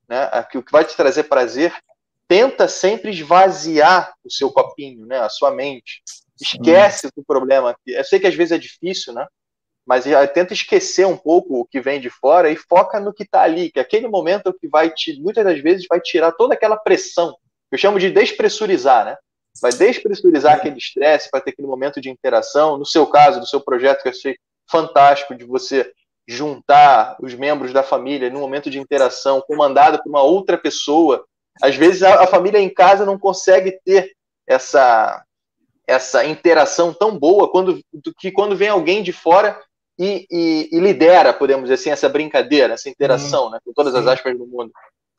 [0.07, 1.73] né, o que vai te trazer prazer,
[2.27, 6.01] tenta sempre esvaziar o seu copinho, né, a sua mente.
[6.41, 7.75] Esquece do problema.
[7.85, 9.25] Eu sei que às vezes é difícil, né?
[9.85, 13.41] Mas tenta esquecer um pouco o que vem de fora e foca no que está
[13.41, 16.53] ali, que aquele momento é o que vai te, muitas das vezes vai tirar toda
[16.53, 17.37] aquela pressão.
[17.71, 19.17] Eu chamo de despressurizar, né?
[19.61, 22.77] Vai despressurizar aquele estresse para ter aquele momento de interação.
[22.77, 24.37] No seu caso, do seu projeto, que eu sei
[24.69, 25.91] fantástico de você
[26.27, 31.25] juntar os membros da família num momento de interação, comandado por uma outra pessoa.
[31.61, 34.11] Às vezes a, a família em casa não consegue ter
[34.47, 35.23] essa
[35.85, 37.81] essa interação tão boa quando
[38.17, 39.59] que quando vem alguém de fora
[39.99, 43.93] e, e, e lidera, podemos dizer assim, essa brincadeira, essa interação, hum, né, com todas
[43.93, 43.99] sim.
[43.99, 44.71] as aspas do mundo.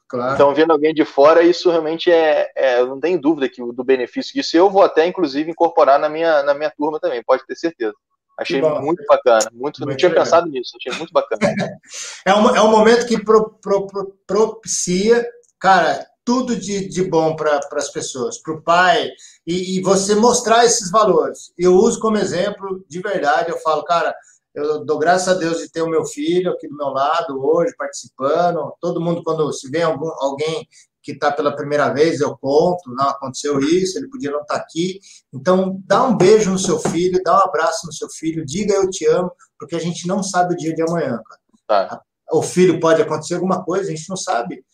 [0.08, 0.34] Claro.
[0.34, 4.34] Então, vendo alguém de fora, isso realmente é, é não tem dúvida que do benefício
[4.34, 4.56] disso.
[4.56, 7.94] Eu vou até, inclusive, incorporar na minha, na minha turma também, pode ter certeza.
[8.38, 10.24] Achei muito bacana, muito, muito não tinha legal.
[10.24, 11.40] pensado nisso, achei muito bacana.
[12.26, 15.24] é, um, é um momento que pro, pro, pro, propicia,
[15.58, 19.10] cara, tudo de, de bom para as pessoas, para o pai,
[19.46, 21.52] e, e, você mostrar esses valores.
[21.56, 24.14] Eu uso como exemplo, de verdade, eu falo, cara,
[24.54, 27.74] eu dou graças a Deus de ter o meu filho aqui do meu lado hoje,
[27.76, 28.72] participando.
[28.80, 30.66] Todo mundo, quando se vê algum, alguém
[31.04, 34.60] que está pela primeira vez, eu conto, não aconteceu isso, ele podia não estar tá
[34.60, 34.98] aqui.
[35.32, 38.88] Então, dá um beijo no seu filho, dá um abraço no seu filho, diga eu
[38.88, 41.40] te amo, porque a gente não sabe o dia de amanhã, cara.
[41.66, 42.02] Tá.
[42.32, 44.64] O filho pode acontecer alguma coisa, a gente não sabe.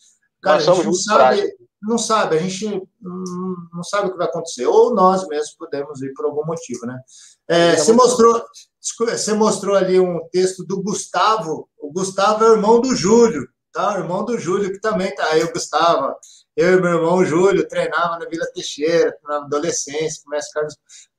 [0.41, 4.27] Cara, nós a gente não sabe, não sabe, a gente não sabe o que vai
[4.27, 4.65] acontecer.
[4.65, 6.97] Ou nós mesmos podemos ir por algum motivo, né?
[7.49, 8.41] É, você mostrou,
[8.79, 11.67] você mostrou ali um texto do Gustavo.
[11.77, 13.45] O Gustavo é o irmão do Júlio.
[13.71, 16.13] Tá, o irmão do Júlio, que também tá aí, o Gustavo.
[16.55, 20.49] Eu e meu irmão Júlio treinava na Vila Teixeira, na adolescência, começa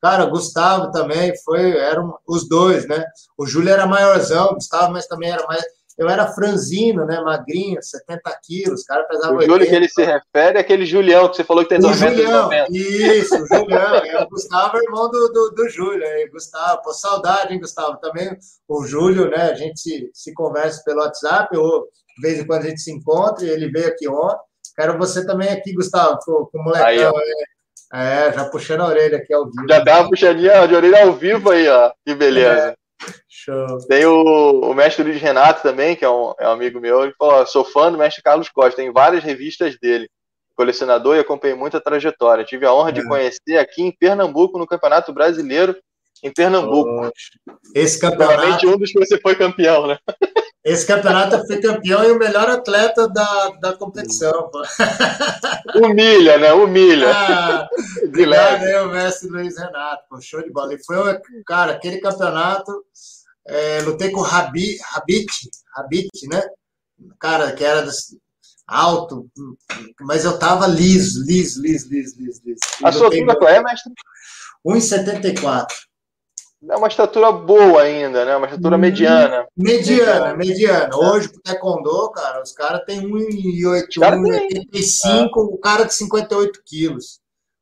[0.01, 3.05] Cara, o Gustavo também foi, eram os dois, né?
[3.39, 5.63] O Júlio era maiorzão, o Gustavo, mas também era mais.
[5.97, 7.21] Eu era franzino, né?
[7.21, 9.37] Magrinho, 70 quilos, os caras pesavam.
[9.37, 9.71] O Júlio 80.
[9.71, 12.51] que ele se refere é aquele Julião que você falou que tem 2 metros Julião,
[12.71, 13.95] Isso, o Julião.
[14.05, 16.05] é, o Gustavo é irmão do, do, do Júlio.
[16.05, 17.99] Aí, Gustavo, pô, saudade, hein, Gustavo?
[17.99, 18.37] Também
[18.69, 19.51] o Júlio, né?
[19.51, 21.89] A gente se, se conversa pelo WhatsApp, ou
[22.23, 24.39] de vez em quando a gente se encontra, e ele veio aqui ontem.
[24.77, 26.87] Quero você também aqui, Gustavo, com, com o molecão.
[26.87, 27.01] Aí,
[27.93, 29.67] é, é, já puxando a orelha aqui ao vivo.
[29.69, 31.93] Já dá uma puxadinha de orelha ao vivo aí, ó.
[32.07, 32.69] Que beleza.
[32.69, 32.75] É.
[33.29, 33.79] Show.
[33.89, 37.03] Tem o, o mestre Luiz Renato também, que é um, é um amigo meu.
[37.03, 40.09] Ele falou: sou fã do mestre Carlos Costa, tem várias revistas dele.
[40.55, 42.45] colecionador e acompanhei muita trajetória.
[42.45, 42.93] Tive a honra é.
[42.93, 45.77] de conhecer aqui em Pernambuco, no Campeonato Brasileiro,
[46.23, 47.13] em Pernambuco.
[47.75, 48.33] Esse campeonato.
[48.33, 49.99] Provavelmente um dos que você foi campeão, né?
[50.65, 54.49] Esse campeonato eu fui campeão e o melhor atleta da, da competição.
[54.49, 54.63] Pô.
[55.75, 56.53] Humilha, né?
[56.53, 57.11] Humilha.
[57.13, 57.69] Ah,
[58.05, 60.05] obrigado aí, o mestre Luiz Renato.
[60.09, 60.73] Pô, show de bola.
[60.75, 62.85] E foi, cara, aquele campeonato.
[63.45, 66.41] É, lutei com o Rabi, Rabit, Rabit, né?
[67.19, 67.85] Cara, que era
[68.69, 69.29] alto,
[70.01, 72.41] mas eu tava liso, liso, liso, liso, liso.
[72.45, 72.61] liso.
[72.85, 73.93] A sua altura qual é, mestre?
[74.65, 75.67] 1,74.
[76.69, 78.37] É uma estatura boa ainda, né?
[78.37, 79.47] Uma estatura mediana.
[79.57, 80.97] Mediana, mediana.
[80.97, 87.21] Hoje, pro Taekwondo, cara, os caras têm 1,8, 1,85, o cara de 58 quilos.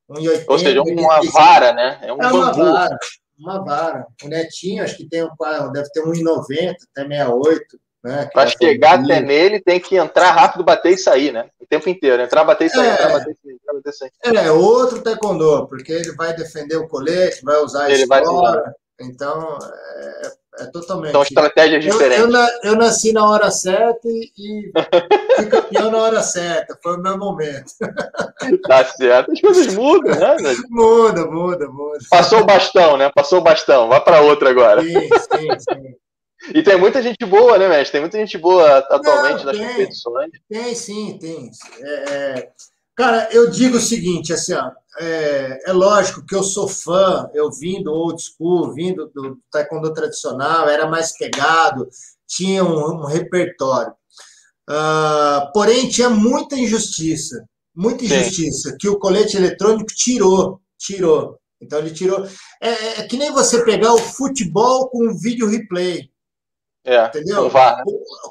[0.09, 0.45] 1,80.
[0.47, 1.99] Ou seja, uma vara, né?
[2.03, 2.97] É, um é uma vara.
[3.39, 4.05] Uma vara.
[4.23, 5.27] O Netinho, acho que tem,
[5.73, 7.79] deve ter 1,90, até 68.
[8.03, 11.49] Né, Para chegar até nele, tem que entrar rápido, bater e sair, né?
[11.59, 12.21] O tempo inteiro.
[12.21, 14.11] Entrar, bater e sair, é, entrar, bater e sair, entrar, bater e sair.
[14.23, 18.61] É, outro taekwondo, porque ele vai defender o colete, vai usar a ele escola.
[18.63, 19.57] Vai então,
[19.95, 21.11] é, é totalmente.
[21.11, 22.19] São estratégias diferentes.
[22.19, 24.71] Eu, eu, eu, nasci na hora certa e, e
[25.35, 26.77] fui campeão na hora certa.
[26.81, 27.71] Foi o meu momento.
[28.67, 29.31] Tá certo.
[29.31, 30.35] As coisas mudam, né?
[30.67, 31.99] Muda, muda, muda.
[32.09, 33.11] Passou o bastão, né?
[33.13, 33.87] Passou o bastão.
[33.87, 34.81] Vai para outra agora.
[34.81, 35.95] Sim, sim, sim.
[36.55, 37.91] E tem muita gente boa, né, mestre?
[37.91, 40.31] Tem muita gente boa atualmente Não, nas competições.
[40.49, 41.51] Tem, sim, tem.
[41.81, 42.49] É, é,
[42.95, 47.49] cara, eu digo o seguinte, assim, ó, é, é, lógico que eu sou fã, eu
[47.51, 51.87] vim do old school, vim do, do taekwondo tradicional, era mais pegado,
[52.27, 53.93] tinha um, um repertório.
[54.69, 57.45] Uh, porém, tinha muita injustiça,
[57.75, 58.77] muita injustiça, Sim.
[58.77, 61.39] que o colete eletrônico tirou, tirou.
[61.61, 62.25] Então ele tirou.
[62.61, 66.09] É, é, é que nem você pegar o futebol com o vídeo replay.
[66.83, 67.43] É, entendeu?
[67.43, 67.83] Com o VAR.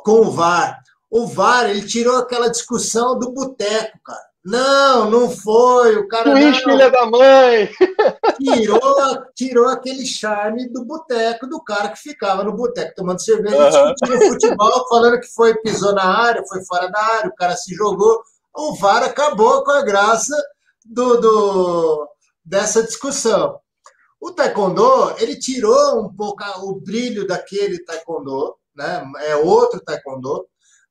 [0.05, 0.82] Com o VAR.
[1.11, 4.30] O VAR, ele tirou aquela discussão do boteco, cara.
[4.45, 5.97] Não, não foi.
[5.97, 6.33] O cara.
[6.33, 7.71] Luiz, filha da mãe!
[8.41, 13.95] Tirou, tirou aquele charme do boteco, do cara que ficava no boteco tomando cerveja, uhum.
[13.95, 17.75] discutindo futebol, falando que foi, pisou na área, foi fora da área, o cara se
[17.75, 18.23] jogou.
[18.57, 20.35] O VAR acabou com a graça
[20.85, 22.09] do, do
[22.45, 23.61] dessa discussão.
[24.21, 29.03] O taekwondo, ele tirou um pouco o brilho daquele taekwondo, né?
[29.21, 30.47] é outro taekwondo,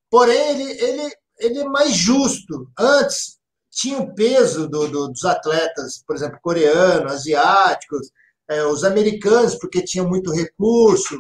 [0.10, 2.70] porém ele, ele, ele é mais justo.
[2.78, 3.39] Antes,
[3.80, 8.12] tinha o peso do, do, dos atletas, por exemplo, coreanos, asiáticos,
[8.50, 11.18] é, os americanos, porque tinham muito recurso,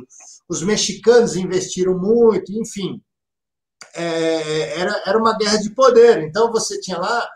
[0.49, 3.01] os mexicanos investiram muito, enfim.
[3.95, 6.21] É, era, era uma guerra de poder.
[6.23, 7.29] Então você tinha lá,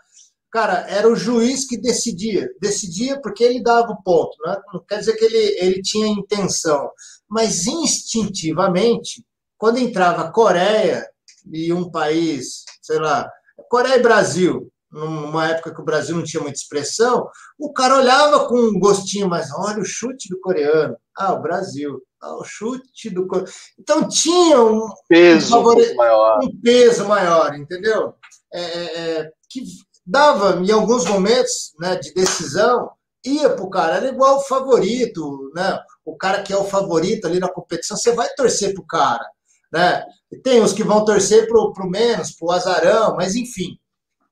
[0.52, 2.50] cara, era o juiz que decidia.
[2.60, 4.36] Decidia porque ele dava o ponto.
[4.44, 4.60] Né?
[4.74, 6.90] Não quer dizer que ele, ele tinha intenção,
[7.26, 9.24] mas instintivamente,
[9.56, 11.08] quando entrava Coreia
[11.50, 13.26] e um país, sei lá,
[13.70, 18.46] Coreia e Brasil, numa época que o Brasil não tinha muita expressão, o cara olhava
[18.46, 23.10] com um gostinho mais, olha o chute do coreano, ah, o Brasil, ah, o chute
[23.10, 23.50] do coreano.
[23.78, 25.94] Então tinha um peso um, favore...
[25.94, 28.14] maior, um peso maior, entendeu?
[28.52, 29.64] É, é, é que
[30.06, 32.90] dava, em alguns momentos né, de decisão,
[33.24, 35.80] ia para o cara, era igual o favorito, né?
[36.04, 39.26] O cara que é o favorito ali na competição, você vai torcer para o cara,
[39.72, 40.04] né?
[40.42, 43.78] Tem os que vão torcer para o menos, para o azarão, mas enfim.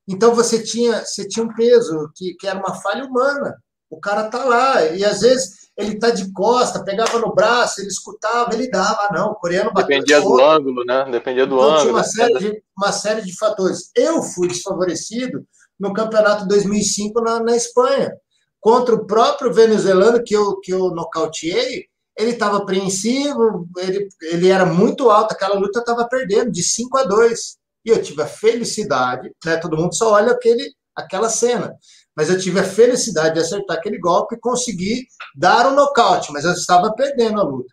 [0.09, 3.57] Então você tinha, você tinha um peso que, que era uma falha humana.
[3.91, 7.89] O cara tá lá e às vezes ele tá de costa, pegava no braço, ele
[7.89, 9.89] escutava, ele dava, ah, não, o coreano bateu.
[9.89, 10.47] Dependia do outro.
[10.47, 11.05] ângulo, né?
[11.11, 11.81] Dependia do então, ângulo.
[11.81, 13.91] Tinha uma série, de, uma série de fatores.
[13.95, 15.45] Eu fui desfavorecido
[15.79, 18.13] no campeonato 2005 na, na Espanha,
[18.61, 21.87] contra o próprio venezuelano que eu, que eu nocauteei.
[22.19, 27.05] Ele estava apreensivo, ele, ele era muito alto, aquela luta estava perdendo de 5 a
[27.05, 29.57] 2 e eu tive a felicidade, né?
[29.57, 31.75] Todo mundo só olha aquele, aquela cena.
[32.17, 36.45] Mas eu tive a felicidade de acertar aquele golpe e conseguir dar um nocaute, mas
[36.45, 37.73] eu estava perdendo a luta.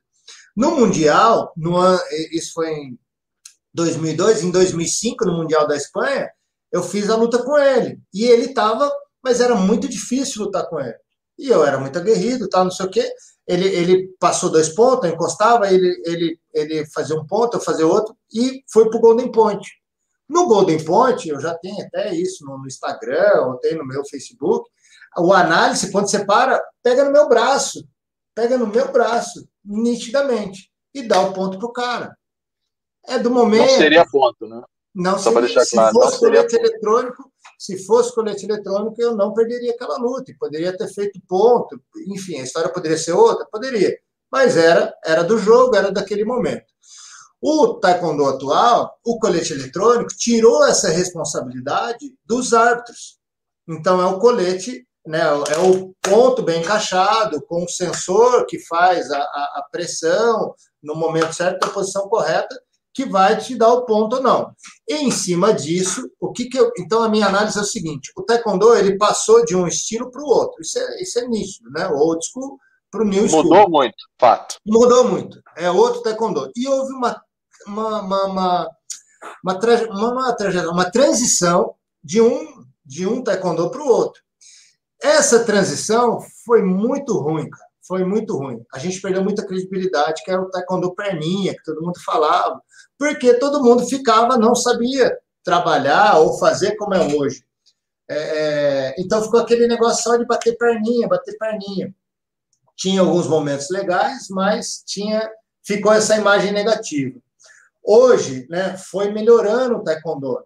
[0.56, 1.78] No Mundial, no
[2.32, 3.00] isso foi em
[3.74, 6.30] 2002, em 2005, no Mundial da Espanha,
[6.72, 8.00] eu fiz a luta com ele.
[8.14, 8.92] E ele estava,
[9.24, 10.96] mas era muito difícil lutar com ele.
[11.38, 13.10] E eu era muito aguerrido, tal, não sei o quê.
[13.48, 18.16] Ele, ele passou dois pontos, encostava, ele, ele, ele fazia um ponto, eu fazia outro,
[18.34, 19.66] e foi para o Golden Point.
[20.30, 24.70] No Golden Point, eu já tenho até isso no, Instagram, ou tem no meu Facebook,
[25.18, 27.84] o análise, quando você para, pega no meu braço,
[28.36, 32.16] pega no meu braço, nitidamente, e dá o ponto para o cara.
[33.08, 33.72] É do momento.
[33.72, 34.62] Não seria ponto, né?
[34.94, 35.42] Não Só seria.
[35.42, 40.32] Deixar claro, se fosse colete eletrônico, se fosse colete eletrônico, eu não perderia aquela luta,
[40.40, 43.98] poderia ter feito ponto, enfim, a história poderia ser outra, poderia,
[44.32, 46.66] mas era, era do jogo, era daquele momento.
[47.42, 53.18] O taekwondo atual, o colete eletrônico, tirou essa responsabilidade dos árbitros.
[53.68, 59.10] Então, é o colete, né, é o ponto bem encaixado, com o sensor que faz
[59.10, 60.54] a, a, pressão
[60.84, 62.56] no momento certo, na posição correta,
[62.94, 64.52] que vai te dar o ponto ou não.
[64.88, 66.72] E em cima disso, o que, que eu.
[66.78, 70.22] Então, a minha análise é o seguinte: o taekwondo ele passou de um estilo para
[70.22, 70.62] o outro.
[70.62, 71.88] Isso é, isso é nítido, né?
[71.88, 72.58] O old school
[72.92, 73.44] para o new school.
[73.44, 74.56] Mudou muito, fato.
[74.66, 75.40] Mudou muito.
[75.56, 76.52] É outro taekwondo.
[76.56, 77.22] E houve uma,
[77.68, 78.70] uma, uma, uma,
[79.44, 79.60] uma,
[79.90, 84.22] uma, uma transição de um, de um taekwondo para o outro.
[85.02, 87.70] Essa transição foi muito ruim, cara.
[87.88, 88.64] Foi muito ruim.
[88.72, 92.62] A gente perdeu muita credibilidade, que era o taekwondo perninha, que todo mundo falava,
[93.00, 97.44] porque todo mundo ficava, não sabia trabalhar ou fazer como é hoje.
[98.08, 101.94] É, é então ficou aquele negócio só de bater perninha, bater perninha.
[102.76, 105.28] Tinha alguns momentos legais, mas tinha
[105.64, 107.20] ficou essa imagem negativa.
[107.84, 110.44] Hoje, né, foi melhorando o taekwondo.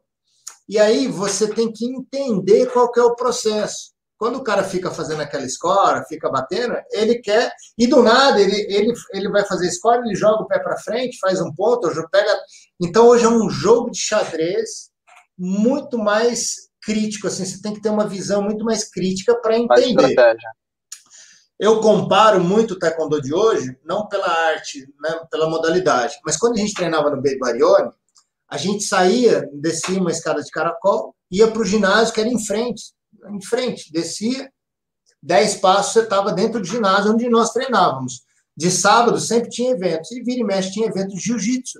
[0.67, 3.91] E aí você tem que entender qual que é o processo.
[4.17, 8.55] Quando o cara fica fazendo aquela escora, fica batendo, ele quer, e do nada ele,
[8.73, 12.33] ele, ele vai fazer escora, ele joga o pé para frente, faz um ponto, pega.
[12.79, 14.91] Então hoje é um jogo de xadrez
[15.37, 20.15] muito mais crítico, assim, você tem que ter uma visão muito mais crítica para entender.
[21.59, 26.53] Eu comparo muito o taekwondo de hoje, não pela arte, né, pela modalidade, mas quando
[26.53, 27.91] a gente treinava no Barione,
[28.49, 32.43] a gente saía, descia uma escada de caracol, ia para o ginásio que era em
[32.43, 32.93] frente
[33.29, 34.51] em frente, descia,
[35.21, 38.23] dez passos, você estava dentro do ginásio onde nós treinávamos.
[38.55, 41.79] De sábado sempre tinha eventos, e vira e mexe tinha evento de jiu-jitsu.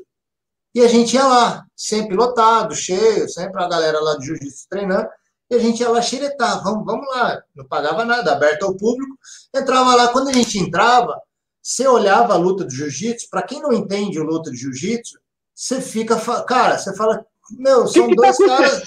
[0.74, 5.08] E a gente ia lá, sempre lotado, cheio, sempre a galera lá de jiu-jitsu treinando,
[5.50, 9.16] e a gente ia lá xeretar, vamos, vamos lá, não pagava nada, aberto ao público,
[9.54, 11.20] entrava lá, quando a gente entrava,
[11.62, 15.18] você olhava a luta de jiu-jitsu, para quem não entende a luta de jiu-jitsu,
[15.56, 18.84] você fica, cara, você fala, meu, são que dois que tá caras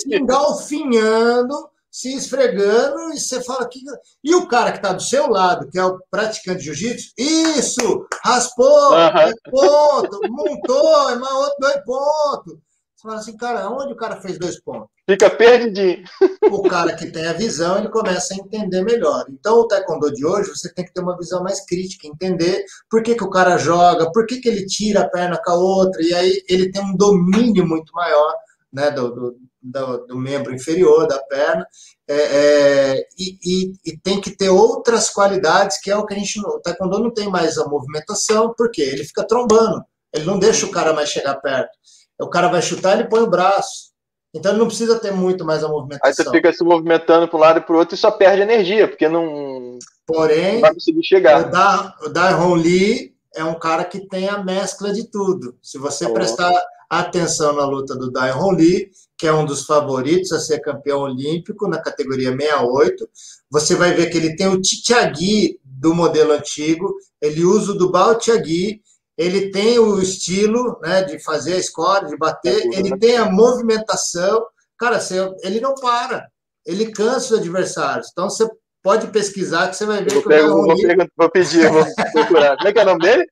[0.00, 3.80] se engalfinhando, se esfregando, e você fala que.
[4.22, 8.06] E o cara que está do seu lado, que é o praticante de jiu-jitsu, isso!
[8.24, 8.96] Raspou, uhum.
[8.96, 12.58] é ponto, montou, é outro dois pontos.
[13.04, 14.88] Fala assim, cara, onde o cara fez dois pontos?
[15.06, 16.02] Fica perdidinho.
[16.50, 19.24] O cara que tem a visão, ele começa a entender melhor.
[19.28, 23.02] Então, o taekwondo de hoje, você tem que ter uma visão mais crítica, entender por
[23.02, 26.02] que, que o cara joga, por que, que ele tira a perna com a outra,
[26.02, 28.34] e aí ele tem um domínio muito maior
[28.72, 31.66] né, do, do, do, do membro inferior da perna,
[32.08, 36.18] é, é, e, e, e, tem que ter outras qualidades, que é o que a
[36.18, 36.40] gente.
[36.40, 39.82] O taekwondo não tem mais a movimentação, porque ele fica trombando,
[40.12, 41.76] ele não deixa o cara mais chegar perto.
[42.20, 43.92] O cara vai chutar, ele põe o braço.
[44.34, 46.08] Então ele não precisa ter muito mais a movimentação.
[46.08, 48.42] Aí você fica se movimentando para um lado e para o outro e só perde
[48.42, 51.46] energia, porque não, Porém, não vai conseguir chegar.
[51.46, 55.56] O, da, o Lee é um cara que tem a mescla de tudo.
[55.62, 56.52] Se você prestar
[56.90, 61.68] atenção na luta do Dairon Lee, que é um dos favoritos a ser campeão olímpico
[61.68, 63.08] na categoria 68,
[63.50, 67.90] você vai ver que ele tem o Tichagui do modelo antigo, ele usa o do
[67.90, 68.80] Bao Tiagui,
[69.16, 72.96] ele tem o estilo né, de fazer a score, de bater, é ele né?
[72.98, 74.44] tem a movimentação.
[74.76, 76.28] Cara, você, ele não para,
[76.66, 78.08] ele cansa os adversários.
[78.10, 78.48] Então você
[78.82, 81.10] pode pesquisar que você vai ver vou que pego, o vou, Lee...
[81.16, 82.56] vou pedir, vou procurar.
[82.56, 83.26] Como é que é o nome dele?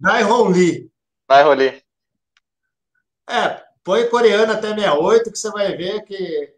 [0.00, 0.90] Daihon Lee.
[1.28, 1.82] Daihon Lee.
[3.28, 6.54] É, põe coreano até 68 que você vai ver que.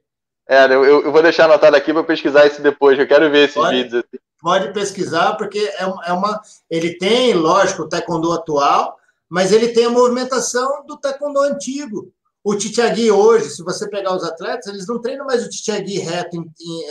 [0.49, 2.99] É, eu, eu vou deixar anotado aqui para pesquisar isso depois.
[2.99, 4.05] Eu quero ver esses pode, vídeos.
[4.05, 6.41] Assim pode pesquisar, porque é, é uma.
[6.69, 8.97] Ele tem, lógico, o taekwondo atual,
[9.29, 12.13] mas ele tem a movimentação do taekwondo antigo.
[12.43, 16.43] O Titiagui hoje, se você pegar os atletas, eles não treinam mais o Titiagui reto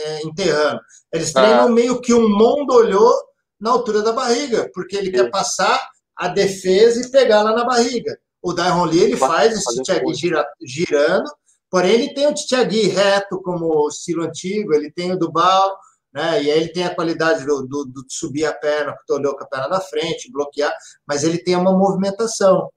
[0.04, 0.80] é, enterrando.
[1.12, 1.68] Eles treinam ah.
[1.68, 3.12] meio que um mondolhô
[3.60, 5.12] na altura da barriga, porque ele Sim.
[5.12, 5.80] quer passar
[6.16, 8.16] a defesa e pegar lá na barriga.
[8.40, 11.30] O Dairon Lee, ele faz esse Titiagui gira, girando,
[11.68, 15.76] porém ele tem o Titiagui reto como o estilo antigo, ele tem o do Bal,
[16.12, 16.42] né?
[16.42, 19.46] E aí ele tem a qualidade do, do, do subir a perna, olhou com a
[19.46, 20.72] perna da frente, bloquear,
[21.06, 22.70] mas ele tem uma movimentação,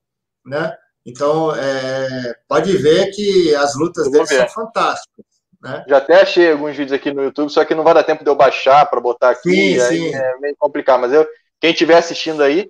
[0.45, 0.75] né?
[1.05, 5.25] Então, é, pode ver que as lutas dele são fantásticas.
[5.61, 5.83] Né?
[5.87, 8.29] Já até achei alguns vídeos aqui no YouTube, só que não vai dar tempo de
[8.29, 10.15] eu baixar para botar aqui, sim, sim.
[10.15, 11.01] é meio complicado.
[11.01, 11.27] Mas eu,
[11.59, 12.69] quem estiver assistindo aí,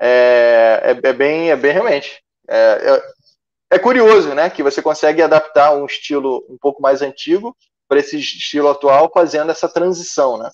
[0.00, 2.22] é, é, é, bem, é bem realmente.
[2.48, 4.50] É, é, é curioso, né?
[4.50, 7.56] Que você consegue adaptar um estilo um pouco mais antigo
[7.90, 10.48] para esse estilo atual, fazendo essa transição, né?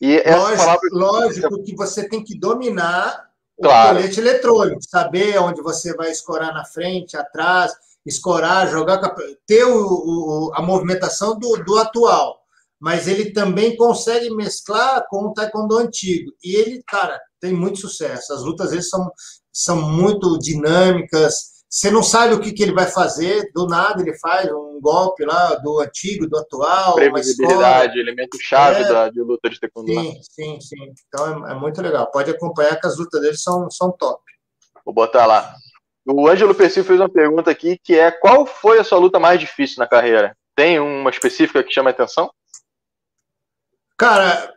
[0.00, 0.88] E lógico, palavra...
[0.92, 3.96] lógico que você tem que dominar o claro.
[3.96, 7.72] colete eletrônico, saber onde você vai escorar na frente, atrás,
[8.06, 9.12] escorar, jogar,
[9.44, 12.38] ter o, o, a movimentação do, do atual.
[12.78, 16.30] Mas ele também consegue mesclar com o taekwondo antigo.
[16.44, 18.32] E ele, cara, tem muito sucesso.
[18.32, 19.10] As lutas dele são
[19.58, 21.57] são muito dinâmicas.
[21.70, 25.24] Você não sabe o que, que ele vai fazer, do nada ele faz um golpe
[25.24, 26.94] lá do antigo, do atual.
[26.94, 29.92] Previsibilidade, elemento chave é, da, de luta de taekwondo.
[29.92, 30.94] Sim, sim, sim.
[31.06, 32.10] Então é, é, muito legal.
[32.10, 34.22] Pode acompanhar que as lutas dele são, são top.
[34.82, 35.54] Vou botar lá.
[36.06, 39.38] O Ângelo Percy fez uma pergunta aqui que é qual foi a sua luta mais
[39.38, 40.34] difícil na carreira?
[40.56, 42.30] Tem uma específica que chama a atenção?
[43.98, 44.54] Cara,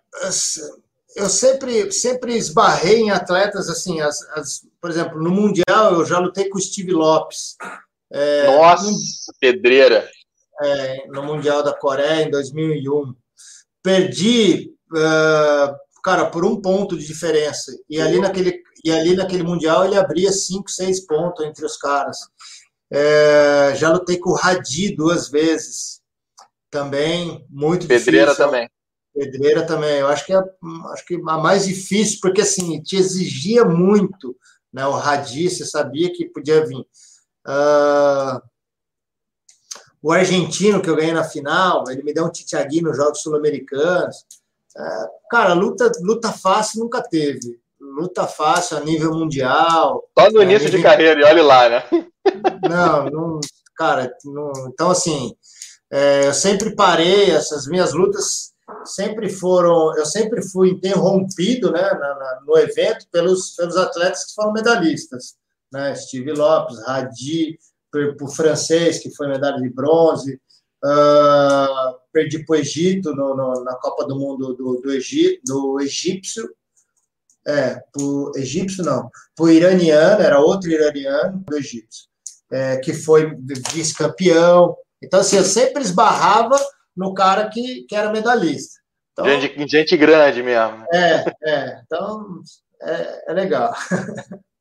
[1.15, 6.19] eu sempre, sempre esbarrei em atletas assim, as, as, por exemplo, no Mundial eu já
[6.19, 7.55] lutei com o Steve Lopes.
[8.11, 8.97] É, Nossa, no,
[9.39, 10.09] pedreira!
[10.61, 13.15] É, no Mundial da Coreia em 2001.
[13.83, 17.71] Perdi, uh, cara, por um ponto de diferença.
[17.89, 22.17] E ali naquele, e ali naquele Mundial ele abria cinco, seis pontos entre os caras.
[22.93, 26.01] É, já lutei com o Hadi duas vezes.
[26.69, 28.45] Também, muito Pedreira difícil.
[28.45, 28.69] também.
[29.13, 29.99] Pedreira também.
[29.99, 30.41] Eu acho que é
[30.91, 34.35] acho que a mais difícil, porque assim, te exigia muito.
[34.71, 34.85] Né?
[34.85, 36.85] O Hadi, você sabia que podia vir.
[37.47, 38.41] Uh,
[40.01, 44.17] o argentino que eu ganhei na final, ele me deu um titiagui nos Jogos Sul-Americanos.
[44.75, 47.59] Uh, cara, luta, luta fácil nunca teve.
[47.79, 50.09] Luta fácil a nível mundial.
[50.17, 50.79] Só no início nível...
[50.79, 51.83] de carreira, e olha lá, né?
[52.69, 53.39] Não, não
[53.81, 55.35] cara, não, então assim,
[55.91, 58.50] é, eu sempre parei, essas minhas lutas
[58.85, 64.33] sempre foram, eu sempre fui interrompido né, na, na, no evento pelos, pelos atletas que
[64.33, 65.35] foram medalhistas,
[65.71, 67.57] né, Steve Lopes, Hadi,
[68.21, 70.39] o francês que foi medalha de bronze,
[70.83, 75.79] uh, perdi para o Egito no, no, na Copa do Mundo do, do, Egito, do
[75.81, 76.49] egípcio,
[77.47, 82.05] é, o egípcio não, o iraniano, era outro iraniano do egípcio,
[82.51, 83.35] é, que foi
[83.73, 84.75] vice-campeão.
[85.01, 86.59] Então, assim, eu sempre esbarrava
[86.95, 88.79] no cara que, que era medalhista.
[89.13, 90.85] Então, gente, gente grande mesmo.
[90.93, 91.81] É, é.
[91.85, 92.41] Então,
[92.81, 93.73] é, é legal.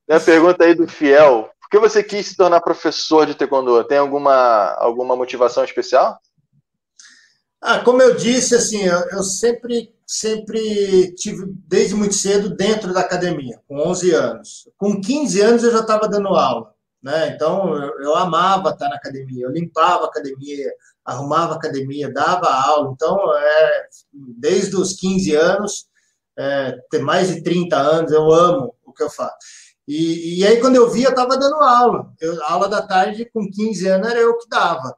[0.06, 1.50] Tem a pergunta aí do Fiel.
[1.60, 3.84] Por que você quis se tornar professor de taekwondo?
[3.84, 6.18] Tem alguma, alguma motivação especial?
[7.62, 13.00] Ah, como eu disse, assim, eu, eu sempre, sempre tive, desde muito cedo, dentro da
[13.00, 14.68] academia, com 11 anos.
[14.78, 16.74] Com 15 anos eu já estava dando aula.
[17.02, 17.28] Né?
[17.28, 20.70] Então, eu, eu, amava estar na academia, eu limpava a academia,
[21.10, 22.92] arrumava academia, dava aula.
[22.92, 25.86] Então, é, desde os 15 anos,
[26.38, 29.36] é, ter mais de 30 anos, eu amo o que eu faço.
[29.86, 32.12] E, e aí, quando eu vi, eu estava dando aula.
[32.20, 34.94] Eu, aula da tarde, com 15 anos, era eu que dava.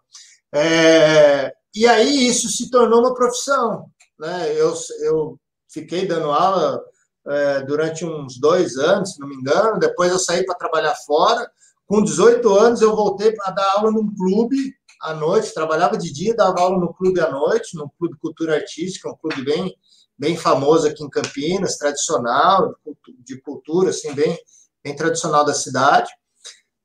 [0.55, 3.87] É, e aí, isso se tornou uma profissão.
[4.19, 4.53] Né?
[4.55, 5.39] Eu, eu
[5.73, 6.83] fiquei dando aula
[7.27, 9.79] é, durante uns dois anos, se não me engano.
[9.79, 11.51] Depois eu saí para trabalhar fora.
[11.87, 16.35] Com 18 anos, eu voltei para dar aula num clube à noite, trabalhava de dia,
[16.35, 19.77] dava aula no clube à noite, no Clube Cultura Artística, um clube bem,
[20.17, 22.75] bem famoso aqui em Campinas, tradicional,
[23.19, 24.39] de cultura, assim, bem,
[24.83, 26.11] bem tradicional da cidade.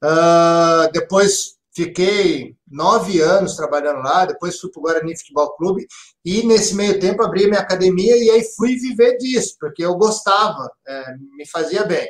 [0.04, 5.86] Uh, depois fiquei nove anos trabalhando lá, depois fui para o Guarani Futebol Clube,
[6.26, 10.72] e nesse meio tempo abri minha academia e aí fui viver disso, porque eu gostava,
[10.88, 11.06] é,
[11.38, 12.08] me fazia bem.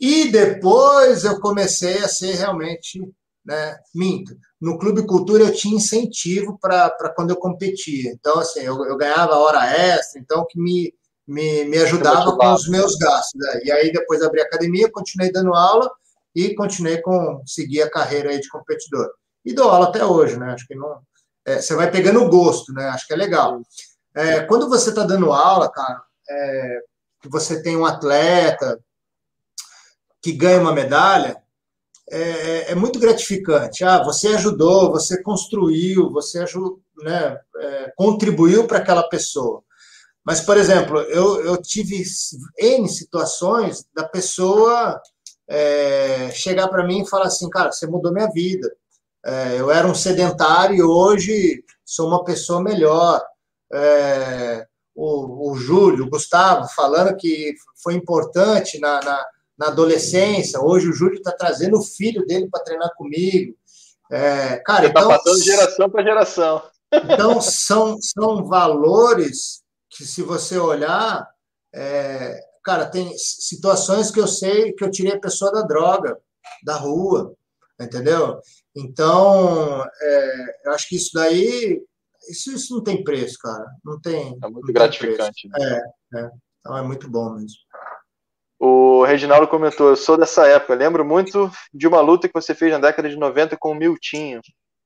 [0.00, 3.00] E depois eu comecei a ser realmente,
[3.44, 4.32] né, minto.
[4.64, 8.10] No Clube Cultura eu tinha incentivo para quando eu competia.
[8.10, 10.90] Então, assim, eu, eu, ganhava hora extra, então que me,
[11.28, 13.38] me, me ajudava com os meus gastos.
[13.38, 13.60] Né?
[13.64, 15.90] E aí depois abri a academia, continuei dando aula
[16.34, 19.10] e continuei com seguir a carreira aí de competidor.
[19.44, 20.54] E dou aula até hoje, né?
[20.54, 20.98] Acho que não.
[21.44, 22.88] É, você vai pegando o gosto, né?
[22.88, 23.60] Acho que é legal.
[24.14, 26.78] É, quando você está dando aula, cara, é,
[27.26, 28.80] você tem um atleta,
[30.22, 31.36] que ganha uma medalha,
[32.10, 33.84] é, é, é muito gratificante.
[33.84, 39.62] Ah, você ajudou, você construiu, você ajudou, né, é, contribuiu para aquela pessoa.
[40.24, 42.02] Mas, por exemplo, eu, eu tive
[42.58, 45.00] N situações da pessoa
[45.48, 48.70] é, chegar para mim e falar assim, cara, você mudou minha vida.
[49.24, 53.22] É, eu era um sedentário e hoje sou uma pessoa melhor.
[53.72, 59.24] É, o, o Júlio, o Gustavo, falando que foi importante na, na
[59.58, 60.60] na adolescência.
[60.60, 63.54] Hoje o Júlio está trazendo o filho dele para treinar comigo.
[64.10, 66.62] É, cara, está então, passando geração para geração.
[66.92, 71.28] Então, são, são valores que, se você olhar,
[71.74, 76.18] é, cara, tem situações que eu sei que eu tirei a pessoa da droga,
[76.62, 77.34] da rua,
[77.80, 78.40] entendeu?
[78.76, 81.82] Então, é, eu acho que isso daí,
[82.28, 83.66] isso, isso não tem preço, cara.
[83.84, 84.36] Não tem.
[84.42, 85.48] É muito gratificante.
[85.48, 85.82] Né?
[86.14, 87.58] É, é, então é muito bom mesmo.
[88.66, 90.74] O Reginaldo comentou: Eu sou dessa época.
[90.74, 94.40] Lembro muito de uma luta que você fez na década de 90 com o Miltinho.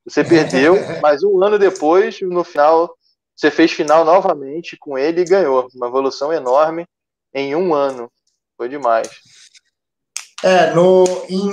[0.04, 2.92] Você perdeu, mas um ano depois, no final,
[3.36, 5.68] você fez final novamente com ele e ganhou.
[5.76, 6.88] Uma evolução enorme
[7.32, 8.10] em um ano.
[8.56, 9.08] Foi demais.
[10.42, 11.48] É, no, em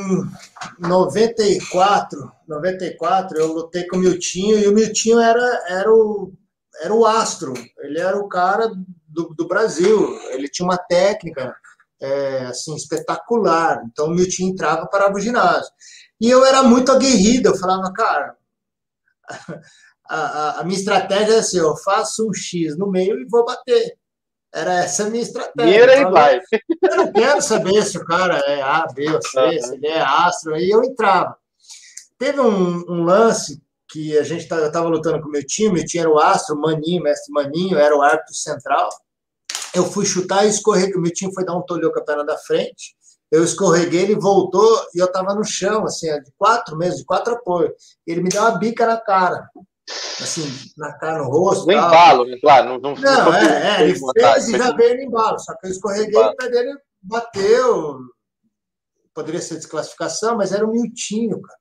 [0.80, 6.34] 94, 94 eu lutei com o Miltinho e o Miltinho era, era, o,
[6.82, 8.72] era o astro, ele era o cara
[9.08, 11.56] do, do Brasil, ele tinha uma técnica
[12.06, 15.72] é, assim espetacular, então o Miltinho entrava para o ginásio.
[16.22, 18.36] E eu era muito aguerrido, eu falava, cara,
[20.08, 23.46] a, a, a minha estratégia é assim, eu faço um X no meio e vou
[23.46, 23.98] bater.
[24.54, 25.80] Era essa a minha estratégia.
[25.82, 26.40] Mira e vai.
[26.82, 29.62] Eu não quero saber se o cara é A, B ou C, uhum.
[29.62, 31.38] se ele é astro, aí eu entrava.
[32.18, 35.82] Teve um, um lance que a gente tá, eu estava lutando com o meu time,
[35.82, 38.90] eu tinha o astro, Maninho, mestre Maninho, era o árbitro central.
[39.76, 42.38] Eu fui chutar e escorreguei, o time foi dar um tolhão com a perna da
[42.38, 42.96] frente,
[43.32, 47.34] eu escorreguei, ele voltou e eu estava no chão, assim, de quatro meses, de quatro
[47.34, 47.74] apoios.
[48.08, 49.50] Ele me deu uma bica na cara
[50.22, 50.44] assim,
[50.78, 51.66] na cara, no rosto.
[51.66, 52.38] No embalo, né?
[52.42, 52.70] claro.
[52.70, 55.68] Não, não, não, não é, é, ele fez e já veio no embalo, só que
[55.68, 58.00] eu escorreguei e o pé dele bateu.
[59.14, 61.60] Poderia ser desclassificação, mas era um miltinho, cara.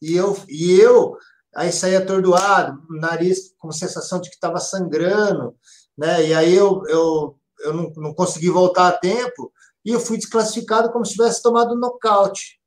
[0.00, 1.16] E eu, e eu
[1.54, 5.54] aí saí atordoado, nariz com sensação de que estava sangrando,
[5.96, 6.26] né?
[6.26, 9.52] E aí eu, eu, eu não, não consegui voltar a tempo
[9.84, 12.58] e eu fui desclassificado como se tivesse tomado um nocaute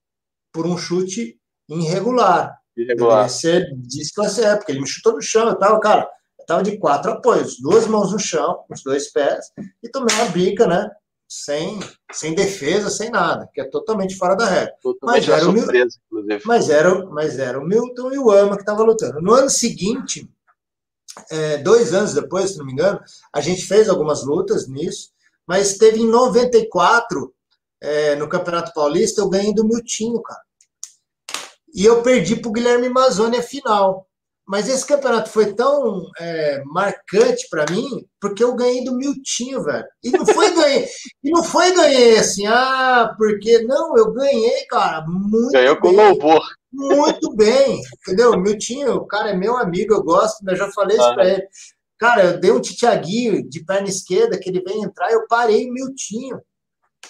[0.51, 1.37] por um chute
[1.69, 2.55] irregular.
[2.75, 3.29] Irregular.
[3.29, 6.09] Ser desclasse, é, porque ele me chutou no chão, eu tava, cara,
[6.39, 9.45] eu tava de quatro apoios, duas mãos no chão, os dois pés,
[9.83, 10.89] e tomei uma bica, né?
[11.31, 11.79] Sem,
[12.11, 14.73] sem defesa, sem nada, que é totalmente fora da regra.
[14.81, 16.39] Totalmente mas era, surpresa, o Mil...
[16.43, 19.21] mas, era, mas era o Milton e o Ama que estavam lutando.
[19.21, 20.27] No ano seguinte,
[21.31, 22.99] é, dois anos depois, se não me engano,
[23.33, 25.09] a gente fez algumas lutas nisso,
[25.47, 27.33] mas teve em 94,
[27.81, 30.41] é, no Campeonato Paulista, eu ganhei do Miltinho, cara.
[31.73, 34.07] E eu perdi para o Guilherme Mazzoni a final.
[34.49, 39.85] Mas esse campeonato foi tão é, marcante para mim, porque eu ganhei do Miltinho, velho.
[40.03, 40.87] E não foi ganhei,
[41.23, 46.41] e não foi ganhei assim, ah, porque não, eu ganhei, cara, muito Ganhou com louvor.
[46.71, 48.37] Muito bem, entendeu?
[48.39, 51.13] Miltinho, o cara é meu amigo, eu gosto, eu já falei isso ah.
[51.13, 51.47] para ele.
[51.97, 55.73] Cara, eu dei um titiaguinho de perna esquerda que ele vem entrar, eu parei o
[55.73, 56.39] Miltinho.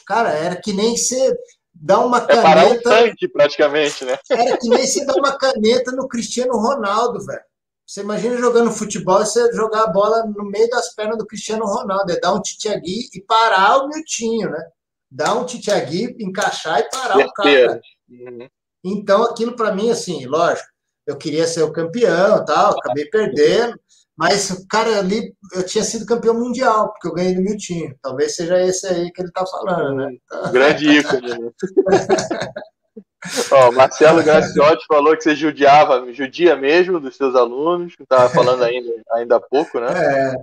[0.05, 1.37] Cara, era que nem ser
[1.73, 2.59] dá uma caneta.
[2.59, 4.17] É um tanque, praticamente, né?
[4.29, 7.41] Era que nem se dá uma caneta no Cristiano Ronaldo, velho.
[7.85, 11.65] Você imagina jogando futebol e você jogar a bola no meio das pernas do Cristiano
[11.65, 12.11] Ronaldo.
[12.11, 14.63] É dar um titiagui e parar o Miltinho, né?
[15.09, 17.81] Dar um titiagui, encaixar e parar o cara.
[18.09, 18.47] Uhum.
[18.83, 20.67] Então, aquilo para mim, assim, lógico,
[21.05, 23.79] eu queria ser o campeão tal, acabei perdendo.
[24.17, 27.95] Mas, cara, ali eu tinha sido campeão mundial, porque eu ganhei do Miltinho.
[28.01, 30.17] Talvez seja esse aí que ele tá falando, né?
[30.51, 31.29] Grande ícone.
[31.29, 31.51] Né?
[33.51, 38.63] Ó, Marcelo Graciotti falou que você judiava, judia mesmo dos seus alunos, que estava falando
[38.63, 39.87] ainda, ainda há pouco, né?
[39.87, 40.33] É.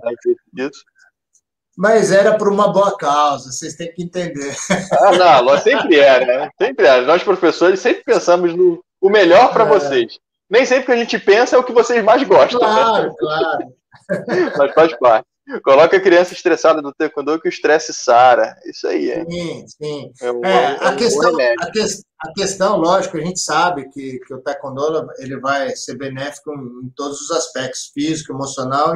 [1.77, 4.55] Mas era por uma boa causa, vocês têm que entender.
[4.99, 6.49] Ah, não, sempre é, né?
[6.59, 7.01] Sempre é.
[7.01, 9.67] Nós, professores, sempre pensamos no o melhor para é.
[9.67, 10.17] vocês
[10.49, 12.59] nem sempre que a gente pensa é o que vocês mais gostam.
[12.59, 13.15] Claro, né?
[13.19, 13.73] claro.
[14.57, 15.27] Mas faz parte.
[15.63, 18.55] Coloca a criança estressada no taekwondo que o estresse sara.
[18.65, 19.25] Isso aí, é.
[19.25, 20.11] Sim, sim.
[20.21, 21.79] É, um, é, a, um questão, a, que,
[22.19, 26.87] a, questão, lógico, a gente sabe que, que o taekwondo ele vai ser benéfico em,
[26.87, 28.93] em todos os aspectos, físico, emocional,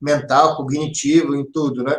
[0.00, 1.98] mental, cognitivo, em tudo, né?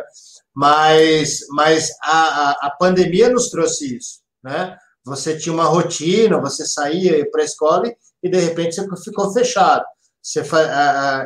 [0.54, 4.76] Mas, mas a, a, a pandemia nos trouxe isso, né?
[5.04, 9.32] Você tinha uma rotina, você saía para a escola e e de repente você ficou
[9.32, 9.84] fechado.
[10.22, 10.40] Você,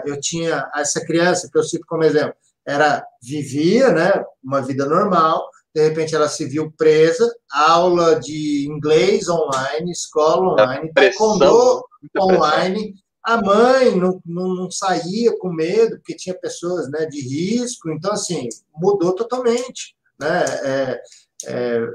[0.07, 2.35] eu tinha essa criança que eu cito como exemplo,
[2.67, 9.29] era vivia, né, uma vida normal, de repente ela se viu presa, aula de inglês
[9.29, 11.85] online, escola online, taekwondo
[12.19, 17.91] online, a mãe não, não, não, saía com medo, porque tinha pessoas né, de risco,
[17.91, 19.97] então, assim, mudou totalmente.
[20.19, 20.45] Né?
[20.63, 21.03] É,
[21.47, 21.87] é,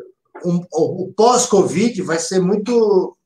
[0.46, 3.18] um, o pós-Covid vai ser muito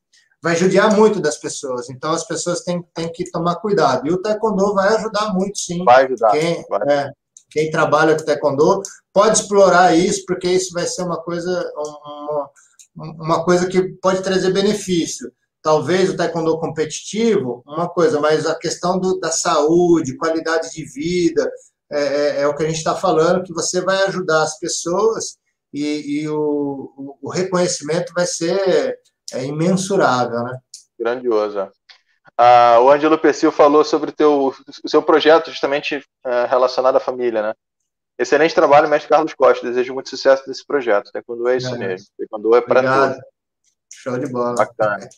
[0.41, 1.89] vai judiar muito das pessoas.
[1.89, 4.07] Então as pessoas têm, têm que tomar cuidado.
[4.07, 5.83] E o taekwondo vai ajudar muito, sim.
[5.83, 6.31] Vai ajudar.
[6.31, 6.81] Quem, vai.
[6.87, 7.11] É,
[7.55, 8.81] quem trabalha com taekwondo
[9.13, 12.49] pode explorar isso, porque isso vai ser uma coisa, uma,
[12.97, 15.31] uma coisa que pode trazer benefício.
[15.61, 21.49] Talvez o taekwondo competitivo, uma coisa, mas a questão do, da saúde, qualidade de vida,
[21.89, 25.37] é, é, é o que a gente está falando, que você vai ajudar as pessoas
[25.73, 28.99] e, e o, o reconhecimento vai ser
[29.31, 30.59] é imensurável, né?
[30.99, 31.69] Grandioso.
[32.37, 34.53] Ah, o Ângelo Pessil falou sobre o, teu,
[34.83, 37.53] o seu projeto justamente uh, relacionado à família, né?
[38.17, 39.65] Excelente trabalho, mestre Carlos Costa.
[39.67, 41.11] Desejo muito sucesso nesse projeto.
[41.11, 41.77] Taekwondo é isso é.
[41.77, 42.07] mesmo.
[42.17, 43.23] Taekwondo é para todos.
[43.93, 44.55] Show de bola.
[44.55, 45.09] Bacana.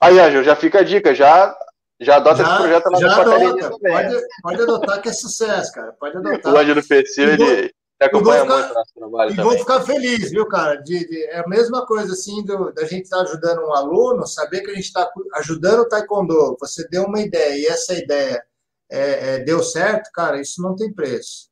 [0.00, 1.14] Aí, Ângelo, já fica a dica.
[1.14, 1.56] Já,
[2.00, 3.30] já adota já, esse projeto lá já na adota.
[3.30, 3.80] também.
[3.80, 5.92] Pode, pode adotar que é sucesso, cara.
[5.92, 6.52] Pode adotar.
[6.52, 9.50] O Ângelo Pessil, ele, acompanha ficar, muito nosso trabalho e também.
[9.50, 10.76] vou ficar feliz, viu, cara?
[10.76, 14.26] De, de, é a mesma coisa, assim, do, da gente estar tá ajudando um aluno,
[14.26, 16.56] saber que a gente está ajudando o taekwondo.
[16.60, 18.42] Você deu uma ideia e essa ideia
[18.90, 21.48] é, é, deu certo, cara, isso não tem preço.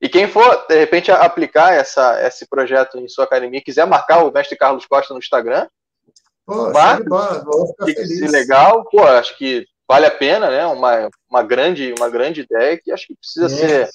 [0.00, 4.32] E quem for, de repente, aplicar essa, esse projeto em sua academia, quiser marcar o
[4.32, 5.66] mestre Carlos Costa no Instagram,
[6.46, 8.32] Pô, marca, vou ficar feliz.
[8.32, 10.66] legal, pô, acho que vale a pena, né?
[10.66, 13.48] Uma, uma, grande, uma grande ideia que acho que precisa é.
[13.48, 13.90] ser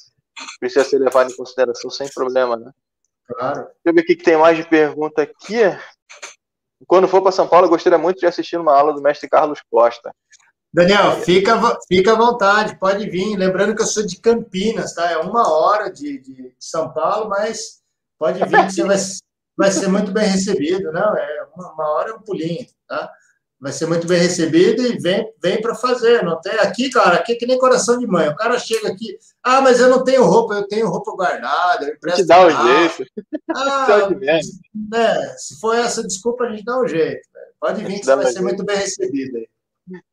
[0.59, 2.71] precisa ser levada em consideração sem problema, né?
[3.27, 3.61] Claro.
[3.61, 5.61] Deixa eu ver o que tem mais de pergunta aqui.
[6.87, 9.59] Quando for para São Paulo, eu gostaria muito de assistir uma aula do mestre Carlos
[9.69, 10.13] Costa.
[10.73, 11.57] Daniel, fica,
[11.87, 13.37] fica à vontade, pode vir.
[13.37, 15.09] Lembrando que eu sou de Campinas, tá?
[15.09, 17.81] É uma hora de, de São Paulo, mas
[18.19, 18.97] pode vir que você vai,
[19.57, 21.17] vai ser muito bem recebido, não?
[21.17, 23.09] É uma, uma hora é um pulinho, tá?
[23.65, 26.23] Vai ser muito bem recebido e vem, vem para fazer.
[26.23, 28.29] Não tem aqui, cara, aqui é que nem coração de mãe.
[28.29, 31.95] O cara chega aqui, ah, mas eu não tenho roupa, eu tenho roupa guardada, eu
[31.95, 32.21] empresto.
[32.21, 33.11] Te dá um jeito.
[33.55, 34.07] Ah,
[34.87, 37.27] né, se for essa desculpa, a gente dá um jeito.
[37.59, 39.47] Pode vir que você vai ser muito bem recebido aí.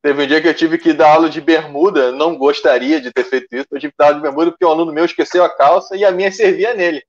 [0.01, 3.23] Teve um dia que eu tive que dar aula de bermuda, não gostaria de ter
[3.23, 5.55] feito isso, eu tive que dar aula de bermuda porque um aluno meu esqueceu a
[5.55, 7.03] calça e a minha servia nele.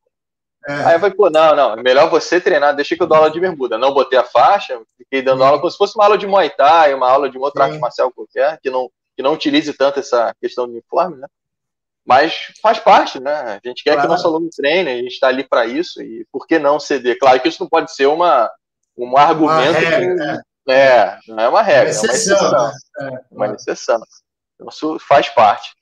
[0.67, 0.73] É.
[0.85, 3.31] Aí eu falei, pô, não, não, é melhor você treinar, deixa que eu dou aula
[3.31, 3.77] de bermuda.
[3.77, 5.45] Não botei a faixa, fiquei dando Sim.
[5.47, 7.79] aula como se fosse uma aula de Muay Thai, uma aula de uma outra arte
[7.79, 11.27] marcial qualquer, que não, que não utilize tanto essa questão do uniforme, né?
[12.05, 13.61] Mas faz parte, né?
[13.63, 14.01] A gente quer claro.
[14.03, 16.79] que o nosso aluno treine, a gente está ali para isso, e por que não
[16.79, 17.19] ceder?
[17.19, 18.51] Claro que isso não pode ser uma,
[18.97, 19.73] um argumento.
[19.73, 20.75] Regra, que, é.
[20.75, 21.19] é.
[21.29, 22.37] não é uma regra, é uma exceção.
[22.37, 23.01] É uma exceção.
[23.01, 23.21] É.
[23.31, 24.01] Uma exceção.
[24.69, 25.75] Isso faz parte.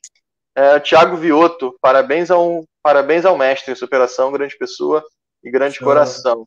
[0.54, 5.02] É, Tiago Vioto, parabéns ao, parabéns ao mestre, superação, grande pessoa
[5.42, 5.86] e grande Show.
[5.86, 6.46] coração.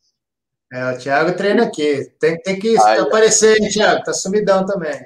[0.72, 2.12] É, o Thiago treina aqui.
[2.20, 4.04] Tem, tem que Ai, aparecer, hein, Thiago?
[4.04, 5.06] Tá sumidão também.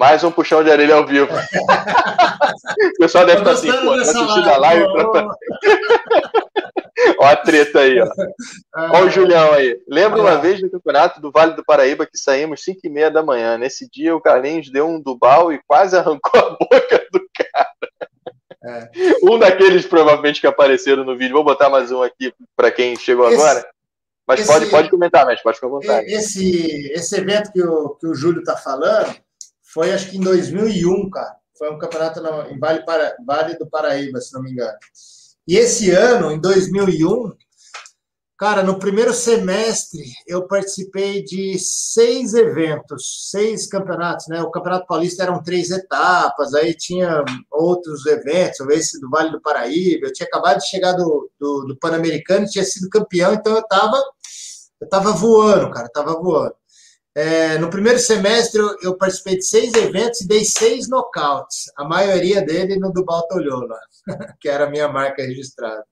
[0.00, 1.28] Mais um puxão de orelha ao vivo.
[2.96, 4.92] o pessoal deve estar tá assim, pô, tá assistindo a live.
[4.94, 5.36] Pra...
[7.18, 8.06] ó a treta aí, ó.
[8.74, 9.78] Ah, ó o Julião aí.
[9.86, 13.22] Lembra uma vez no campeonato do Vale do Paraíba que saímos 5 e meia da
[13.22, 13.58] manhã.
[13.58, 17.49] Nesse dia o Carlinhos deu um dubal e quase arrancou a boca do cara.
[18.70, 18.90] É.
[19.22, 21.34] Um daqueles provavelmente que apareceram no vídeo.
[21.34, 23.68] Vou botar mais um aqui para quem chegou esse, agora.
[24.26, 26.12] Mas esse, pode, pode comentar, mas pode ficar à vontade.
[26.12, 29.14] Esse, esse evento que o, que o Júlio está falando
[29.62, 31.36] foi acho que em 2001, cara.
[31.58, 32.20] Foi um campeonato
[32.50, 34.78] em vale, para, vale do Paraíba, se não me engano.
[35.46, 37.32] E esse ano, em 2001,
[38.40, 44.40] cara, no primeiro semestre eu participei de seis eventos, seis campeonatos, né?
[44.40, 50.06] O Campeonato Paulista eram três etapas, aí tinha outros eventos, esse do Vale do Paraíba.
[50.06, 54.02] Eu tinha acabado de chegar do, do, do Pan-Americano, tinha sido campeão, então eu tava,
[54.80, 56.54] eu tava voando, cara, tava voando.
[57.14, 61.70] É, no primeiro semestre, eu, participei de seis eventos e dei seis nocautes.
[61.76, 63.76] A maioria dele no do Baltolhola,
[64.40, 65.84] que era a minha marca registrada.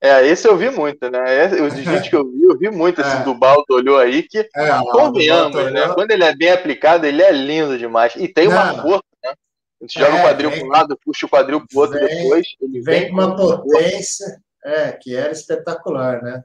[0.00, 1.44] É, esse eu vi muito, né?
[1.44, 3.22] Esse, o gente que eu vi, eu vi muito esse é.
[3.24, 5.88] do Baldo olhou aí, que é, convenhamos, né?
[5.92, 8.14] Quando ele é bem aplicado, ele é lindo demais.
[8.16, 8.82] E tem uma Não.
[8.82, 9.32] força, né?
[9.80, 11.98] A gente joga é, o quadril para um lado, puxa o quadril para o outro
[11.98, 12.46] vem, depois.
[12.60, 16.44] Ele vem, vem com uma potência, é, que era espetacular, né?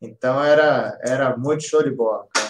[0.00, 2.48] Então era, era muito show de bola, cara.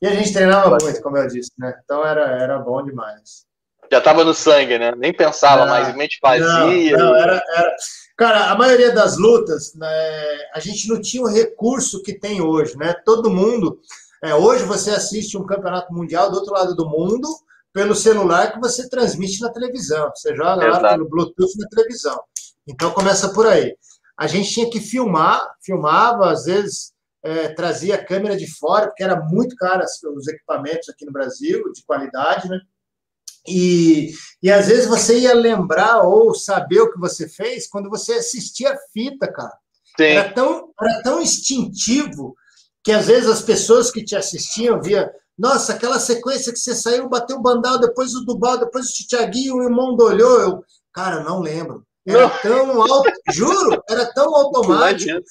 [0.00, 1.72] E a gente treinava muito, como eu disse, né?
[1.84, 3.44] Então era, era bom demais.
[3.90, 4.92] Já estava no sangue, né?
[4.96, 6.96] Nem pensava não, mais, mente fazia.
[6.96, 7.76] Não, não era, era,
[8.16, 9.88] Cara, a maioria das lutas, né,
[10.54, 12.94] a gente não tinha o recurso que tem hoje, né?
[13.04, 13.80] Todo mundo.
[14.22, 17.28] É, hoje você assiste um campeonato mundial do outro lado do mundo
[17.72, 20.10] pelo celular que você transmite na televisão.
[20.14, 20.82] Você joga Exato.
[20.82, 22.22] lá pelo Bluetooth na televisão.
[22.66, 23.74] Então começa por aí.
[24.16, 26.92] A gente tinha que filmar, filmava, às vezes
[27.24, 31.72] é, trazia a câmera de fora, porque era muito caro os equipamentos aqui no Brasil,
[31.72, 32.60] de qualidade, né?
[33.46, 34.12] E,
[34.42, 38.72] e às vezes você ia lembrar ou saber o que você fez quando você assistia
[38.72, 39.52] a fita, cara.
[39.96, 40.04] Sim.
[40.04, 42.34] Era, tão, era tão instintivo
[42.84, 47.08] que às vezes as pessoas que te assistiam via nossa, aquela sequência que você saiu,
[47.08, 51.24] bateu o bandal, depois o Dubal, depois o Thiaguinho, o irmão do olhou, eu, cara,
[51.24, 51.84] não lembro.
[52.06, 52.38] Era não.
[52.42, 55.22] tão alto, juro, era tão automático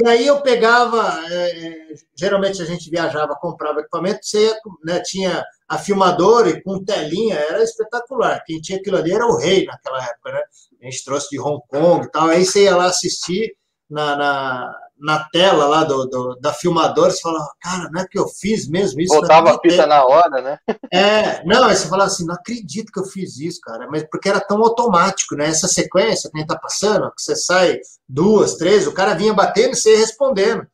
[0.00, 4.50] e aí eu pegava, é, geralmente a gente viajava, comprava equipamento, você
[4.82, 8.42] né, tinha a filmadora e com telinha, era espetacular.
[8.44, 10.42] Quem tinha aquilo ali era o rei naquela época, né?
[10.82, 13.54] A gente trouxe de Hong Kong e tal, aí você ia lá assistir
[13.88, 18.18] na, na, na tela lá do, do, da filmadora, você falava, cara, não é que
[18.18, 19.14] eu fiz mesmo isso?
[19.14, 20.58] Voltava a fita na hora, né?
[20.92, 24.28] É, não, aí você falava assim, não acredito que eu fiz isso, cara, mas porque
[24.28, 25.46] era tão automático, né?
[25.46, 27.78] Essa sequência que a gente tá passando, que você sai
[28.08, 30.66] duas, três, o cara vinha batendo e você ia respondendo.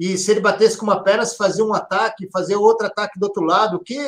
[0.00, 3.24] E se ele batesse com uma perna, você fazia um ataque, fazia outro ataque do
[3.24, 3.98] outro lado, o que,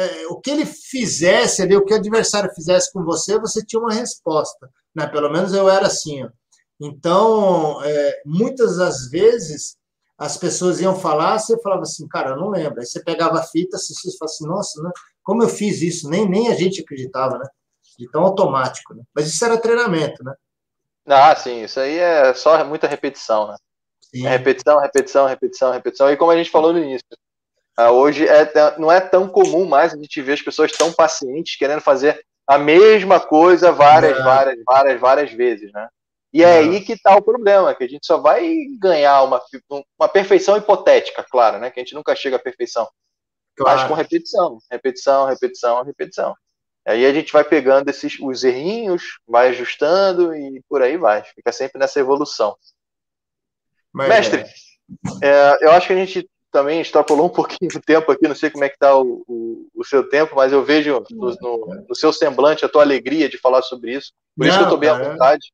[0.00, 3.80] é, o que ele fizesse ali, o que o adversário fizesse com você, você tinha
[3.80, 5.06] uma resposta, né?
[5.06, 6.28] Pelo menos eu era assim, ó.
[6.80, 9.76] Então, é, muitas das vezes,
[10.16, 12.80] as pessoas iam falar, você falava assim, cara, eu não lembro.
[12.80, 14.90] Aí você pegava a fita, assistia e falava assim, nossa, né?
[15.22, 16.08] como eu fiz isso?
[16.08, 17.44] Nem, nem a gente acreditava, né?
[17.98, 19.02] De tão automático, né?
[19.14, 20.34] Mas isso era treinamento, né?
[21.06, 23.56] Ah, sim, isso aí é só muita repetição, né?
[24.14, 26.10] É repetição, repetição, repetição, repetição.
[26.10, 27.06] E como a gente falou no início,
[27.88, 31.80] hoje é, não é tão comum mais a gente ver as pessoas tão pacientes querendo
[31.80, 34.24] fazer a mesma coisa várias, não.
[34.24, 35.88] várias, várias, várias vezes, né?
[36.32, 39.42] E é aí que está o problema, que a gente só vai ganhar uma,
[39.98, 41.70] uma perfeição hipotética, claro, né?
[41.70, 42.88] Que a gente nunca chega à perfeição.
[43.56, 43.78] Claro.
[43.78, 46.36] Mas com repetição, repetição, repetição, repetição.
[46.86, 51.22] Aí a gente vai pegando esses os errinhos, vai ajustando e por aí vai.
[51.22, 52.56] Fica sempre nessa evolução.
[53.92, 54.44] Mas Mestre,
[55.22, 55.28] é.
[55.28, 58.50] É, eu acho que a gente também extrapolou um pouquinho o tempo aqui, não sei
[58.50, 61.94] como é que está o, o, o, seu tempo, mas eu vejo no, no, no,
[61.94, 64.12] seu semblante a tua alegria de falar sobre isso.
[64.36, 65.52] Por não, isso que eu estou bem à vontade.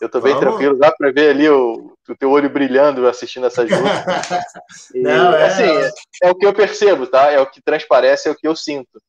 [0.00, 3.68] Eu estou bem tranquilo, dá para ver ali o, o teu olho brilhando assistindo essas
[3.70, 4.46] lutas.
[4.94, 5.46] não, é...
[5.46, 5.90] Assim, é,
[6.22, 7.30] é, o que eu percebo, tá?
[7.30, 9.00] É o que transparece, é o que eu sinto.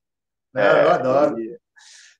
[0.53, 1.39] Não, é, eu adoro.
[1.39, 1.57] E...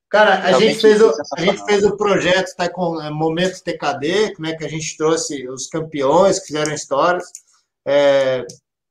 [0.10, 4.36] Cara, a gente, fez o, a gente fez o projeto tá, com é, Momento TKD,
[4.40, 7.26] né, que a gente trouxe os campeões que fizeram histórias.
[7.86, 8.46] É,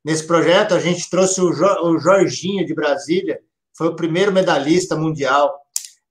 [0.04, 3.40] nesse projeto, a gente trouxe o, jo, o Jorginho de Brasília,
[3.76, 5.54] foi o primeiro medalhista mundial.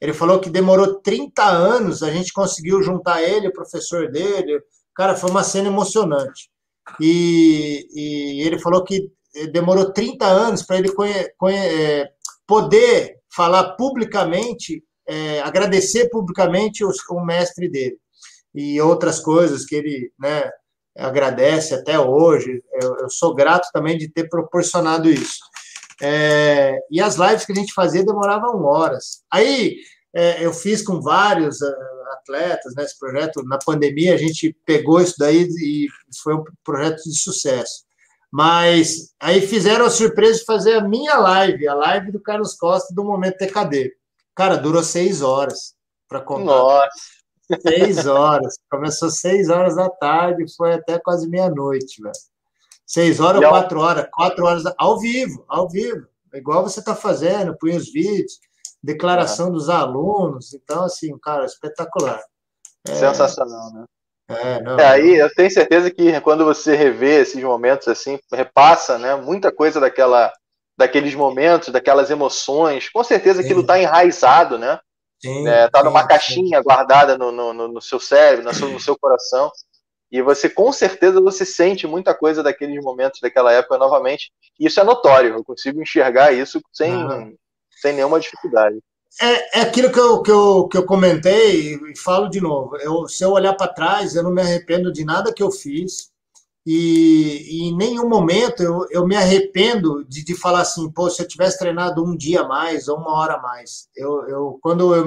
[0.01, 4.61] Ele falou que demorou 30 anos, a gente conseguiu juntar ele, o professor dele.
[4.95, 6.49] Cara, foi uma cena emocionante.
[6.99, 9.11] E, e ele falou que
[9.51, 10.89] demorou 30 anos para ele
[11.51, 12.09] é,
[12.47, 17.97] poder falar publicamente, é, agradecer publicamente o, o, mestre dele.
[18.53, 20.49] E outras coisas que ele né,
[20.99, 22.63] agradece até hoje.
[22.81, 25.39] Eu, eu sou grato também de ter proporcionado isso.
[26.01, 29.23] É, e as lives que a gente fazia demoravam horas.
[29.31, 29.77] Aí
[30.13, 31.76] é, eu fiz com vários uh,
[32.13, 35.88] atletas, né, esse projeto, na pandemia a gente pegou isso daí e
[36.23, 37.84] foi um projeto de sucesso.
[38.31, 42.93] Mas aí fizeram a surpresa de fazer a minha live, a live do Carlos Costa
[42.93, 43.91] do Momento TKD.
[44.35, 45.73] Cara, durou seis horas
[46.07, 46.45] para contar.
[46.45, 47.18] Nossa!
[47.61, 48.57] Seis horas.
[48.69, 52.13] Começou seis horas da tarde, foi até quase meia-noite, velho.
[52.85, 54.07] Seis horas ou quatro horas?
[54.11, 56.07] Quatro horas ao vivo, ao vivo.
[56.34, 58.39] Igual você está fazendo, põe os vídeos,
[58.84, 59.51] declaração é.
[59.51, 60.53] dos alunos.
[60.53, 62.21] Então, assim, cara, espetacular.
[62.88, 62.95] É...
[62.95, 63.85] Sensacional, né?
[64.30, 68.95] É, não, é, aí eu tenho certeza que quando você revê esses momentos assim, repassa,
[68.99, 70.31] né, muita coisa daquela,
[70.77, 74.80] daqueles momentos, daquelas emoções, com certeza aquilo está enraizado, né?
[75.19, 76.63] Sim, é, tá numa sim, caixinha sim.
[76.63, 79.51] guardada no, no, no, seu cérebro, no seu, no seu coração,
[80.11, 84.31] e você com certeza você sente muita coisa daqueles momentos daquela época novamente.
[84.59, 87.35] E isso é notório, eu consigo enxergar isso sem, uhum.
[87.81, 88.79] sem nenhuma dificuldade.
[89.21, 92.77] É, é aquilo que eu, que, eu, que eu comentei e falo de novo.
[92.77, 96.11] Eu, se eu olhar para trás, eu não me arrependo de nada que eu fiz.
[96.65, 101.22] E, e em nenhum momento eu, eu me arrependo de, de falar assim, pô, se
[101.22, 103.88] eu tivesse treinado um dia mais ou uma hora mais.
[103.95, 105.06] Eu, eu quando eu,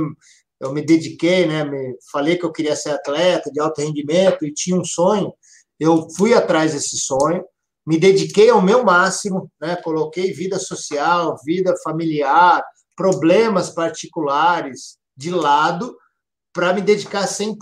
[0.61, 4.53] eu me dediquei, né, me, falei que eu queria ser atleta de alto rendimento e
[4.53, 5.33] tinha um sonho,
[5.79, 7.45] eu fui atrás desse sonho,
[7.87, 12.65] me dediquei ao meu máximo, né, coloquei vida social, vida familiar,
[12.97, 15.97] problemas particulares de lado
[16.53, 17.57] para me dedicar 100%.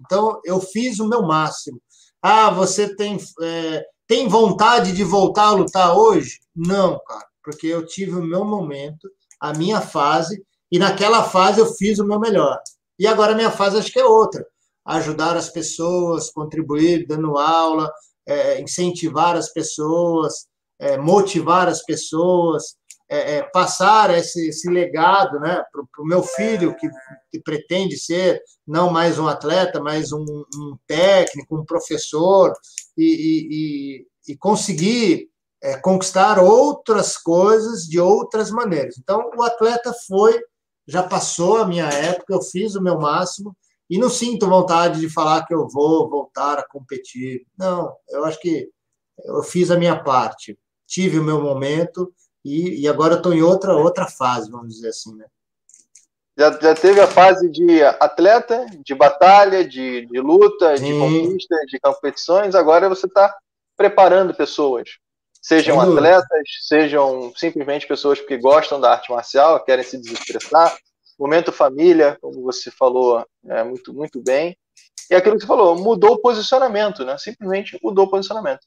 [0.00, 1.80] Então, eu fiz o meu máximo.
[2.22, 6.40] Ah, você tem, é, tem vontade de voltar a lutar hoje?
[6.54, 9.08] Não, cara, porque eu tive o meu momento,
[9.40, 12.58] a minha fase, e naquela fase eu fiz o meu melhor.
[12.98, 14.44] E agora minha fase acho que é outra.
[14.84, 17.90] Ajudar as pessoas, contribuir, dando aula,
[18.26, 20.46] é, incentivar as pessoas,
[20.78, 22.76] é, motivar as pessoas,
[23.08, 26.88] é, é, passar esse, esse, legado né, para o meu filho, que,
[27.30, 32.52] que, pretende ser não mais um atleta, mas um, um técnico, um professor,
[32.96, 35.28] e, e, e conseguir
[35.62, 38.96] é, conquistar outras coisas de outras maneiras.
[38.98, 40.40] Então, o atleta foi,
[40.86, 43.56] já passou a minha época, eu fiz o meu máximo,
[43.88, 47.46] e não sinto vontade de falar que eu vou voltar a competir.
[47.56, 48.68] Não, eu acho que
[49.24, 52.12] eu fiz a minha parte, tive o meu momento,
[52.46, 55.26] e, e agora eu estou em outra, outra fase, vamos dizer assim, né?
[56.38, 60.84] Já, já teve a fase de atleta, de batalha, de, de luta, Sim.
[60.84, 63.34] de conquista, de competições, agora você está
[63.76, 64.90] preparando pessoas.
[65.42, 70.76] Sejam atletas, sejam simplesmente pessoas que gostam da arte marcial, querem se desestressar.
[71.18, 74.56] Momento família, como você falou é, muito, muito bem.
[75.10, 77.16] E aquilo que você falou, mudou o posicionamento, né?
[77.16, 78.66] Simplesmente mudou o posicionamento.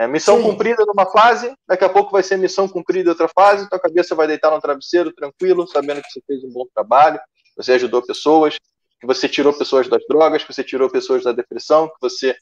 [0.00, 0.44] É, missão Sim.
[0.44, 4.26] cumprida numa fase, daqui a pouco vai ser missão cumprida outra fase, tua cabeça vai
[4.26, 7.20] deitar no travesseiro tranquilo, sabendo que você fez um bom trabalho,
[7.54, 8.56] você ajudou pessoas.
[8.98, 12.34] que você tirou pessoas das drogas, que você tirou pessoas da depressão, que você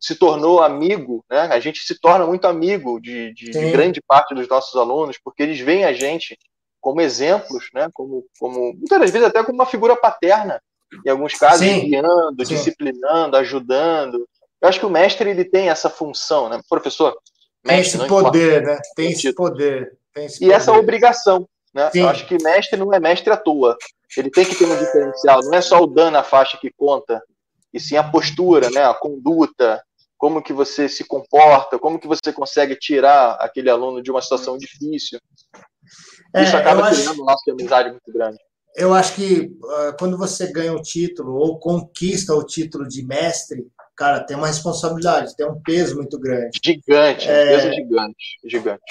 [0.00, 1.40] se tornou amigo, né?
[1.52, 5.42] A gente se torna muito amigo de, de, de, grande parte dos nossos alunos, porque
[5.42, 6.38] eles veem a gente
[6.80, 7.90] como exemplos, né?
[7.92, 10.62] Como, como muitas vezes até como uma figura paterna,
[11.04, 11.90] em alguns casos, Sim.
[11.90, 12.54] guiando, Sim.
[12.54, 14.26] disciplinando, ajudando.
[14.60, 16.60] Eu acho que o mestre ele tem essa função, né?
[16.68, 17.16] Professor,
[17.62, 18.78] tem esse poder, né?
[18.94, 19.98] Tem esse poder.
[20.14, 20.54] Tem esse e poder.
[20.54, 21.90] essa obrigação, né?
[21.94, 23.76] Eu acho que mestre não é mestre à toa.
[24.16, 25.40] Ele tem que ter um diferencial.
[25.42, 27.22] Não é só o dano na faixa que conta,
[27.72, 28.84] e sim a postura, né?
[28.84, 29.82] A conduta,
[30.18, 34.58] como que você se comporta, como que você consegue tirar aquele aluno de uma situação
[34.58, 35.18] difícil.
[36.34, 38.38] É, Isso acaba criando um laço de amizade muito grande.
[38.76, 43.66] Eu acho que uh, quando você ganha o título ou conquista o título de mestre,
[44.00, 46.58] cara, tem uma responsabilidade, tem um peso muito grande.
[46.64, 48.82] Gigante, é, um peso gigante, gigante.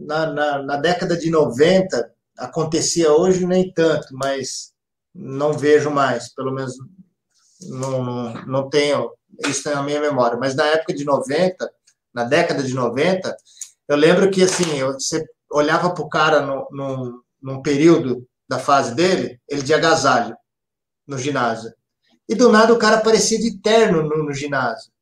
[0.00, 4.72] Na, na, na, década de 90, acontecia hoje nem tanto, mas
[5.14, 6.74] não vejo mais, pelo menos
[7.68, 9.12] não, não, não tenho
[9.46, 10.36] isso na minha memória.
[10.36, 11.70] Mas na época de 90,
[12.12, 13.36] na década de 90,
[13.86, 18.92] eu lembro que assim, você olhava para o cara no, no, num período da fase
[18.92, 20.36] dele, ele de agasalho
[21.06, 21.72] no ginásio.
[22.28, 24.92] E do nada o cara aparecia de terno no, no ginásio.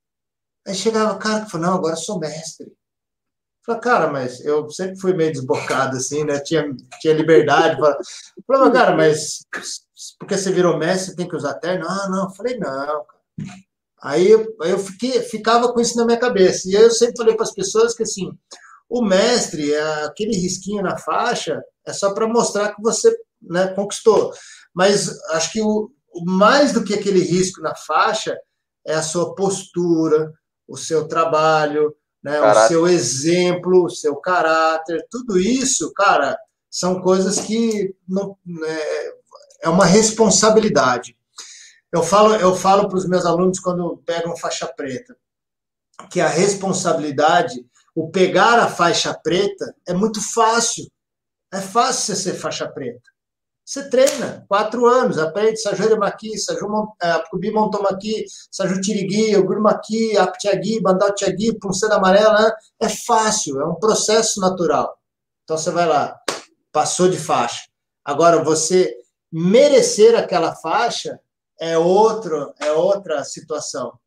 [0.66, 2.72] Aí chegava o cara que falou, não, agora eu sou mestre.
[3.64, 6.38] Falei, cara, mas eu sempre fui meio desbocado, assim, né?
[6.38, 6.64] Tinha,
[7.00, 7.80] tinha liberdade.
[8.46, 9.44] Falei, cara, mas
[10.18, 11.86] porque você virou mestre, você tem que usar terno?
[11.88, 12.32] Ah, não.
[12.32, 13.04] Falei, não,
[14.02, 14.32] Aí,
[14.62, 16.68] aí eu fiquei, ficava com isso na minha cabeça.
[16.68, 18.30] E aí eu sempre falei para as pessoas que, assim,
[18.88, 23.12] o mestre, é aquele risquinho na faixa, é só para mostrar que você
[23.42, 24.32] né, conquistou.
[24.72, 25.90] Mas acho que o,
[26.24, 28.36] mais do que aquele risco na faixa
[28.86, 30.32] é a sua postura,
[30.68, 36.38] o seu trabalho, né, o seu exemplo, o seu caráter, tudo isso, cara,
[36.70, 38.78] são coisas que não, né,
[39.62, 41.16] é uma responsabilidade.
[41.92, 45.16] Eu falo, eu falo para os meus alunos quando pegam faixa preta,
[46.10, 47.64] que a responsabilidade,
[47.94, 50.86] o pegar a faixa preta é muito fácil.
[51.52, 53.08] É fácil você ser faixa preta.
[53.66, 56.68] Você treina quatro anos, aprende Sajura Maqui, Saju
[57.28, 62.42] Kubi Montomaqui, Saju Tirigui, Maqui, Aptiagui, Bandal Tiagui, Punceira Amarela.
[62.42, 62.52] Né?
[62.82, 64.96] É fácil, é um processo natural.
[65.42, 66.16] Então você vai lá,
[66.70, 67.64] passou de faixa.
[68.04, 68.96] Agora, você
[69.32, 71.18] merecer aquela faixa
[71.58, 73.98] é, outro, é outra situação.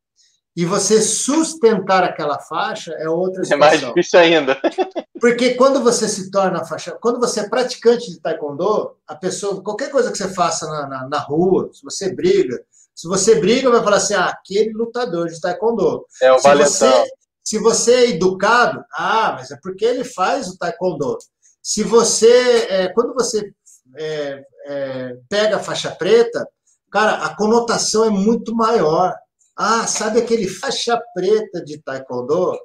[0.59, 3.55] E você sustentar aquela faixa é outra situação.
[3.55, 4.59] É mais difícil ainda.
[5.17, 9.89] Porque quando você se torna faixa, quando você é praticante de taekwondo, a pessoa, qualquer
[9.89, 12.61] coisa que você faça na, na, na rua, se você briga,
[12.93, 16.05] se você briga, vai falar assim, ah, aquele lutador de taekwondo.
[16.21, 17.03] É o se você,
[17.41, 21.17] se você é educado, ah, mas é porque ele faz o taekwondo.
[21.63, 23.49] Se você, é, quando você
[23.95, 26.45] é, é, pega a faixa preta,
[26.91, 29.15] cara, a conotação é muito maior.
[29.61, 32.57] Ah, sabe aquele faixa preta de taekwondo?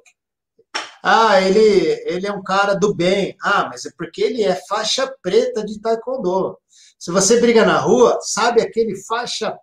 [1.03, 1.59] Ah, ele,
[2.05, 3.35] ele é um cara do bem.
[3.43, 6.57] Ah, mas é porque ele é faixa preta de taekwondo.
[6.97, 9.53] Se você briga na rua, sabe aquele faixa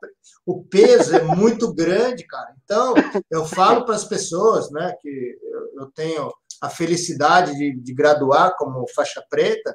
[0.45, 2.55] o peso é muito grande, cara.
[2.63, 2.93] Então,
[3.31, 5.39] eu falo para as pessoas, né, que
[5.75, 6.31] eu tenho
[6.61, 9.75] a felicidade de, de graduar como faixa preta,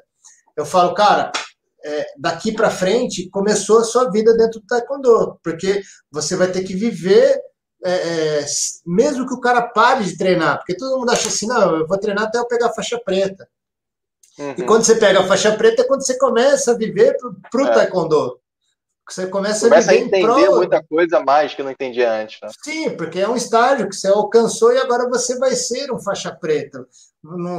[0.56, 1.32] eu falo, cara,
[1.84, 5.80] é, daqui para frente começou a sua vida dentro do taekwondo, porque
[6.10, 7.40] você vai ter que viver
[7.84, 7.92] é,
[8.40, 8.46] é,
[8.84, 11.98] mesmo que o cara pare de treinar, porque todo mundo acha assim, não, eu vou
[11.98, 13.48] treinar até eu pegar a faixa preta.
[14.38, 14.54] Uhum.
[14.58, 17.16] E quando você pega a faixa preta é quando você começa a viver
[17.50, 17.72] para o é.
[17.72, 18.40] taekwondo.
[19.08, 22.38] Você começa, começa a, a entender muita coisa mais que não entendia antes.
[22.42, 22.50] Né?
[22.62, 26.30] Sim, porque é um estágio que você alcançou e agora você vai ser um faixa
[26.30, 26.86] preta.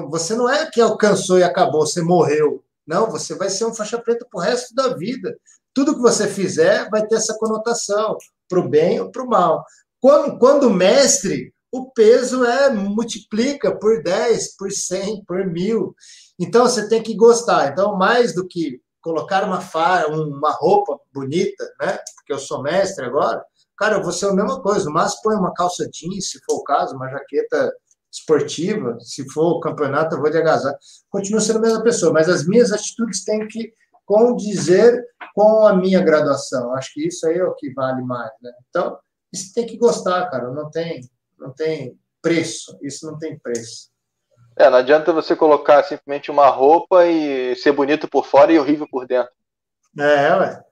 [0.09, 2.63] Você não é que alcançou e acabou, você morreu.
[2.89, 5.37] Não, você vai ser um faixa preta para o resto da vida.
[5.75, 8.17] Tudo que você fizer vai ter essa conotação,
[8.49, 9.63] para o bem ou para o mal.
[10.01, 15.93] Quando, quando mestre, o peso é multiplica por 10, por 100, por mil.
[16.39, 17.71] Então você tem que gostar.
[17.71, 19.59] Então, mais do que colocar uma,
[20.07, 21.99] uma roupa bonita, né?
[22.15, 23.43] Porque eu sou mestre agora,
[23.77, 24.89] cara, eu vou ser a mesma coisa.
[24.89, 27.71] Mas põe uma calça jeans, se for o caso, uma jaqueta
[28.11, 30.77] esportiva, se for o campeonato, eu vou de agasalho.
[31.09, 33.71] Continuo sendo a mesma pessoa, mas as minhas atitudes têm que
[34.05, 35.05] condizer
[35.35, 36.73] com a minha graduação.
[36.73, 38.51] Acho que isso aí é o que vale mais, né?
[38.69, 38.97] Então,
[39.31, 40.49] isso tem que gostar, cara.
[40.51, 41.01] Não tem,
[41.37, 42.77] não tem preço.
[42.81, 43.89] Isso não tem preço.
[44.55, 48.87] É, não adianta você colocar simplesmente uma roupa e ser bonito por fora e horrível
[48.89, 49.31] por dentro.
[49.97, 50.63] É, ué.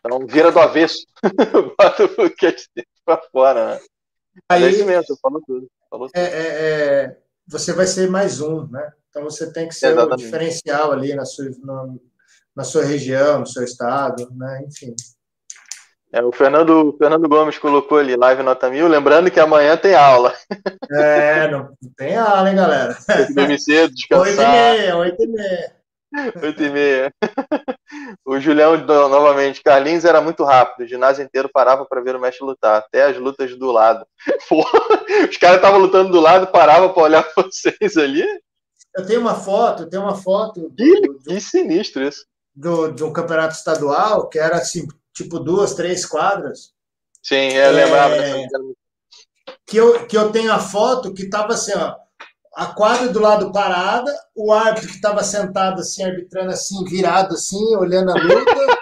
[0.00, 1.06] Então vira do avesso.
[1.78, 3.80] Bota o que é de dentro pra fora, né?
[4.48, 5.70] Aí, é isso mesmo, falou tudo.
[5.90, 6.16] Falou tudo.
[6.20, 6.46] É, é,
[7.04, 7.16] é,
[7.46, 8.92] você vai ser mais um, né?
[9.10, 10.14] Então você tem que ser Exatamente.
[10.14, 11.94] um diferencial ali na sua, na,
[12.56, 14.64] na sua região, no seu estado, né?
[14.66, 14.94] Enfim.
[16.12, 20.32] É, o Fernando, Fernando Gomes colocou ali, live nota mil, lembrando que amanhã tem aula.
[20.92, 22.94] É, não, tem aula, hein, galera?
[22.94, 24.24] Tem que dormir cedo, descansar.
[24.28, 25.76] Oito e meia, oito e meia.
[26.42, 27.12] Oito e meia.
[28.24, 32.44] O Julião, novamente, Carlinhos era muito rápido, o ginásio inteiro parava para ver o mestre
[32.44, 34.06] lutar, até as lutas do lado.
[34.48, 34.80] Porra,
[35.28, 38.24] os caras estavam lutando do lado, parava para olhar vocês ali.
[38.96, 40.72] Eu tenho uma foto, eu tenho uma foto.
[40.76, 42.24] Que, do, que sinistro isso.
[42.54, 46.72] Do, de um campeonato estadual, que era assim, tipo duas, três quadras.
[47.22, 48.58] Sim, eu lembrava é, dessa.
[49.66, 51.96] Que eu, que eu tenho a foto que estava assim, ó,
[52.56, 57.76] a quadra do lado parada, o árbitro que estava sentado assim, arbitrando assim, virado assim,
[57.76, 58.54] olhando a luta.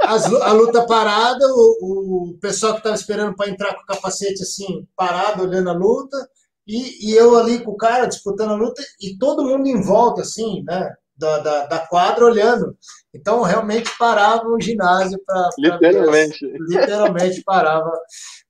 [0.00, 4.42] As, a luta parada, o, o pessoal que estava esperando para entrar com o capacete
[4.42, 6.28] assim, parado, olhando a luta,
[6.66, 10.20] e, e eu ali com o cara disputando a luta, e todo mundo em volta,
[10.20, 10.92] assim, né?
[11.16, 12.76] da, da, da, quadra olhando.
[13.14, 15.48] Então, realmente parava o ginásio para.
[15.58, 16.46] Literalmente.
[16.46, 17.90] Ver, literalmente parava.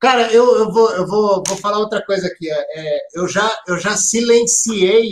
[0.05, 2.47] Cara, eu, eu, vou, eu vou, vou falar outra coisa aqui.
[2.51, 5.09] É, eu, já, eu já silenciei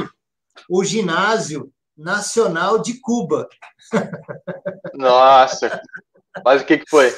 [0.68, 3.48] o ginásio nacional de Cuba.
[4.92, 5.80] Nossa!
[6.44, 7.10] Mas o que, que foi?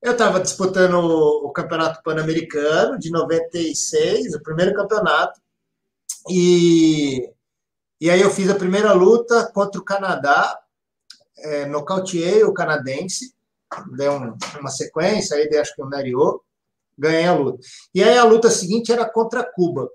[0.00, 5.40] Eu estava disputando o, o Campeonato Pan-Americano de 96, o primeiro campeonato,
[6.30, 7.32] e
[8.00, 10.56] e aí eu fiz a primeira luta contra o Canadá,
[11.38, 13.34] é, nocauteei o canadense,
[13.96, 16.44] dei um, uma sequência, aí dei acho que um Neriô,
[16.98, 17.58] ganhei a luta.
[17.94, 19.88] E aí a luta seguinte era contra Cuba.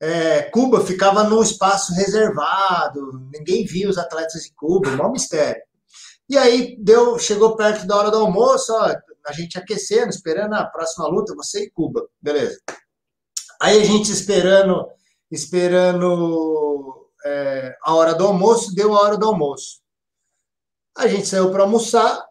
[0.00, 5.62] É, Cuba ficava num espaço reservado, ninguém via os atletas de Cuba, um mistério.
[6.28, 8.94] E aí deu, chegou perto da hora do almoço, ó,
[9.26, 12.58] a gente aquecendo, esperando a próxima luta, você e Cuba, beleza.
[13.60, 14.88] Aí a gente esperando,
[15.30, 19.80] esperando é, a hora do almoço, deu a hora do almoço.
[20.96, 22.26] A gente saiu para almoçar,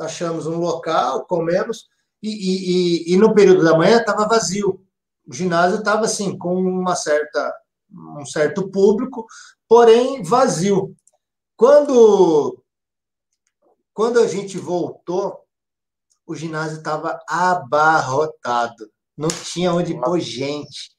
[0.00, 1.86] achamos um local, comemos,
[2.22, 4.80] e, e, e, no período da manhã estava vazio.
[5.26, 7.54] O ginásio estava assim, com uma certa,
[7.90, 9.26] um certo público,
[9.68, 10.94] porém vazio.
[11.56, 12.62] Quando,
[13.92, 15.40] quando a gente voltou,
[16.26, 20.90] o ginásio estava abarrotado, não tinha onde pôr gente.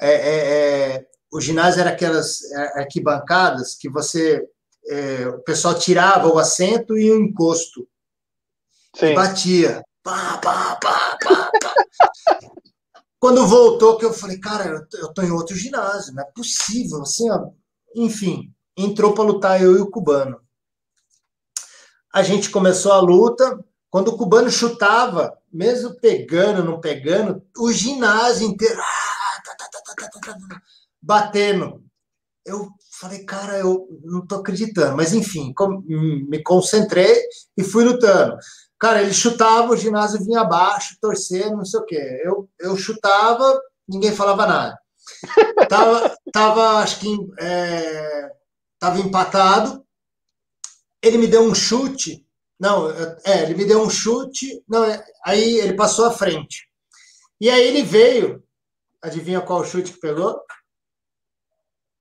[0.00, 4.46] É, é, é, o ginásio era aquelas é, arquibancadas que você
[4.88, 7.88] é, o pessoal tirava o assento e o encosto
[8.96, 9.14] Sim.
[9.14, 11.50] batia pá, pá, pá, pá,
[13.18, 17.30] quando voltou que eu falei cara eu tô em outro ginásio não é possível assim
[17.30, 17.50] ó.
[17.94, 20.40] enfim entrou para lutar eu e o cubano
[22.12, 28.46] a gente começou a luta quando o cubano chutava mesmo pegando não pegando o ginásio
[28.46, 30.62] inteiro ah, tá, tá, tá,
[31.02, 31.82] batendo.
[32.46, 32.68] Eu
[33.00, 34.96] falei, cara, eu não tô acreditando.
[34.96, 35.52] Mas, enfim,
[36.28, 37.20] me concentrei
[37.56, 38.36] e fui lutando.
[38.82, 42.20] Cara, ele chutava, o ginásio vinha abaixo, torcendo, não sei o quê.
[42.24, 44.76] Eu, eu chutava, ninguém falava nada.
[45.68, 48.32] Tava, tava acho que é,
[48.80, 49.86] tava empatado.
[51.00, 52.26] Ele me deu um chute.
[52.58, 52.90] Não,
[53.24, 54.64] é, ele me deu um chute.
[54.68, 56.68] Não, é, aí ele passou à frente.
[57.40, 58.42] E aí ele veio.
[59.00, 60.40] Adivinha qual chute que pegou?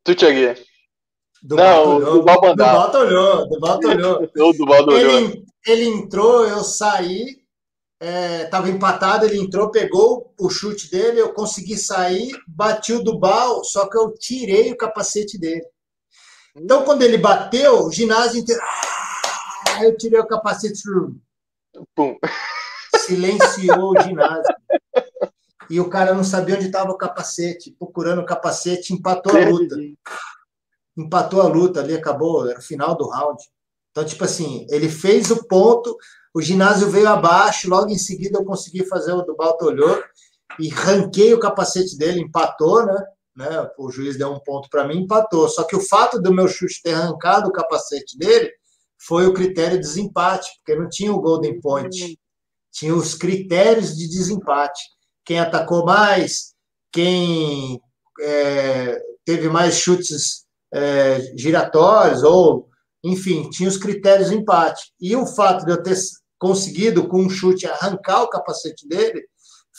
[0.03, 0.15] Tu,
[1.47, 1.99] Thiago?
[1.99, 2.71] Do não, do Balbandá.
[2.71, 4.27] Do Baltolhou, do Baltolhou.
[4.53, 4.99] do Baltolhou.
[4.99, 7.41] Ele, ele entrou, eu saí,
[7.99, 13.19] estava é, empatado, ele entrou, pegou o chute dele, eu consegui sair, bati o do
[13.19, 15.65] Bal, só que eu tirei o capacete dele.
[16.55, 18.61] Então, quando ele bateu, o ginásio inteiro.
[18.61, 20.81] Ah, eu tirei o capacete.
[21.95, 22.17] Pum.
[22.97, 24.43] Silenciou o ginásio
[25.71, 29.77] e o cara não sabia onde estava o capacete, procurando o capacete, empatou a luta.
[30.97, 33.41] Empatou a luta ali, acabou, era o final do round.
[33.91, 35.95] Então, tipo assim, ele fez o ponto,
[36.33, 40.01] o ginásio veio abaixo, logo em seguida eu consegui fazer o do Baltolhô
[40.59, 43.03] e ranquei o capacete dele, empatou, né?
[43.35, 43.69] né?
[43.77, 45.47] O juiz deu um ponto para mim, empatou.
[45.49, 48.51] Só que o fato do meu chute ter arrancado o capacete dele
[48.97, 52.03] foi o critério de desempate, porque não tinha o golden point.
[52.03, 52.15] Hum.
[52.71, 54.81] Tinha os critérios de desempate
[55.25, 56.53] quem atacou mais,
[56.91, 57.81] quem
[58.21, 62.67] é, teve mais chutes é, giratórios, ou,
[63.03, 64.93] enfim, tinha os critérios de empate.
[64.99, 65.97] E o fato de eu ter
[66.39, 69.23] conseguido, com um chute, arrancar o capacete dele,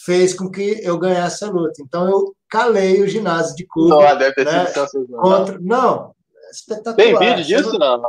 [0.04, 1.82] fez com que eu ganhasse a luta.
[1.82, 4.10] Então, eu calei o ginásio de Cuba.
[4.10, 5.58] Não, deve ter né, sido contra...
[5.60, 6.14] Não,
[6.50, 6.96] espetacular.
[6.96, 8.02] Tem vídeo disso, não?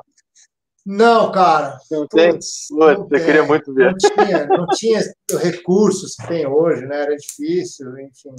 [0.85, 1.77] Não, cara.
[1.89, 2.34] Não tem?
[2.34, 3.91] Putz, não eu queria muito ver.
[3.91, 5.01] Não tinha, não tinha
[5.39, 7.03] recursos que tem hoje, né?
[7.03, 8.35] Era difícil, enfim.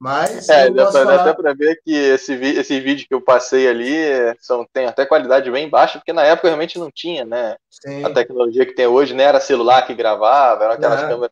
[0.00, 0.48] Mas.
[0.48, 1.20] É, dá, pra, falar...
[1.20, 3.94] até para ver que esse, esse vídeo que eu passei ali
[4.40, 7.56] são, tem até qualidade bem baixa, porque na época realmente não tinha, né?
[7.70, 8.02] Sim.
[8.02, 9.24] A tecnologia que tem hoje, né?
[9.24, 11.08] Era celular que gravava, eram aquelas é.
[11.08, 11.30] câmeras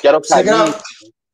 [0.00, 0.64] que eram você, gra...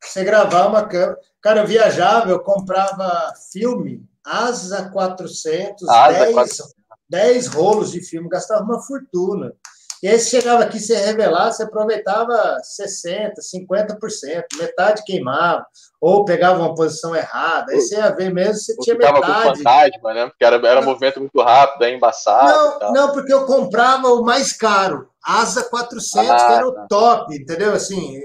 [0.03, 1.19] você gravar uma câmera.
[1.39, 6.73] Cara, eu viajava, eu comprava filme, Asa 400, Asa 10, 400.
[7.09, 9.53] 10 rolos de filme, gastava uma fortuna.
[10.01, 15.63] E aí você chegava aqui, você revelar, você aproveitava 60%, 50%, metade queimava,
[15.99, 19.21] ou pegava uma posição errada, aí você ia ver mesmo, você tinha metade.
[19.21, 20.25] com fantasma, né?
[20.25, 22.79] Porque era, era movimento muito rápido, aí embaçado.
[22.79, 26.87] Não, não, porque eu comprava o mais caro, Asa 400, ah, que era o tá.
[26.89, 27.71] top, entendeu?
[27.71, 28.19] Assim,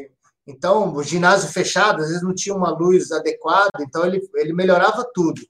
[0.46, 5.06] então, o ginásio fechado, às vezes não tinha uma luz adequada, então ele, ele melhorava
[5.12, 5.42] tudo.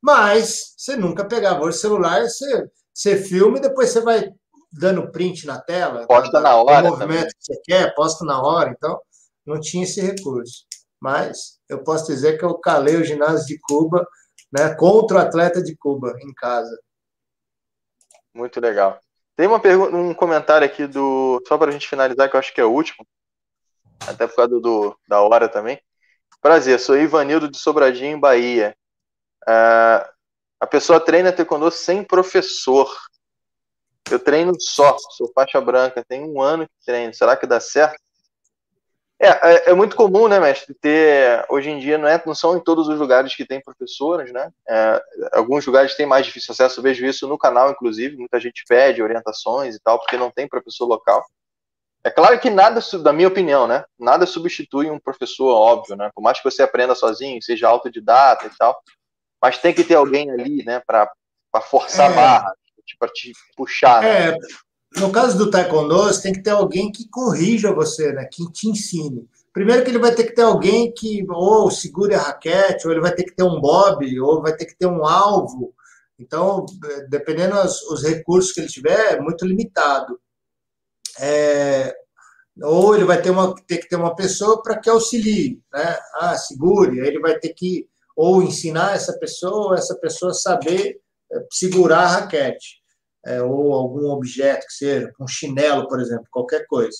[0.00, 4.30] Mas você nunca pegava o celular, você, você filma e depois você vai
[4.78, 6.06] dando print na tela.
[6.06, 6.88] Posta na hora.
[6.88, 7.26] O movimento também.
[7.26, 8.70] que você quer, posta na hora.
[8.70, 9.00] Então,
[9.46, 10.64] não tinha esse recurso.
[11.00, 14.06] Mas eu posso dizer que eu calei o ginásio de Cuba
[14.52, 16.76] né, contra o atleta de Cuba em casa.
[18.34, 18.98] Muito legal.
[19.36, 21.42] Tem uma pergunta, um comentário aqui do.
[21.46, 23.06] Só para a gente finalizar, que eu acho que é o último.
[24.06, 25.80] Até por causa do, da hora também.
[26.40, 28.76] Prazer, sou Ivanildo de Sobradinho, Bahia.
[29.48, 30.06] Uh,
[30.60, 32.90] a pessoa treina taekwondo sem professor.
[34.10, 37.14] Eu treino só, sou faixa branca, tem um ano que treino.
[37.14, 37.96] Será que dá certo?
[39.18, 42.56] É, é, é, muito comum, né, mestre, ter, hoje em dia, não, é, não são
[42.56, 45.02] em todos os lugares que tem professoras, né, é,
[45.32, 49.02] alguns lugares têm mais difícil acesso, eu vejo isso no canal, inclusive, muita gente pede
[49.02, 51.24] orientações e tal, porque não tem professor local.
[52.02, 56.20] É claro que nada, da minha opinião, né, nada substitui um professor, óbvio, né, por
[56.20, 58.76] mais que você aprenda sozinho, seja autodidata e tal,
[59.40, 61.08] mas tem que ter alguém ali, né, para
[61.62, 62.63] forçar a é.
[62.84, 64.02] Barra, para te puxar.
[64.02, 64.28] Né?
[64.28, 64.36] É,
[65.00, 68.28] no caso do taekwondo, você tem que ter alguém que corrija você, né?
[68.30, 69.28] Que te ensine.
[69.52, 73.00] Primeiro que ele vai ter que ter alguém que ou segure a raquete, ou ele
[73.00, 75.74] vai ter que ter um bob, ou vai ter que ter um alvo.
[76.18, 76.64] Então,
[77.08, 80.18] dependendo dos os recursos que ele tiver, é muito limitado.
[81.18, 81.94] É,
[82.62, 85.98] ou ele vai ter, uma, ter que ter uma pessoa para que auxilie, né?
[86.14, 87.00] Ah, segure.
[87.00, 91.00] Aí ele vai ter que ou ensinar essa pessoa, essa pessoa saber
[91.50, 92.82] segurar a raquete
[93.24, 96.96] é, ou algum objeto que seja, um chinelo, por exemplo, qualquer coisa.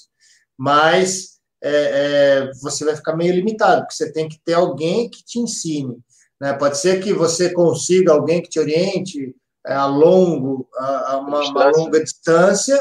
[0.56, 5.24] Mas é, é, você vai ficar meio limitado, porque você tem que ter alguém que
[5.24, 5.98] te ensine.
[6.40, 6.52] Né?
[6.54, 9.34] Pode ser que você consiga alguém que te oriente
[9.66, 12.78] é, a, longo, a, a uma, uma longa distância,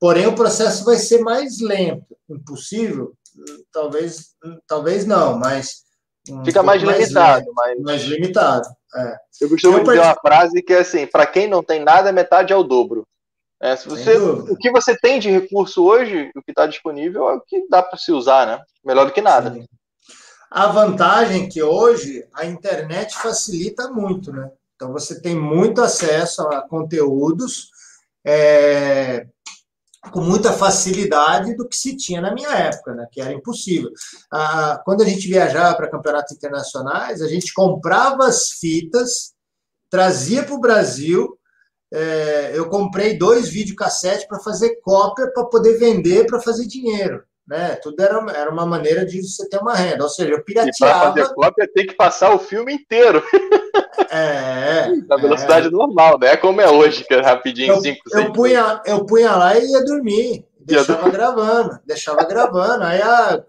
[0.00, 2.16] porém o processo vai ser mais lento.
[2.28, 3.16] Impossível?
[3.72, 4.34] Talvez,
[4.66, 5.83] talvez não, mas
[6.44, 7.52] Fica mais, mais limitado.
[7.52, 8.68] Mais, mais limitado.
[8.96, 9.16] É.
[9.40, 12.52] Eu costumo eu dizer uma frase que é assim: para quem não tem nada, metade
[12.52, 13.06] é o dobro.
[13.60, 17.34] É, se você, o que você tem de recurso hoje, o que está disponível, é
[17.34, 18.60] o que dá para se usar, né?
[18.84, 19.52] Melhor do que nada.
[19.52, 19.66] Sim.
[20.50, 24.50] A vantagem é que hoje a internet facilita muito, né?
[24.76, 27.70] Então você tem muito acesso a conteúdos.
[28.24, 29.26] É,
[30.10, 33.90] com muita facilidade do que se tinha na minha época, né, que era impossível.
[34.30, 39.34] Ah, quando a gente viajava para campeonatos internacionais, a gente comprava as fitas,
[39.90, 41.38] trazia para o Brasil.
[41.92, 47.22] É, eu comprei dois videocassetes para fazer cópia para poder vender para fazer dinheiro.
[47.46, 47.76] Né?
[47.76, 50.02] Tudo era, era uma maneira de você ter uma renda.
[50.04, 51.12] Ou seja, eu pirateava.
[51.12, 53.22] para fazer cópia tem que passar o filme inteiro.
[54.10, 54.88] É.
[55.08, 55.70] Na velocidade é.
[55.70, 56.36] normal, né?
[56.36, 59.84] Como é hoje, que é rapidinho, 5, eu, eu, punha, eu punha lá e ia
[59.84, 60.46] dormir.
[60.60, 62.84] Deixava gravando, deixava gravando.
[62.84, 63.44] Aí ah,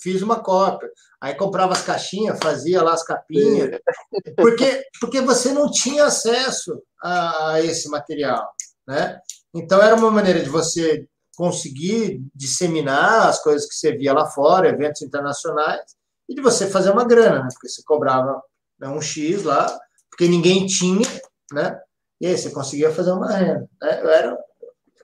[0.00, 0.88] fiz uma cópia.
[1.20, 3.80] Aí comprava as caixinhas, fazia lá as capinhas.
[4.36, 8.52] Porque, porque você não tinha acesso a, a esse material,
[8.86, 9.18] né?
[9.52, 11.04] Então era uma maneira de você
[11.38, 15.94] conseguir disseminar as coisas que você via lá fora, eventos internacionais,
[16.28, 17.48] e de você fazer uma grana, né?
[17.52, 18.42] Porque você cobrava
[18.76, 19.72] né, um X lá,
[20.10, 21.06] porque ninguém tinha,
[21.52, 21.78] né?
[22.20, 23.68] E aí você conseguia fazer uma renda.
[23.80, 24.00] Né?
[24.02, 24.36] Eu era,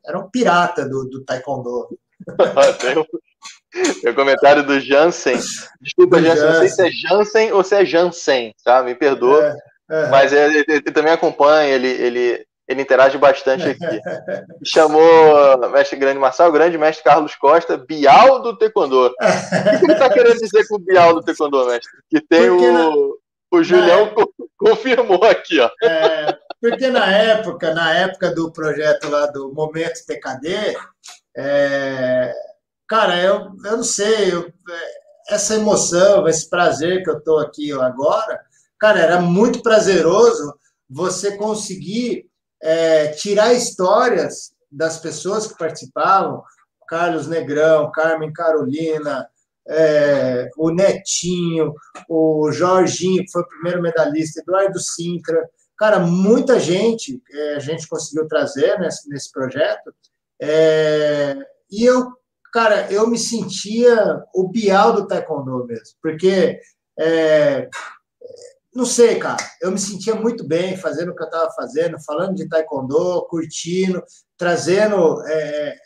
[0.05, 1.97] era um pirata do, do Taekwondo.
[4.05, 5.39] o comentário do Jansen.
[5.81, 8.83] Desculpa, do Jansen, não sei se é Jansen ou se é Jansen, tá?
[8.83, 9.57] Me perdoa.
[9.89, 10.09] É, é.
[10.09, 14.01] Mas ele, ele, ele, também acompanha, ele, ele, ele interage bastante aqui.
[14.65, 19.07] Chamou mestre grande Marçal, o grande mestre Carlos Costa, Bial do Taekwondo.
[19.07, 21.91] O que ele está querendo dizer com o Bial do Taekwondo, mestre?
[22.09, 23.19] Que tem Porque o,
[23.53, 24.15] o Julião é.
[24.57, 25.71] confirmou aqui, ó.
[25.83, 30.75] É, porque na época, na época do projeto lá do Momento TKD,
[31.37, 32.33] é,
[32.89, 34.51] cara, eu, eu não sei, eu,
[35.29, 38.41] essa emoção, esse prazer que eu estou aqui agora,
[38.79, 40.55] cara, era muito prazeroso
[40.89, 42.27] você conseguir
[42.65, 46.43] é, tirar histórias das pessoas que participavam,
[46.89, 49.29] Carlos Negrão, Carmen Carolina,
[49.69, 51.75] é, o Netinho,
[52.09, 55.47] o Jorginho, que foi o primeiro medalhista, Eduardo Sintra.
[55.77, 59.95] Cara, muita gente é, a gente conseguiu trazer nesse, nesse projeto.
[60.41, 61.37] É,
[61.71, 62.13] e eu,
[62.51, 66.59] cara, eu me sentia o Bial do Taekwondo mesmo, porque
[66.99, 67.69] é,
[68.75, 69.37] não sei, cara.
[69.61, 74.03] Eu me sentia muito bem fazendo o que eu estava fazendo, falando de taekwondo, curtindo,
[74.37, 75.77] trazendo é,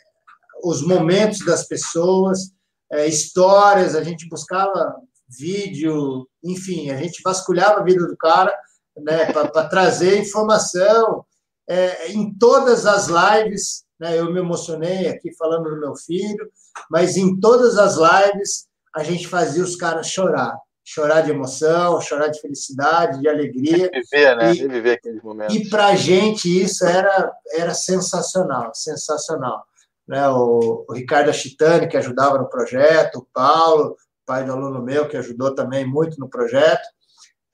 [0.63, 2.51] os momentos das pessoas,
[2.91, 3.95] é, histórias.
[3.95, 4.95] A gente buscava
[5.29, 8.51] vídeo, enfim, a gente vasculhava a vida do cara
[8.97, 11.23] né, para trazer informação.
[11.69, 16.49] É, em todas as lives, né, eu me emocionei aqui falando do meu filho,
[16.89, 20.57] mas em todas as lives a gente fazia os caras chorar
[20.91, 23.91] chorar de emoção, chorar de felicidade, de alegria.
[23.93, 24.53] Viver, né?
[24.53, 25.55] E, viver aqueles momentos.
[25.55, 29.63] E para a gente isso era, era sensacional, sensacional.
[30.07, 30.27] Né?
[30.29, 33.95] O, o Ricardo Achitani, que ajudava no projeto, o Paulo,
[34.25, 36.81] pai do aluno meu, que ajudou também muito no projeto.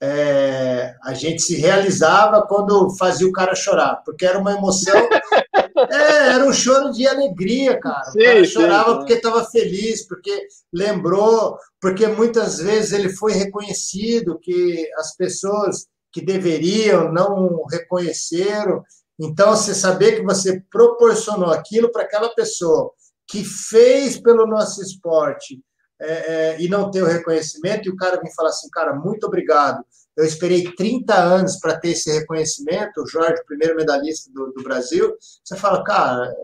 [0.00, 4.94] É, a gente se realizava quando fazia o cara chorar, porque era uma emoção
[5.90, 8.10] É, era um choro de alegria, cara.
[8.10, 13.32] Sim, o cara chorava sim, porque estava feliz, porque lembrou, porque muitas vezes ele foi
[13.32, 18.82] reconhecido, que as pessoas que deveriam não reconheceram.
[19.20, 22.90] Então, você saber que você proporcionou aquilo para aquela pessoa
[23.28, 25.60] que fez pelo nosso esporte
[26.00, 29.26] é, é, e não ter o reconhecimento, e o cara vem falar assim, cara, muito
[29.26, 29.84] obrigado.
[30.16, 35.14] Eu esperei 30 anos para ter esse reconhecimento, o Jorge, primeiro medalhista do, do, Brasil.
[35.44, 36.34] Você fala, cara,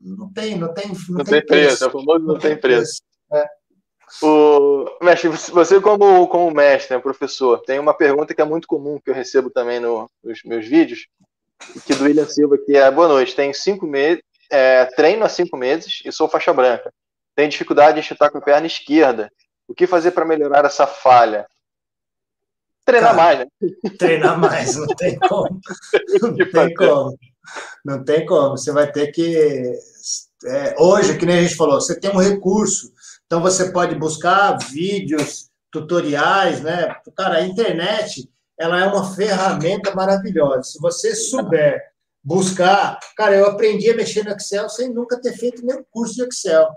[0.00, 1.78] não tem, não tem, não, não tem, tem preço.
[1.78, 1.84] preço.
[1.84, 3.02] É famoso não, não tem preço.
[3.28, 3.46] preço.
[3.46, 3.62] É.
[4.20, 9.00] O, mestre, você como, como mestre, né, professor, tem uma pergunta que é muito comum,
[9.02, 11.06] que eu recebo também no, nos meus vídeos,
[11.86, 15.56] que do William Silva, que é, boa noite, tenho cinco meses, é, treino há cinco
[15.56, 16.92] meses e sou faixa branca.
[17.42, 19.28] Tenho dificuldade em chutar com a perna esquerda.
[19.66, 21.44] O que fazer para melhorar essa falha?
[22.84, 23.46] Treinar Cara, mais, né?
[23.98, 25.60] Treinar mais, não tem como.
[26.20, 27.18] Não tem como.
[27.84, 28.56] Não tem como.
[28.56, 29.76] Você vai ter que.
[30.44, 32.92] É, hoje, que nem a gente falou, você tem um recurso.
[33.26, 36.94] Então você pode buscar vídeos, tutoriais, né?
[37.16, 40.62] Cara, a internet ela é uma ferramenta maravilhosa.
[40.62, 41.82] Se você souber
[42.22, 43.00] buscar.
[43.16, 46.72] Cara, eu aprendi a mexer no Excel sem nunca ter feito nenhum curso de Excel.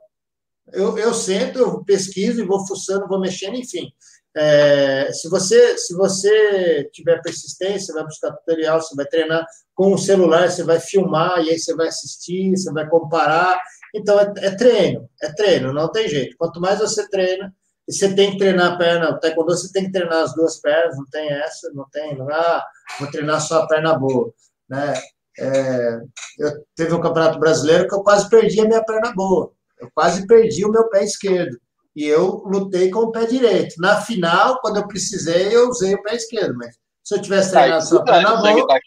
[0.73, 3.91] Eu, eu sento, eu pesquiso e vou fuçando, vou mexendo, enfim.
[4.37, 9.97] É, se você se você tiver persistência, vai buscar tutorial, você vai treinar com o
[9.97, 13.57] celular, você vai filmar e aí você vai assistir, você vai comparar.
[13.93, 16.35] Então é, é treino, é treino, não tem jeito.
[16.37, 17.53] Quanto mais você treina,
[17.87, 20.59] e você tem que treinar a perna, o taekwondo você tem que treinar as duas
[20.59, 22.63] pernas, não tem essa, não tem, não ah,
[22.99, 24.33] vou treinar só a perna boa,
[24.67, 24.93] né?
[25.37, 25.99] É,
[26.39, 30.25] eu teve um campeonato brasileiro que eu quase perdi a minha perna boa, eu quase
[30.27, 31.57] perdi o meu pé esquerdo
[31.95, 33.75] e eu lutei com o pé direito.
[33.79, 37.59] Na final, quando eu precisei, eu usei o pé esquerdo, mas se eu tivesse tá,
[37.59, 38.67] treinado só tá boa...
[38.67, 38.79] Tá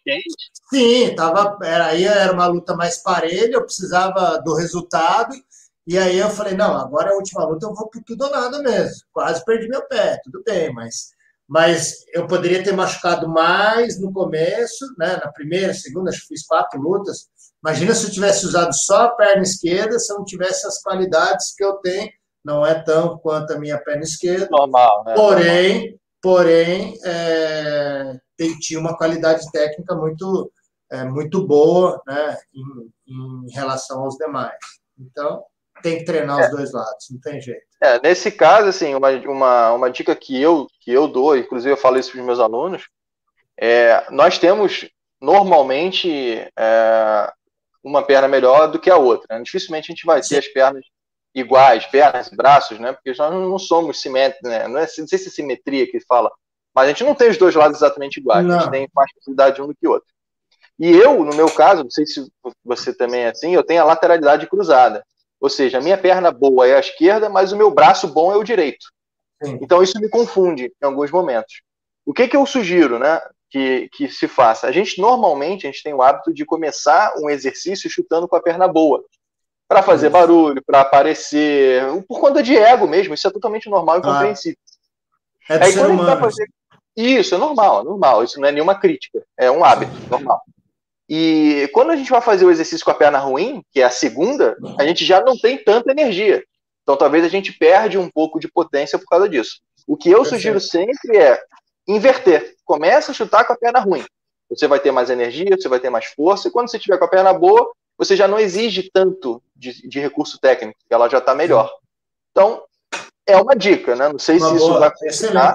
[0.71, 5.35] sim, tava, era, aí era uma luta mais parelha, eu precisava do resultado,
[5.87, 8.31] e aí eu falei, não, agora é a última luta, eu vou por tudo ou
[8.31, 8.97] nada mesmo.
[9.13, 11.13] Quase perdi meu pé, tudo bem, mas,
[11.49, 16.45] mas eu poderia ter machucado mais no começo, né, na primeira, segunda, acho que fiz
[16.47, 17.29] quatro lutas.
[17.65, 21.55] Imagina se eu tivesse usado só a perna esquerda, se eu não tivesse as qualidades
[21.57, 22.11] que eu tenho
[22.45, 24.49] não é tão quanto a minha perna esquerda.
[24.51, 25.15] Normal, né?
[25.15, 25.99] Porém, Normal.
[26.23, 30.51] porém é, tem, tinha uma qualidade técnica muito,
[30.91, 33.13] é, muito boa né, em,
[33.47, 34.57] em, relação aos demais.
[34.99, 35.45] Então,
[35.83, 36.45] tem que treinar é.
[36.45, 37.67] os dois lados, não tem jeito.
[37.83, 41.77] É, nesse caso, assim, uma, uma, uma dica que eu, que eu dou, inclusive eu
[41.77, 42.89] falo isso para os meus alunos,
[43.61, 44.89] é, nós temos
[45.21, 47.33] normalmente é,
[47.83, 49.27] uma perna melhor do que a outra.
[49.37, 49.43] Né?
[49.45, 50.85] Dificilmente a gente vai ter as pernas
[51.35, 52.93] iguais, pernas, braços, né?
[52.93, 54.67] Porque nós não somos simétricos, né?
[54.67, 56.31] Não, é, não sei se é simetria que fala,
[56.75, 58.57] mas a gente não tem os dois lados exatamente iguais, não.
[58.57, 60.09] a gente tem mais facilidade um do que o outro.
[60.79, 62.31] E eu, no meu caso, não sei se
[62.65, 65.05] você também é assim, eu tenho a lateralidade cruzada.
[65.41, 68.37] Ou seja, a minha perna boa é a esquerda, mas o meu braço bom é
[68.37, 68.87] o direito.
[69.43, 69.59] Sim.
[69.61, 71.63] Então isso me confunde em alguns momentos.
[72.05, 73.21] O que, que eu sugiro, né?
[73.51, 74.67] Que, que se faça?
[74.67, 78.43] A gente normalmente a gente tem o hábito de começar um exercício chutando com a
[78.43, 79.03] perna boa
[79.67, 84.03] para fazer barulho, para aparecer, por conta de ego mesmo, isso é totalmente normal e
[84.03, 84.59] compreensível.
[85.49, 86.21] É do Aí, ser humano.
[86.21, 86.47] Fazer...
[86.97, 90.43] Isso, é normal, é normal, isso não é nenhuma crítica, é um hábito, normal.
[91.09, 93.91] E quando a gente vai fazer o exercício com a perna ruim, que é a
[93.91, 96.43] segunda, a gente já não tem tanta energia.
[96.83, 99.61] Então talvez a gente perde um pouco de potência por causa disso.
[99.87, 101.41] O que eu sugiro sempre é
[101.87, 102.55] inverter.
[102.69, 104.05] Começa a chutar com a perna ruim.
[104.51, 107.07] Você vai ter mais energia, você vai ter mais força, e quando você tiver com
[107.07, 111.35] a perna boa, você já não exige tanto de, de recurso técnico, ela já está
[111.35, 111.73] melhor.
[112.31, 112.63] Então,
[113.27, 114.11] é uma dica, né?
[114.11, 115.53] Não sei uma se boa, isso vai.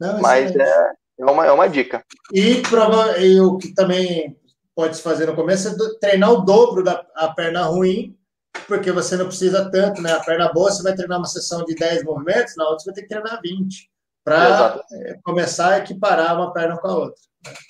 [0.00, 0.54] Não, mas.
[0.56, 2.04] É, é, uma, é uma dica.
[2.32, 4.36] E, prova, e o que também
[4.74, 8.18] pode se fazer no começo é treinar o dobro da a perna ruim,
[8.66, 10.12] porque você não precisa tanto, né?
[10.12, 12.94] A perna boa, você vai treinar uma sessão de 10 movimentos, na outra você vai
[12.96, 13.88] ter que treinar 20,
[14.24, 17.20] para é, começar a equiparar uma perna com a outra.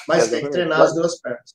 [0.06, 1.52] Mas tem que treinar as duas pernas.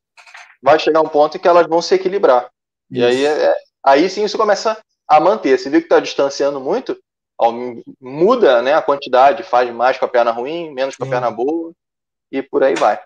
[0.61, 2.49] Vai chegar um ponto em que elas vão se equilibrar.
[2.91, 3.01] Isso.
[3.01, 4.77] E aí, é, aí sim isso começa
[5.07, 5.57] a manter.
[5.57, 6.97] Você viu que está distanciando muito?
[8.01, 11.71] Muda né, a quantidade, faz mais com a perna ruim, menos com a perna boa,
[12.29, 13.01] e por aí vai.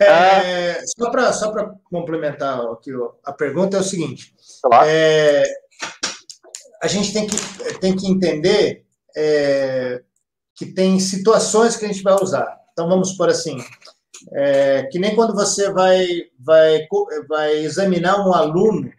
[0.00, 0.82] É, ah.
[0.98, 1.52] Só para só
[1.84, 2.90] complementar aqui,
[3.24, 4.34] a pergunta é o seguinte:
[4.84, 5.44] é,
[6.82, 7.36] a gente tem que,
[7.78, 8.84] tem que entender
[9.16, 10.02] é,
[10.62, 12.56] que tem situações que a gente vai usar.
[12.72, 13.56] Então, vamos por assim:
[14.32, 16.06] é, que nem quando você vai,
[16.38, 16.86] vai,
[17.28, 18.90] vai examinar um aluno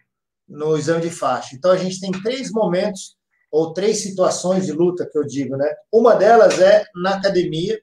[0.46, 1.56] no exame de faixa.
[1.56, 3.16] Então, a gente tem três momentos
[3.50, 5.72] ou três situações de luta que eu digo, né?
[5.90, 7.80] Uma delas é na academia,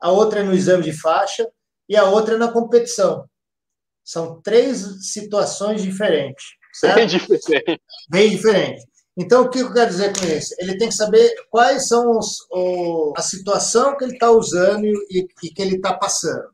[0.00, 1.48] a outra é no exame de faixa
[1.88, 3.28] e a outra é na competição.
[4.04, 6.44] São três situações diferentes.
[6.72, 6.94] Certo?
[6.94, 7.82] Bem diferente.
[8.08, 8.86] Bem diferente.
[9.16, 10.54] Então, o que eu quero dizer com isso?
[10.58, 15.26] Ele tem que saber quais são os, o, a situação que ele está usando e,
[15.42, 16.44] e que ele está passando.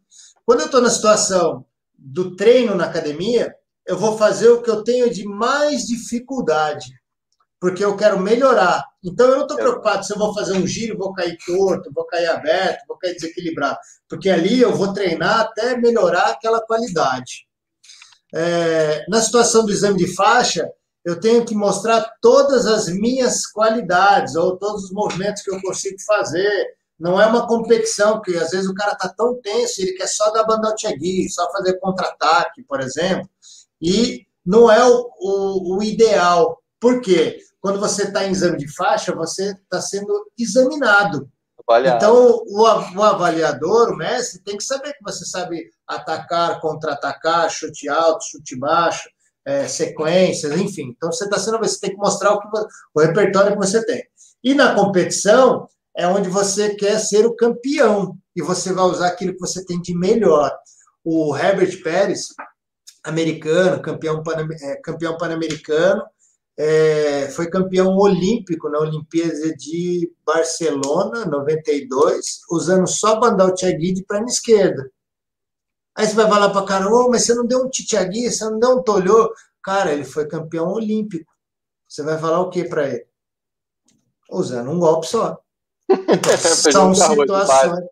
[0.46, 1.64] Quando eu estou na situação
[1.98, 3.52] do treino na academia,
[3.84, 6.86] eu vou fazer o que eu tenho de mais dificuldade,
[7.60, 8.84] porque eu quero melhorar.
[9.04, 12.06] Então, eu não estou preocupado se eu vou fazer um giro, vou cair torto, vou
[12.06, 13.78] cair aberto, vou cair desequilibrado,
[14.08, 17.46] porque ali eu vou treinar até melhorar aquela qualidade.
[18.32, 20.70] É, na situação do exame de faixa,
[21.04, 26.00] eu tenho que mostrar todas as minhas qualidades, ou todos os movimentos que eu consigo
[26.06, 30.06] fazer, não é uma competição, que às vezes o cara está tão tenso, ele quer
[30.06, 33.28] só dar bandote agui, só fazer contra-ataque, por exemplo,
[33.80, 36.62] e não é o, o, o ideal.
[36.78, 37.38] Por quê?
[37.60, 41.28] Quando você está em exame de faixa, você está sendo examinado.
[41.68, 41.96] Avaliado.
[41.96, 47.88] Então, o, o, avaliador, o mestre, tem que saber que você sabe atacar, contra-atacar, chute
[47.88, 49.08] alto, chute baixo,
[49.44, 50.94] é, sequências, enfim.
[50.96, 52.48] Então, você está sendo, você tem que mostrar o, que,
[52.94, 54.02] o repertório que você tem.
[54.42, 59.34] E na competição, é onde você quer ser o campeão e você vai usar aquilo
[59.34, 60.50] que você tem de melhor.
[61.04, 62.28] O Herbert Pérez,
[63.04, 66.02] americano, campeão, pan, é, campeão pan-americano,
[66.56, 74.26] é, foi campeão olímpico na Olimpíada de Barcelona, 92, usando só bandal Tiagui de perna
[74.26, 74.90] esquerda.
[75.96, 78.44] Aí você vai falar para o cara, oh, mas você não deu um titiagui, você
[78.44, 79.32] não deu um tolhô.
[79.62, 81.30] Cara, ele foi campeão olímpico.
[81.88, 83.06] Você vai falar o que para ele?
[84.30, 85.38] Usando um golpe só.
[86.72, 87.84] são, situações,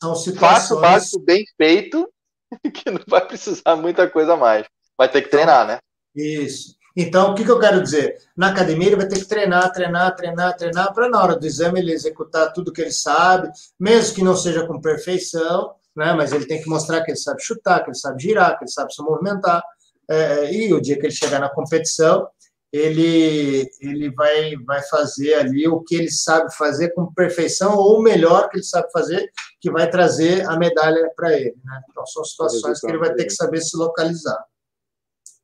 [0.00, 0.38] são situações.
[0.38, 2.10] Fácil, básico, bem feito,
[2.72, 4.66] que não vai precisar muita coisa mais.
[4.96, 5.78] Vai ter que treinar, né?
[6.14, 6.74] Isso.
[6.96, 8.18] Então, o que, que eu quero dizer?
[8.36, 11.80] Na academia, ele vai ter que treinar, treinar, treinar, treinar, para na hora do exame
[11.80, 13.50] ele executar tudo que ele sabe,
[13.80, 16.12] mesmo que não seja com perfeição, né?
[16.14, 18.70] mas ele tem que mostrar que ele sabe chutar, que ele sabe girar, que ele
[18.70, 19.62] sabe se movimentar.
[20.10, 22.28] É, e o dia que ele chegar na competição,
[22.72, 28.02] ele, ele vai, vai fazer ali o que ele sabe fazer com perfeição, ou o
[28.02, 31.54] melhor que ele sabe fazer, que vai trazer a medalha para ele.
[31.62, 31.82] Né?
[31.90, 34.42] Então, são situações que ele vai ter que saber se localizar.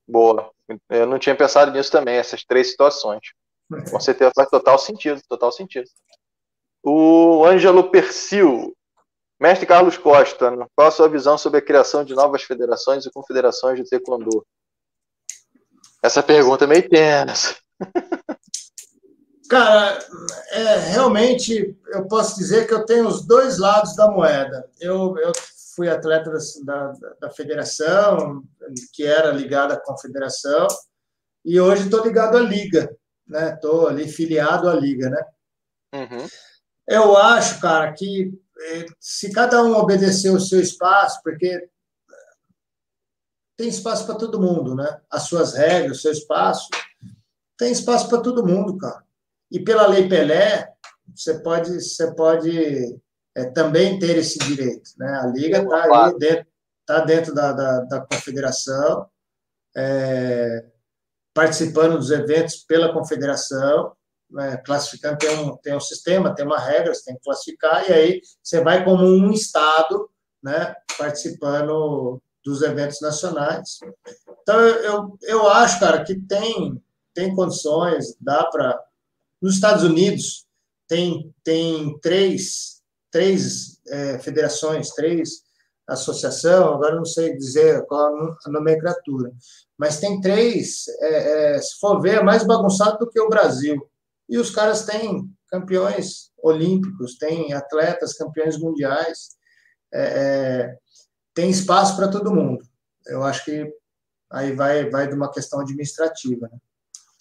[0.09, 0.51] Boa.
[0.89, 3.21] Eu não tinha pensado nisso também, essas três situações.
[3.91, 5.87] Com certeza faz total sentido, total sentido.
[6.83, 8.75] O Ângelo Persil,
[9.41, 13.79] mestre Carlos Costa, qual a sua visão sobre a criação de novas federações e confederações
[13.79, 14.47] de taekwondo?
[16.03, 17.57] Essa pergunta é meio tensa.
[19.49, 19.99] Cara,
[20.51, 24.69] é, realmente eu posso dizer que eu tenho os dois lados da moeda.
[24.79, 25.33] Eu, eu
[25.75, 26.31] fui atleta
[26.65, 28.43] da, da, da federação,
[28.93, 30.67] que era ligada à confederação,
[31.45, 32.95] e hoje estou ligado à liga,
[33.27, 33.55] né?
[33.55, 35.25] Estou ali filiado à liga, né?
[35.95, 36.27] Uhum.
[36.87, 38.33] Eu acho, cara, que
[38.99, 41.69] se cada um obedecer o seu espaço, porque
[43.57, 45.01] tem espaço para todo mundo, né?
[45.11, 46.69] As suas regras, o seu espaço,
[47.57, 49.03] tem espaço para todo mundo, cara.
[49.51, 50.73] E pela Lei Pelé,
[51.15, 53.01] você pode, você pode
[53.35, 55.21] é, também ter esse direito, né?
[55.21, 56.47] A Liga está dentro,
[56.87, 59.09] tá dentro da, da, da confederação,
[59.77, 60.65] é,
[61.35, 63.97] participando dos eventos pela confederação,
[64.31, 64.57] né?
[64.59, 68.21] classificando, tem um, tem um sistema, tem uma regra, você tem que classificar, e aí
[68.43, 70.09] você vai como um Estado,
[70.43, 70.75] né?
[70.97, 73.79] Participando dos eventos nacionais.
[74.43, 76.83] Então, eu, eu acho, cara, que tem,
[77.15, 78.79] tem condições, dá para.
[79.41, 80.47] Nos Estados Unidos,
[80.89, 85.43] tem, tem três, três é, federações, três
[85.89, 89.33] associação, agora não sei dizer qual a nomenclatura,
[89.77, 93.89] mas tem três, é, é, se for ver, é mais bagunçado do que o Brasil.
[94.29, 99.37] E os caras têm campeões olímpicos, têm atletas campeões mundiais,
[99.93, 100.77] é, é,
[101.35, 102.63] tem espaço para todo mundo.
[103.07, 103.73] Eu acho que
[104.31, 106.49] aí vai, vai de uma questão administrativa.
[106.53, 106.59] Né?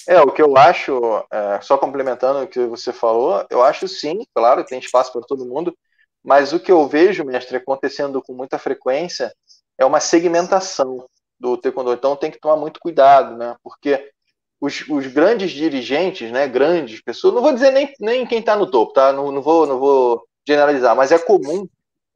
[0.07, 0.99] É, o que eu acho,
[1.31, 5.45] é, só complementando o que você falou, eu acho sim, claro, tem espaço para todo
[5.45, 5.75] mundo,
[6.23, 9.34] mas o que eu vejo, mestre, acontecendo com muita frequência
[9.77, 11.07] é uma segmentação
[11.39, 11.93] do taekwondo.
[11.93, 13.55] Então tem que tomar muito cuidado, né?
[13.63, 14.11] Porque
[14.59, 18.69] os, os grandes dirigentes, né, grandes pessoas, não vou dizer nem, nem quem está no
[18.69, 19.13] topo, tá?
[19.13, 21.67] Não, não, vou, não vou generalizar, mas é comum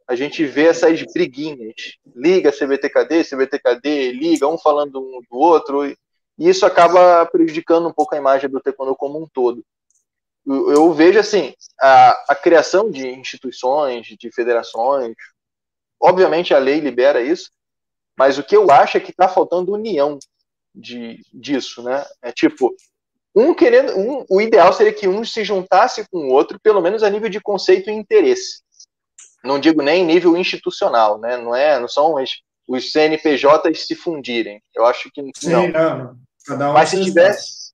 [0.07, 1.97] a gente ver essas briguinhas.
[2.15, 5.95] Liga CBTKD, CBTKD, liga, um falando um do outro, e
[6.38, 9.63] isso acaba prejudicando um pouco a imagem do taekwondo como um todo.
[10.45, 15.13] Eu, eu vejo, assim, a, a criação de instituições, de federações,
[15.99, 17.51] obviamente a lei libera isso,
[18.18, 20.18] mas o que eu acho é que está faltando união
[20.73, 22.06] de, disso, né?
[22.22, 22.76] É tipo,
[23.35, 27.03] um querendo, um, o ideal seria que um se juntasse com o outro, pelo menos
[27.03, 28.61] a nível de conceito e interesse.
[29.43, 31.38] Não digo nem nível institucional, né?
[31.38, 34.61] Não é, não são os, os CNPJs se fundirem.
[34.73, 35.31] Eu acho que não.
[35.35, 36.15] Sim, não.
[36.49, 37.72] Um mas se tivesse,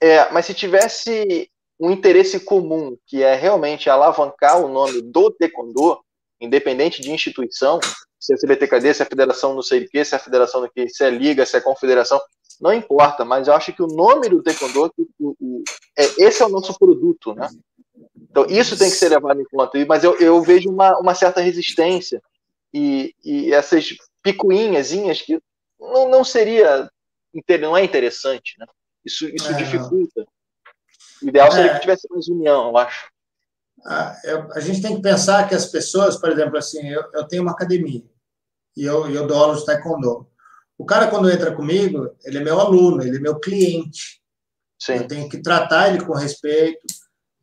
[0.00, 6.00] é, mas se tivesse um interesse comum, que é realmente alavancar o nome do taekwondo,
[6.40, 7.80] independente de instituição,
[8.18, 10.60] se é CBTKD, se é a federação não sei o que, se é a federação
[10.60, 12.20] do que, se é liga, se é confederação,
[12.60, 15.64] não importa, mas eu acho que o nome do taekwondo, o, o,
[15.96, 17.48] é, esse é o nosso produto, né?
[18.30, 21.40] Então isso tem que ser levado em conta, mas eu, eu vejo uma, uma certa
[21.40, 22.22] resistência
[22.72, 24.92] e, e essas picuinhas
[25.22, 25.40] que
[25.80, 26.90] não, não seria,
[27.60, 28.66] não é interessante, né?
[29.04, 29.54] Isso, isso é.
[29.54, 30.26] dificulta.
[31.22, 31.74] O ideal seria é.
[31.74, 33.10] que tivesse mais união, eu acho.
[33.84, 34.16] A,
[34.54, 37.52] a gente tem que pensar que as pessoas, por exemplo, assim, eu, eu tenho uma
[37.52, 38.04] academia
[38.76, 40.29] e eu, eu dou aula de taekwondo.
[40.80, 44.18] O cara, quando entra comigo, ele é meu aluno, ele é meu cliente.
[44.78, 44.94] Sim.
[44.94, 46.80] Eu tenho que tratar ele com respeito,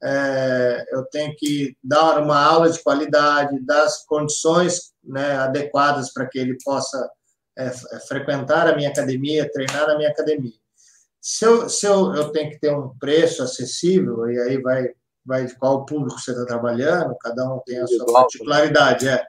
[0.04, 6.26] é, eu tenho que dar uma aula de qualidade, dar as condições né, adequadas para
[6.26, 6.98] que ele possa
[7.56, 7.70] é,
[8.08, 10.58] frequentar a minha academia, treinar na minha academia.
[11.22, 14.90] Se, eu, se eu, eu tenho que ter um preço acessível, e aí vai
[15.24, 19.28] vai de qual público você está trabalhando, cada um tem a sua particularidade, é.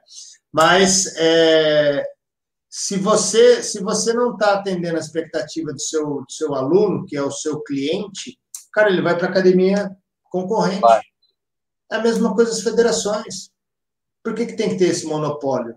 [0.49, 2.05] Mas é,
[2.69, 7.17] se você se você não está atendendo a expectativa do seu, do seu aluno, que
[7.17, 8.39] é o seu cliente,
[8.71, 9.89] cara, ele vai para a academia
[10.25, 10.81] concorrente.
[10.81, 11.01] Vai.
[11.91, 13.49] É a mesma coisa as federações.
[14.23, 15.75] Por que, que tem que ter esse monopólio?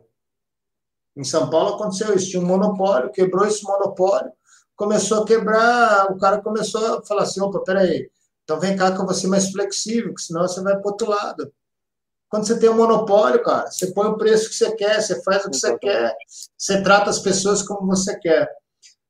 [1.17, 4.33] Em São Paulo aconteceu isso, tinha um monopólio, quebrou esse monopólio,
[4.77, 8.11] começou a quebrar, o cara começou a falar assim, opa, peraí,
[8.45, 11.09] então vem cá que eu vou ser mais flexível, que senão você vai para outro
[11.09, 11.53] lado.
[12.33, 15.45] Quando você tem um monopólio, cara, você põe o preço que você quer, você faz
[15.45, 16.17] o que você quer,
[16.57, 18.49] você trata as pessoas como você quer.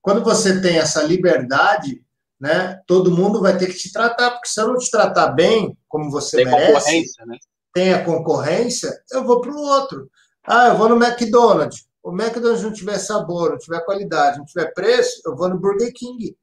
[0.00, 2.04] Quando você tem essa liberdade,
[2.40, 5.78] né, todo mundo vai ter que te tratar, porque se eu não te tratar bem,
[5.88, 7.38] como você tem merece, concorrência, né?
[7.72, 10.10] tem a concorrência, eu vou para o outro.
[10.44, 11.86] Ah, eu vou no McDonald's.
[12.02, 15.92] O McDonald's não tiver sabor, não tiver qualidade, não tiver preço, eu vou no Burger
[15.94, 16.36] King.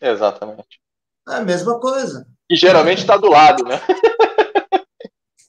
[0.00, 0.80] Exatamente.
[1.28, 2.24] É a mesma coisa.
[2.48, 3.80] E geralmente está do lado, né?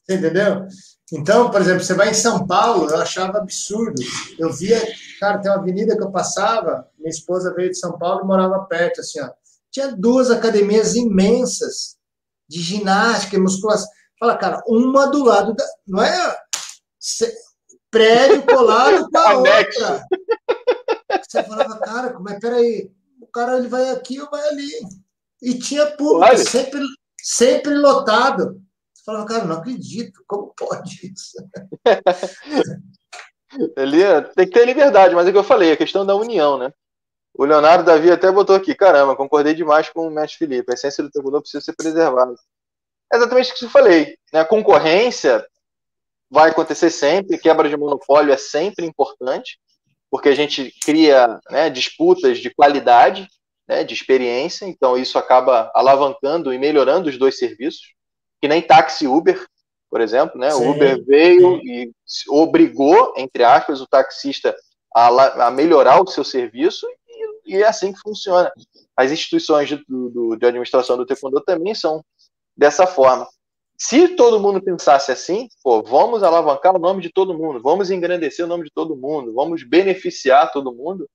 [0.04, 0.68] Você entendeu?
[1.12, 4.02] Então, por exemplo, você vai em São Paulo, eu achava absurdo.
[4.38, 4.82] Eu via,
[5.20, 8.66] cara, tem uma avenida que eu passava, minha esposa veio de São Paulo e morava
[8.66, 9.30] perto, assim, ó.
[9.72, 11.98] Tinha duas academias imensas
[12.48, 13.90] de ginástica e musculação.
[14.20, 15.66] Fala, cara, uma do lado da.
[15.88, 16.38] Não é
[17.90, 20.06] prédio colado com a outra.
[21.22, 22.40] Você falava, cara, como é?
[22.40, 22.92] Peraí,
[23.22, 24.72] o cara ele vai aqui ou vai ali?
[25.42, 26.82] E tinha público, sempre,
[27.22, 28.62] sempre lotado.
[29.04, 31.36] Você falava, cara, não acredito, como pode isso?
[33.76, 36.58] Ele tem que ter liberdade, mas é o que eu falei, a questão da união,
[36.58, 36.72] né?
[37.34, 41.04] O Leonardo Davi até botou aqui, caramba, concordei demais com o mestre Felipe, a essência
[41.04, 42.34] do taekwondo precisa ser preservada.
[43.12, 44.40] É exatamente o que eu falei, né?
[44.40, 45.46] A concorrência
[46.32, 49.60] vai acontecer sempre, quebra de monopólio é sempre importante,
[50.10, 53.28] porque a gente cria né, disputas de qualidade,
[53.68, 57.94] né, de experiência, então isso acaba alavancando e melhorando os dois serviços,
[58.44, 59.42] que nem táxi Uber,
[59.90, 60.54] por exemplo, né?
[60.54, 61.66] O Uber veio sim.
[61.66, 61.92] e
[62.28, 64.54] obrigou, entre aspas, o taxista
[64.94, 66.86] a, a melhorar o seu serviço
[67.48, 68.52] e, e, é assim que funciona.
[68.98, 72.04] As instituições de, do, de administração do Taekwondo também são
[72.54, 73.26] dessa forma.
[73.78, 78.44] Se todo mundo pensasse assim, pô, vamos alavancar o nome de todo mundo, vamos engrandecer
[78.44, 81.10] o nome de todo mundo, vamos beneficiar todo mundo,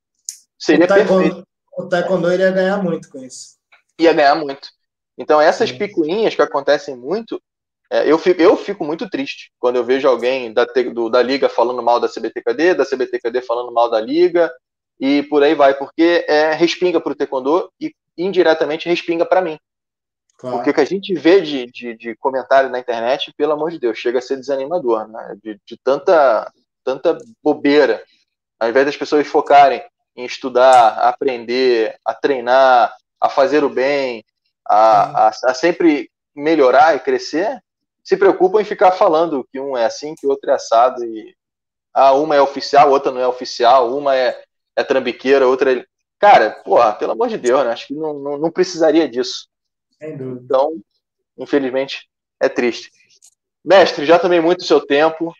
[0.59, 3.59] seria perfeito o taekwondo iria ganhar muito com isso.
[4.01, 4.71] Ia ganhar muito.
[5.19, 5.79] Então, essas Sim.
[5.79, 7.43] picuinhas que acontecem muito,
[7.91, 11.49] é, eu, fico, eu fico muito triste quando eu vejo alguém da, do, da Liga
[11.49, 14.53] falando mal da CBTKD, da CBTKD falando mal da Liga,
[15.01, 19.59] e por aí vai, porque é, respinga para o taekwondo e indiretamente respinga para mim.
[20.37, 20.57] Claro.
[20.57, 23.79] Porque o que a gente vê de, de, de, comentário na internet, pelo amor de
[23.81, 25.37] Deus, chega a ser desanimador, né?
[25.43, 26.53] De, de tanta,
[26.85, 28.05] tanta bobeira.
[28.59, 29.83] Ao invés das pessoas focarem
[30.17, 34.25] em estudar, a aprender, a treinar, a fazer o bem,
[34.69, 37.63] a, a, a, sempre melhorar e crescer,
[38.05, 41.37] se preocupam em ficar falando que um é assim, que o outro é assado, e
[41.93, 44.43] ah, uma é oficial, outra não é oficial, uma é,
[44.77, 45.85] é trambiqueira, outra é.
[46.19, 47.71] Cara, porra, pelo amor de Deus, né?
[47.71, 49.49] Acho que não, não, não precisaria disso.
[50.01, 50.81] Então,
[51.37, 52.09] infelizmente,
[52.41, 52.91] é triste.
[53.65, 55.33] Mestre, já tomei muito seu tempo.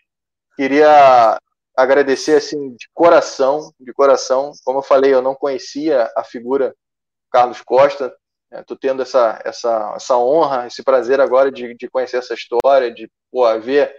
[0.55, 1.39] Queria
[1.75, 4.51] agradecer assim de coração, de coração.
[4.63, 6.75] Como eu falei, eu não conhecia a figura
[7.31, 8.13] Carlos Costa.
[8.51, 13.09] Estou tendo essa, essa, essa honra, esse prazer agora de, de conhecer essa história, de
[13.31, 13.95] pô, ver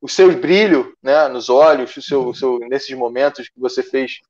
[0.00, 4.20] o seu brilho né, nos olhos, o seu, seu, nesses momentos que você fez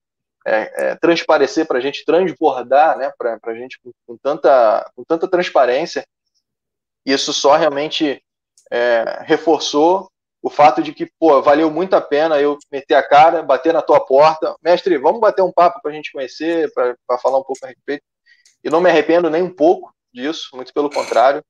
[0.47, 5.05] é, é, transparecer para a gente, transbordar né, para a gente com, com, tanta, com
[5.05, 6.05] tanta transparência.
[7.05, 8.23] Isso só realmente
[8.71, 10.11] é, reforçou
[10.43, 13.83] o fato de que, pô, valeu muito a pena eu meter a cara, bater na
[13.83, 14.57] tua porta.
[14.63, 18.03] Mestre, vamos bater um papo para a gente conhecer, para falar um pouco a respeito.
[18.63, 21.45] E não me arrependo nem um pouco disso, muito pelo contrário.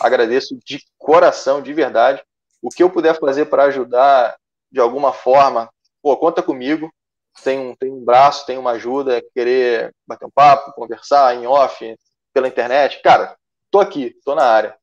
[0.00, 2.22] Agradeço de coração, de verdade.
[2.62, 4.36] O que eu puder fazer para ajudar
[4.70, 5.70] de alguma forma,
[6.02, 6.90] pô, conta comigo
[7.42, 11.96] tem um, tem um braço, tem uma ajuda, querer bater um papo, conversar em off,
[12.32, 13.36] pela internet, cara,
[13.70, 14.76] tô aqui, tô na área.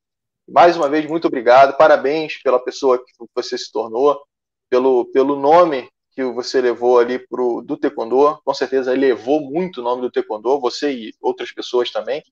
[0.48, 4.22] Mais uma vez, muito obrigado, parabéns pela pessoa que você se tornou,
[4.70, 9.80] pelo, pelo nome que você levou ali pro, do Taekwondo, com certeza ele levou muito
[9.80, 12.24] o nome do Taekwondo, você e outras pessoas também,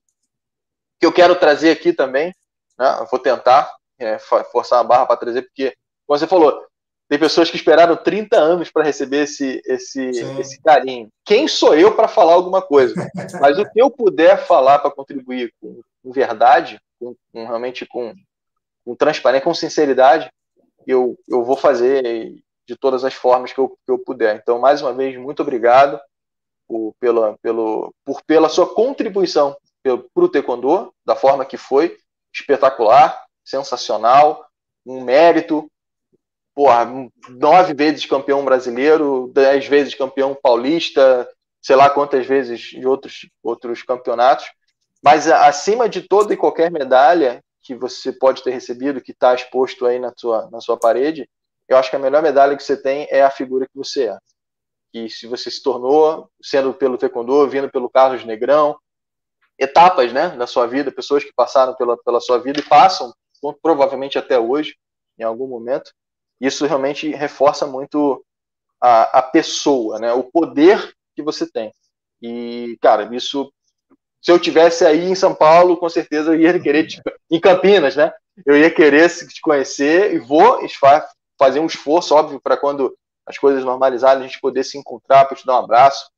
[0.98, 2.34] que eu quero trazer aqui também,
[2.78, 5.74] né, vou tentar é, forçar a barra para trazer, porque,
[6.06, 6.62] como você falou,
[7.08, 10.00] tem pessoas que esperaram 30 anos para receber esse, esse,
[10.38, 11.08] esse carinho.
[11.24, 12.94] Quem sou eu para falar alguma coisa?
[13.40, 18.14] Mas o que eu puder falar para contribuir com, com verdade, com, com, realmente com,
[18.84, 20.30] com transparência, com sinceridade,
[20.86, 24.36] eu, eu vou fazer de todas as formas que eu, que eu puder.
[24.36, 26.00] Então, mais uma vez, muito obrigado
[26.68, 31.96] por, pela, pelo, por, pela sua contribuição para o Taekwondo, da forma que foi,
[32.32, 34.46] espetacular, sensacional,
[34.86, 35.68] um mérito,
[36.54, 36.86] porra,
[37.28, 41.28] nove vezes campeão brasileiro, dez vezes campeão paulista,
[41.60, 44.46] sei lá quantas vezes de outros, outros campeonatos.
[45.02, 49.86] Mas acima de toda e qualquer medalha que você pode ter recebido, que está exposto
[49.86, 51.28] aí na sua, na sua parede,
[51.72, 54.18] eu acho que a melhor medalha que você tem é a figura que você é.
[54.92, 58.76] E se você se tornou, sendo pelo Taekwondo, vindo pelo Carlos Negrão,
[59.58, 63.14] etapas né, da sua vida, pessoas que passaram pela, pela sua vida e passam,
[63.62, 64.74] provavelmente até hoje,
[65.18, 65.92] em algum momento,
[66.40, 68.24] isso realmente reforça muito
[68.80, 70.12] a, a pessoa, né?
[70.12, 71.70] O poder que você tem.
[72.20, 73.52] E, cara, isso.
[74.22, 77.00] Se eu tivesse aí em São Paulo, com certeza eu ia querer te,
[77.30, 78.12] em Campinas, né?
[78.44, 80.64] Eu ia querer te conhecer e vou
[81.40, 82.94] fazer um esforço, óbvio, para quando
[83.26, 86.10] as coisas normalizarem, a gente poder se encontrar, para te dar um abraço.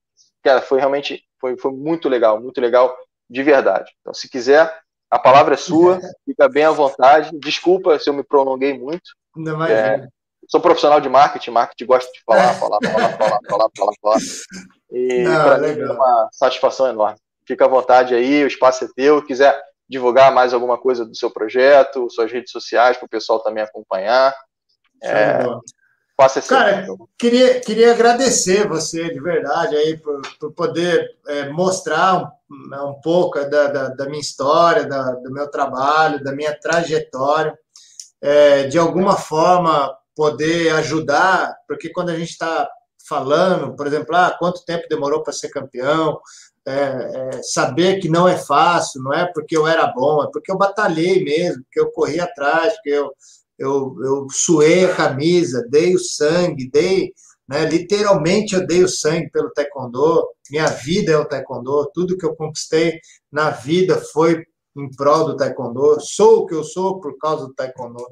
[0.43, 2.97] Cara, foi realmente foi, foi muito legal, muito legal
[3.31, 3.93] de verdade.
[4.01, 4.77] Então, se quiser,
[5.09, 7.31] a palavra é sua, fica bem à vontade.
[7.39, 9.13] Desculpa se eu me prolonguei muito.
[9.37, 10.09] Não é,
[10.49, 14.19] sou profissional de marketing, marketing gosta de falar, falar, falar, falar, falar, falar, falar.
[14.91, 17.19] E para mim é uma satisfação enorme.
[17.47, 19.21] Fica à vontade aí, o espaço é teu.
[19.21, 23.41] Se quiser divulgar mais alguma coisa do seu projeto, suas redes sociais, para o pessoal
[23.41, 24.35] também acompanhar.
[25.03, 25.45] É,
[26.17, 26.87] faça esse Cara,
[27.19, 33.39] queria, queria agradecer você de verdade aí por, por poder é, mostrar um, um pouco
[33.49, 37.59] da, da, da, minha história, da, do meu trabalho, da minha trajetória
[38.23, 42.69] é, de alguma forma poder ajudar, porque quando a gente está
[43.09, 46.21] falando, por exemplo, ah, quanto tempo demorou para ser campeão,
[46.65, 50.53] é, é, saber que não é fácil, não é porque eu era bom, é porque
[50.53, 53.13] eu batalhei mesmo, porque eu corri atrás, porque eu,
[53.59, 57.13] eu, eu suei a camisa, dei o sangue, dei,
[57.49, 62.25] né, literalmente eu dei o sangue pelo taekwondo, minha vida é o taekwondo, tudo que
[62.25, 62.99] eu conquistei
[63.31, 64.45] na vida foi
[64.77, 68.05] em prol do taekwondo, sou o que eu sou por causa do taekwondo.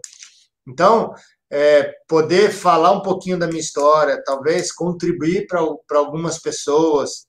[0.66, 1.12] Então,
[1.50, 7.26] é, poder falar um pouquinho da minha história, talvez contribuir para algumas pessoas,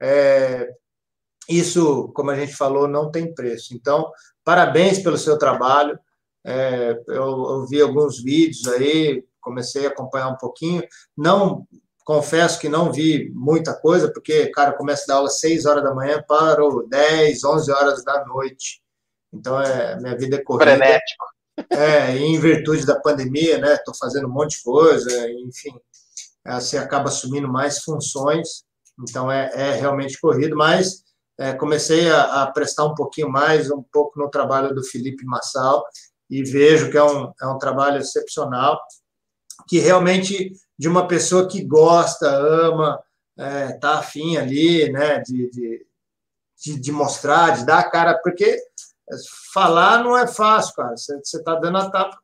[0.00, 0.68] é,
[1.48, 3.74] isso, como a gente falou, não tem preço.
[3.74, 4.10] Então,
[4.42, 5.98] parabéns pelo seu trabalho.
[6.46, 10.82] É, eu, eu vi alguns vídeos aí, comecei a acompanhar um pouquinho.
[11.16, 11.66] Não
[12.04, 15.82] confesso que não vi muita coisa, porque, cara, começa a dar aula às 6 horas
[15.82, 18.82] da manhã para 10, 11 horas da noite.
[19.32, 20.76] Então, é, minha vida é corrida.
[20.76, 21.24] Frenético.
[21.70, 23.74] É, em virtude da pandemia, né?
[23.74, 25.72] Estou fazendo um monte de coisa, enfim.
[26.46, 28.64] Você acaba assumindo mais funções,
[29.00, 31.04] então é, é realmente corrido, mas
[31.38, 35.82] é, comecei a, a, prestar um pouquinho mais, um pouco no trabalho do Felipe Massal,
[36.30, 38.80] e vejo que é um, é um trabalho excepcional,
[39.68, 43.00] que realmente de uma pessoa que gosta, ama,
[43.38, 45.86] é, tá afim ali, né, de, de,
[46.64, 48.58] de, de mostrar, de dar a cara, porque
[49.52, 50.96] falar não é fácil, cara.
[50.96, 52.18] Você está dando a tapa,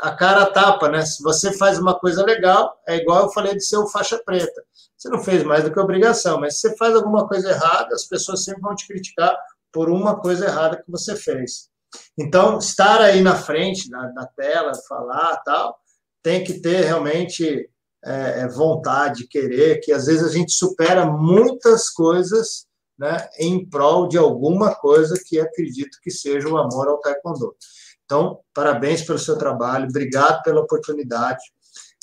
[0.00, 1.04] a cara tapa, né?
[1.04, 4.64] Se você faz uma coisa legal, é igual eu falei de ser o faixa preta.
[4.96, 8.04] Você não fez mais do que obrigação, mas se você faz alguma coisa errada, as
[8.04, 9.36] pessoas sempre vão te criticar
[9.72, 11.68] por uma coisa errada que você fez.
[12.18, 15.76] Então, estar aí na frente da, tela, falar tal,
[16.22, 17.68] tem que ter realmente
[18.04, 22.66] é, é vontade, querer, que às vezes a gente supera muitas coisas
[22.98, 27.54] né, em prol de alguma coisa que acredito que seja o amor ao taekwondo.
[28.04, 31.42] Então, parabéns pelo seu trabalho, obrigado pela oportunidade.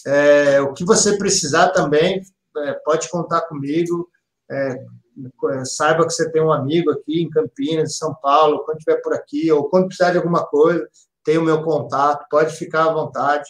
[0.06, 2.22] É, o que você precisar também,
[2.58, 4.10] é, pode contar comigo.
[4.50, 4.84] É,
[5.66, 9.14] saiba que você tem um amigo aqui em Campinas, em São Paulo, quando estiver por
[9.14, 10.88] aqui, ou quando precisar de alguma coisa,
[11.24, 13.50] tem o meu contato, pode ficar à vontade.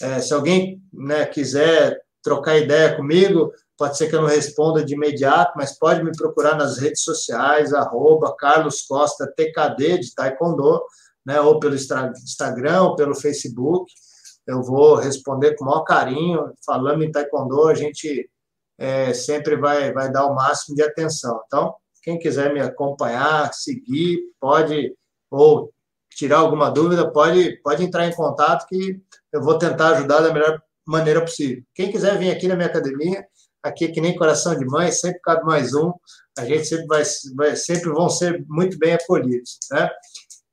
[0.00, 4.94] É, se alguém né, quiser trocar ideia comigo, pode ser que eu não responda de
[4.94, 10.82] imediato, mas pode me procurar nas redes sociais, arroba Carlos Costa TKD de Taekwondo,
[11.26, 13.92] né, ou pelo Instagram, ou pelo Facebook.
[14.46, 16.52] Eu vou responder com o maior carinho.
[16.64, 18.28] Falando em Taekwondo, a gente
[18.78, 21.40] é, sempre vai, vai dar o máximo de atenção.
[21.46, 24.94] Então, quem quiser me acompanhar, seguir, pode,
[25.30, 25.72] ou
[26.10, 29.00] tirar alguma dúvida, pode, pode entrar em contato que
[29.32, 31.62] eu vou tentar ajudar da melhor maneira possível.
[31.74, 33.24] Quem quiser vir aqui na minha academia,
[33.62, 35.92] aqui é que nem coração de mãe, sempre cabe mais um,
[36.38, 37.02] a gente sempre vai,
[37.36, 39.88] vai sempre vão ser muito bem acolhidos, né?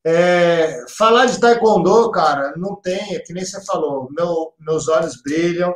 [0.05, 5.21] É, falar de taekwondo, cara, não tem, é que nem você falou, meu, meus olhos
[5.21, 5.73] brilham,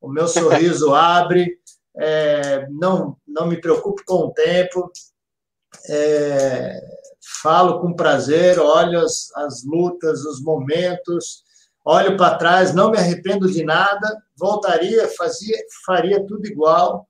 [0.00, 1.58] o meu sorriso abre,
[1.98, 4.90] é, não, não me preocupo com o tempo,
[5.88, 6.80] é,
[7.42, 11.44] falo com prazer, olho as, as lutas, os momentos,
[11.84, 17.08] olho para trás, não me arrependo de nada, voltaria, fazia, faria tudo igual,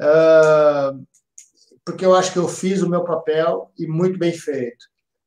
[0.00, 1.06] uh,
[1.84, 4.84] porque eu acho que eu fiz o meu papel e muito bem feito.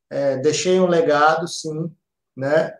[0.09, 1.89] É, deixei um legado, sim,
[2.35, 2.73] né?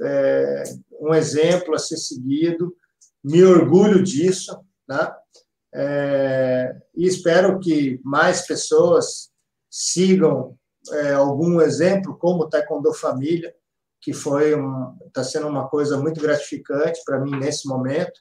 [0.00, 0.62] É,
[1.00, 2.74] um exemplo a ser seguido,
[3.22, 5.12] me orgulho disso, né?
[5.74, 9.30] É, e espero que mais pessoas
[9.70, 10.56] sigam
[10.90, 13.54] é, algum exemplo, como o Taekwondo Família,
[14.00, 14.54] que foi
[15.06, 18.20] está sendo uma coisa muito gratificante para mim nesse momento,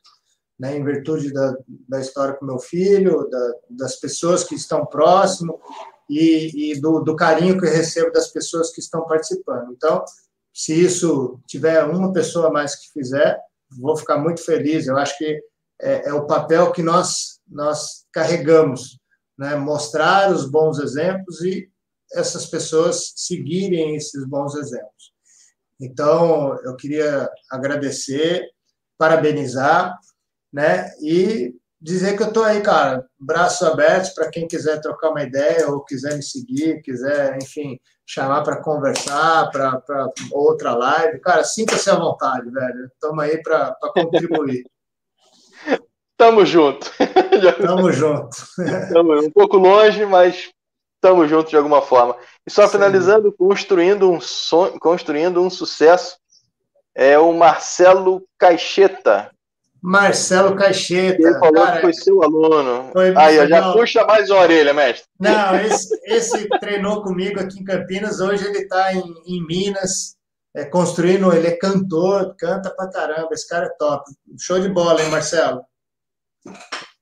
[0.60, 1.56] né, em virtude da,
[1.88, 5.60] da história com meu filho, da, das pessoas que estão próximo
[6.10, 9.72] e, e do, do, carinho que eu recebo das pessoas que estão participando.
[9.72, 10.04] Então,
[10.54, 13.40] se isso tiver uma pessoa a mais que fizer,
[13.80, 14.88] vou ficar muito feliz.
[14.88, 15.40] Eu acho que
[15.80, 19.00] é, é o papel que nós nós carregamos,
[19.38, 21.70] né, mostrar os bons exemplos e
[22.14, 25.14] essas pessoas seguirem esses bons exemplos.
[25.80, 28.50] Então, eu queria agradecer,
[28.98, 29.96] parabenizar,
[30.52, 30.90] né?
[31.02, 35.70] E dizer que eu estou aí, cara, braços abertos para quem quiser trocar uma ideia
[35.70, 39.82] ou quiser me seguir, quiser, enfim, chamar para conversar, para
[40.32, 41.20] outra live.
[41.20, 42.86] Cara, sinta-se à vontade, velho.
[42.88, 44.64] Estamos aí para contribuir.
[46.20, 46.92] Tamo junto.
[47.62, 48.38] Tamo junto.
[48.92, 50.50] Tamo um pouco longe, mas
[50.96, 52.16] estamos juntos de alguma forma.
[52.46, 52.74] E só Sim.
[52.74, 56.18] finalizando, construindo um sonho, construindo um sucesso,
[56.96, 59.30] é o Marcelo Caixeta.
[59.80, 61.22] Marcelo Caixeta.
[61.22, 62.90] Ele falou cara, que foi seu aluno.
[62.92, 65.08] Foi Aí, já puxa mais uma orelha, mestre.
[65.20, 70.16] Não, esse, esse treinou comigo aqui em Campinas, hoje ele está em, em, Minas,
[70.56, 74.04] é, construindo, ele é cantor, canta pra caramba, esse cara é top.
[74.40, 75.62] Show de bola, hein, Marcelo?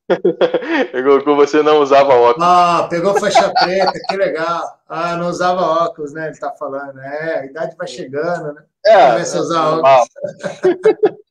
[1.24, 2.48] Que você não usava óculos.
[2.48, 4.80] Ah, pegou faixa preta, que legal.
[4.88, 6.28] Ah, não usava óculos, né?
[6.28, 7.00] Ele tá falando.
[7.00, 8.64] É, a idade vai chegando, né?
[8.86, 9.12] É.
[9.12, 10.08] Começa a usar óculos.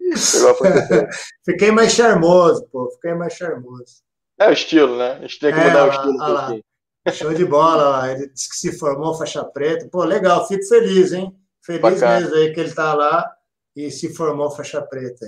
[1.47, 2.91] fiquei mais charmoso, pô.
[2.94, 4.02] Fiquei mais charmoso.
[4.39, 5.12] É o estilo, né?
[5.12, 6.65] A gente tem que é, mudar o estilo pouquinho.
[7.12, 8.07] Show de bola, ó.
[8.07, 9.86] ele disse que se formou faixa preta.
[9.91, 11.33] Pô, legal, fico feliz, hein?
[11.65, 12.20] Feliz Bacana.
[12.20, 13.31] mesmo aí que ele tá lá
[13.76, 15.26] e se formou faixa preta.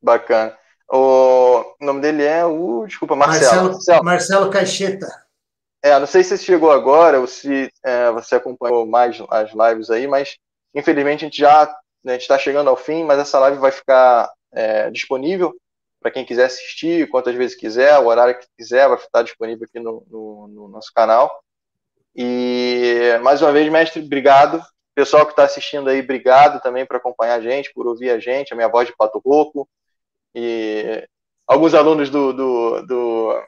[0.00, 0.56] Bacana.
[0.90, 2.86] O nome dele é o.
[2.86, 3.72] Desculpa, Marcelo.
[3.72, 5.06] Marcelo, Marcelo Caixeta.
[5.82, 9.90] É, não sei se você chegou agora ou se é, você acompanhou mais as lives
[9.90, 10.36] aí, mas
[10.74, 14.90] infelizmente a gente já né, está chegando ao fim, mas essa live vai ficar é,
[14.90, 15.54] disponível
[16.00, 19.80] para quem quiser assistir, quantas vezes quiser, o horário que quiser, vai estar disponível aqui
[19.80, 21.42] no, no, no nosso canal.
[22.14, 24.62] E mais uma vez, mestre, obrigado.
[24.94, 28.52] Pessoal que está assistindo aí, obrigado também por acompanhar a gente, por ouvir a gente,
[28.52, 29.68] a minha voz de Pato Roco.
[30.34, 31.06] E
[31.46, 33.42] alguns alunos do, do, do,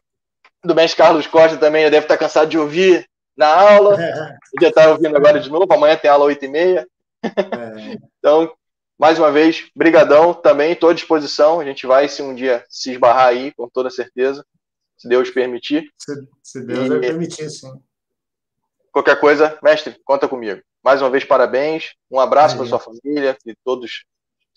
[0.64, 3.96] do mestre Carlos Costa também devem estar cansados de ouvir na aula.
[4.58, 4.62] É.
[4.62, 5.66] Já está ouvindo agora de novo.
[5.70, 6.78] Amanhã tem aula 8h30.
[6.78, 6.86] É.
[8.18, 8.52] Então,
[8.98, 11.60] mais uma vez, brigadão também, estou à disposição.
[11.60, 14.44] A gente vai, se um dia se esbarrar aí, com toda certeza,
[14.96, 15.88] se Deus permitir.
[15.98, 17.70] Se, se Deus e, vai permitir, sim.
[18.90, 20.62] Qualquer coisa, mestre, conta comigo.
[20.82, 21.94] Mais uma vez, parabéns.
[22.10, 24.04] Um abraço para sua família, que todos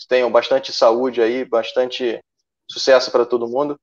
[0.08, 2.20] tenham bastante saúde aí, bastante
[2.70, 3.80] sucesso para todo mundo.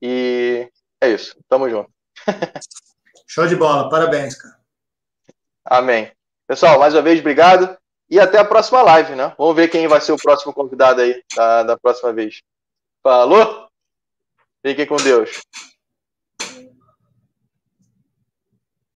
[0.00, 0.68] E
[1.00, 1.36] é isso.
[1.48, 1.90] Tamo junto.
[3.28, 3.88] Show de bola.
[3.88, 4.56] Parabéns, cara.
[5.64, 6.10] Amém.
[6.46, 7.76] Pessoal, mais uma vez, obrigado.
[8.10, 9.34] E até a próxima live, né?
[9.38, 12.42] Vamos ver quem vai ser o próximo convidado aí da, da próxima vez.
[13.02, 13.68] Falou?
[14.64, 15.40] Fiquem com Deus.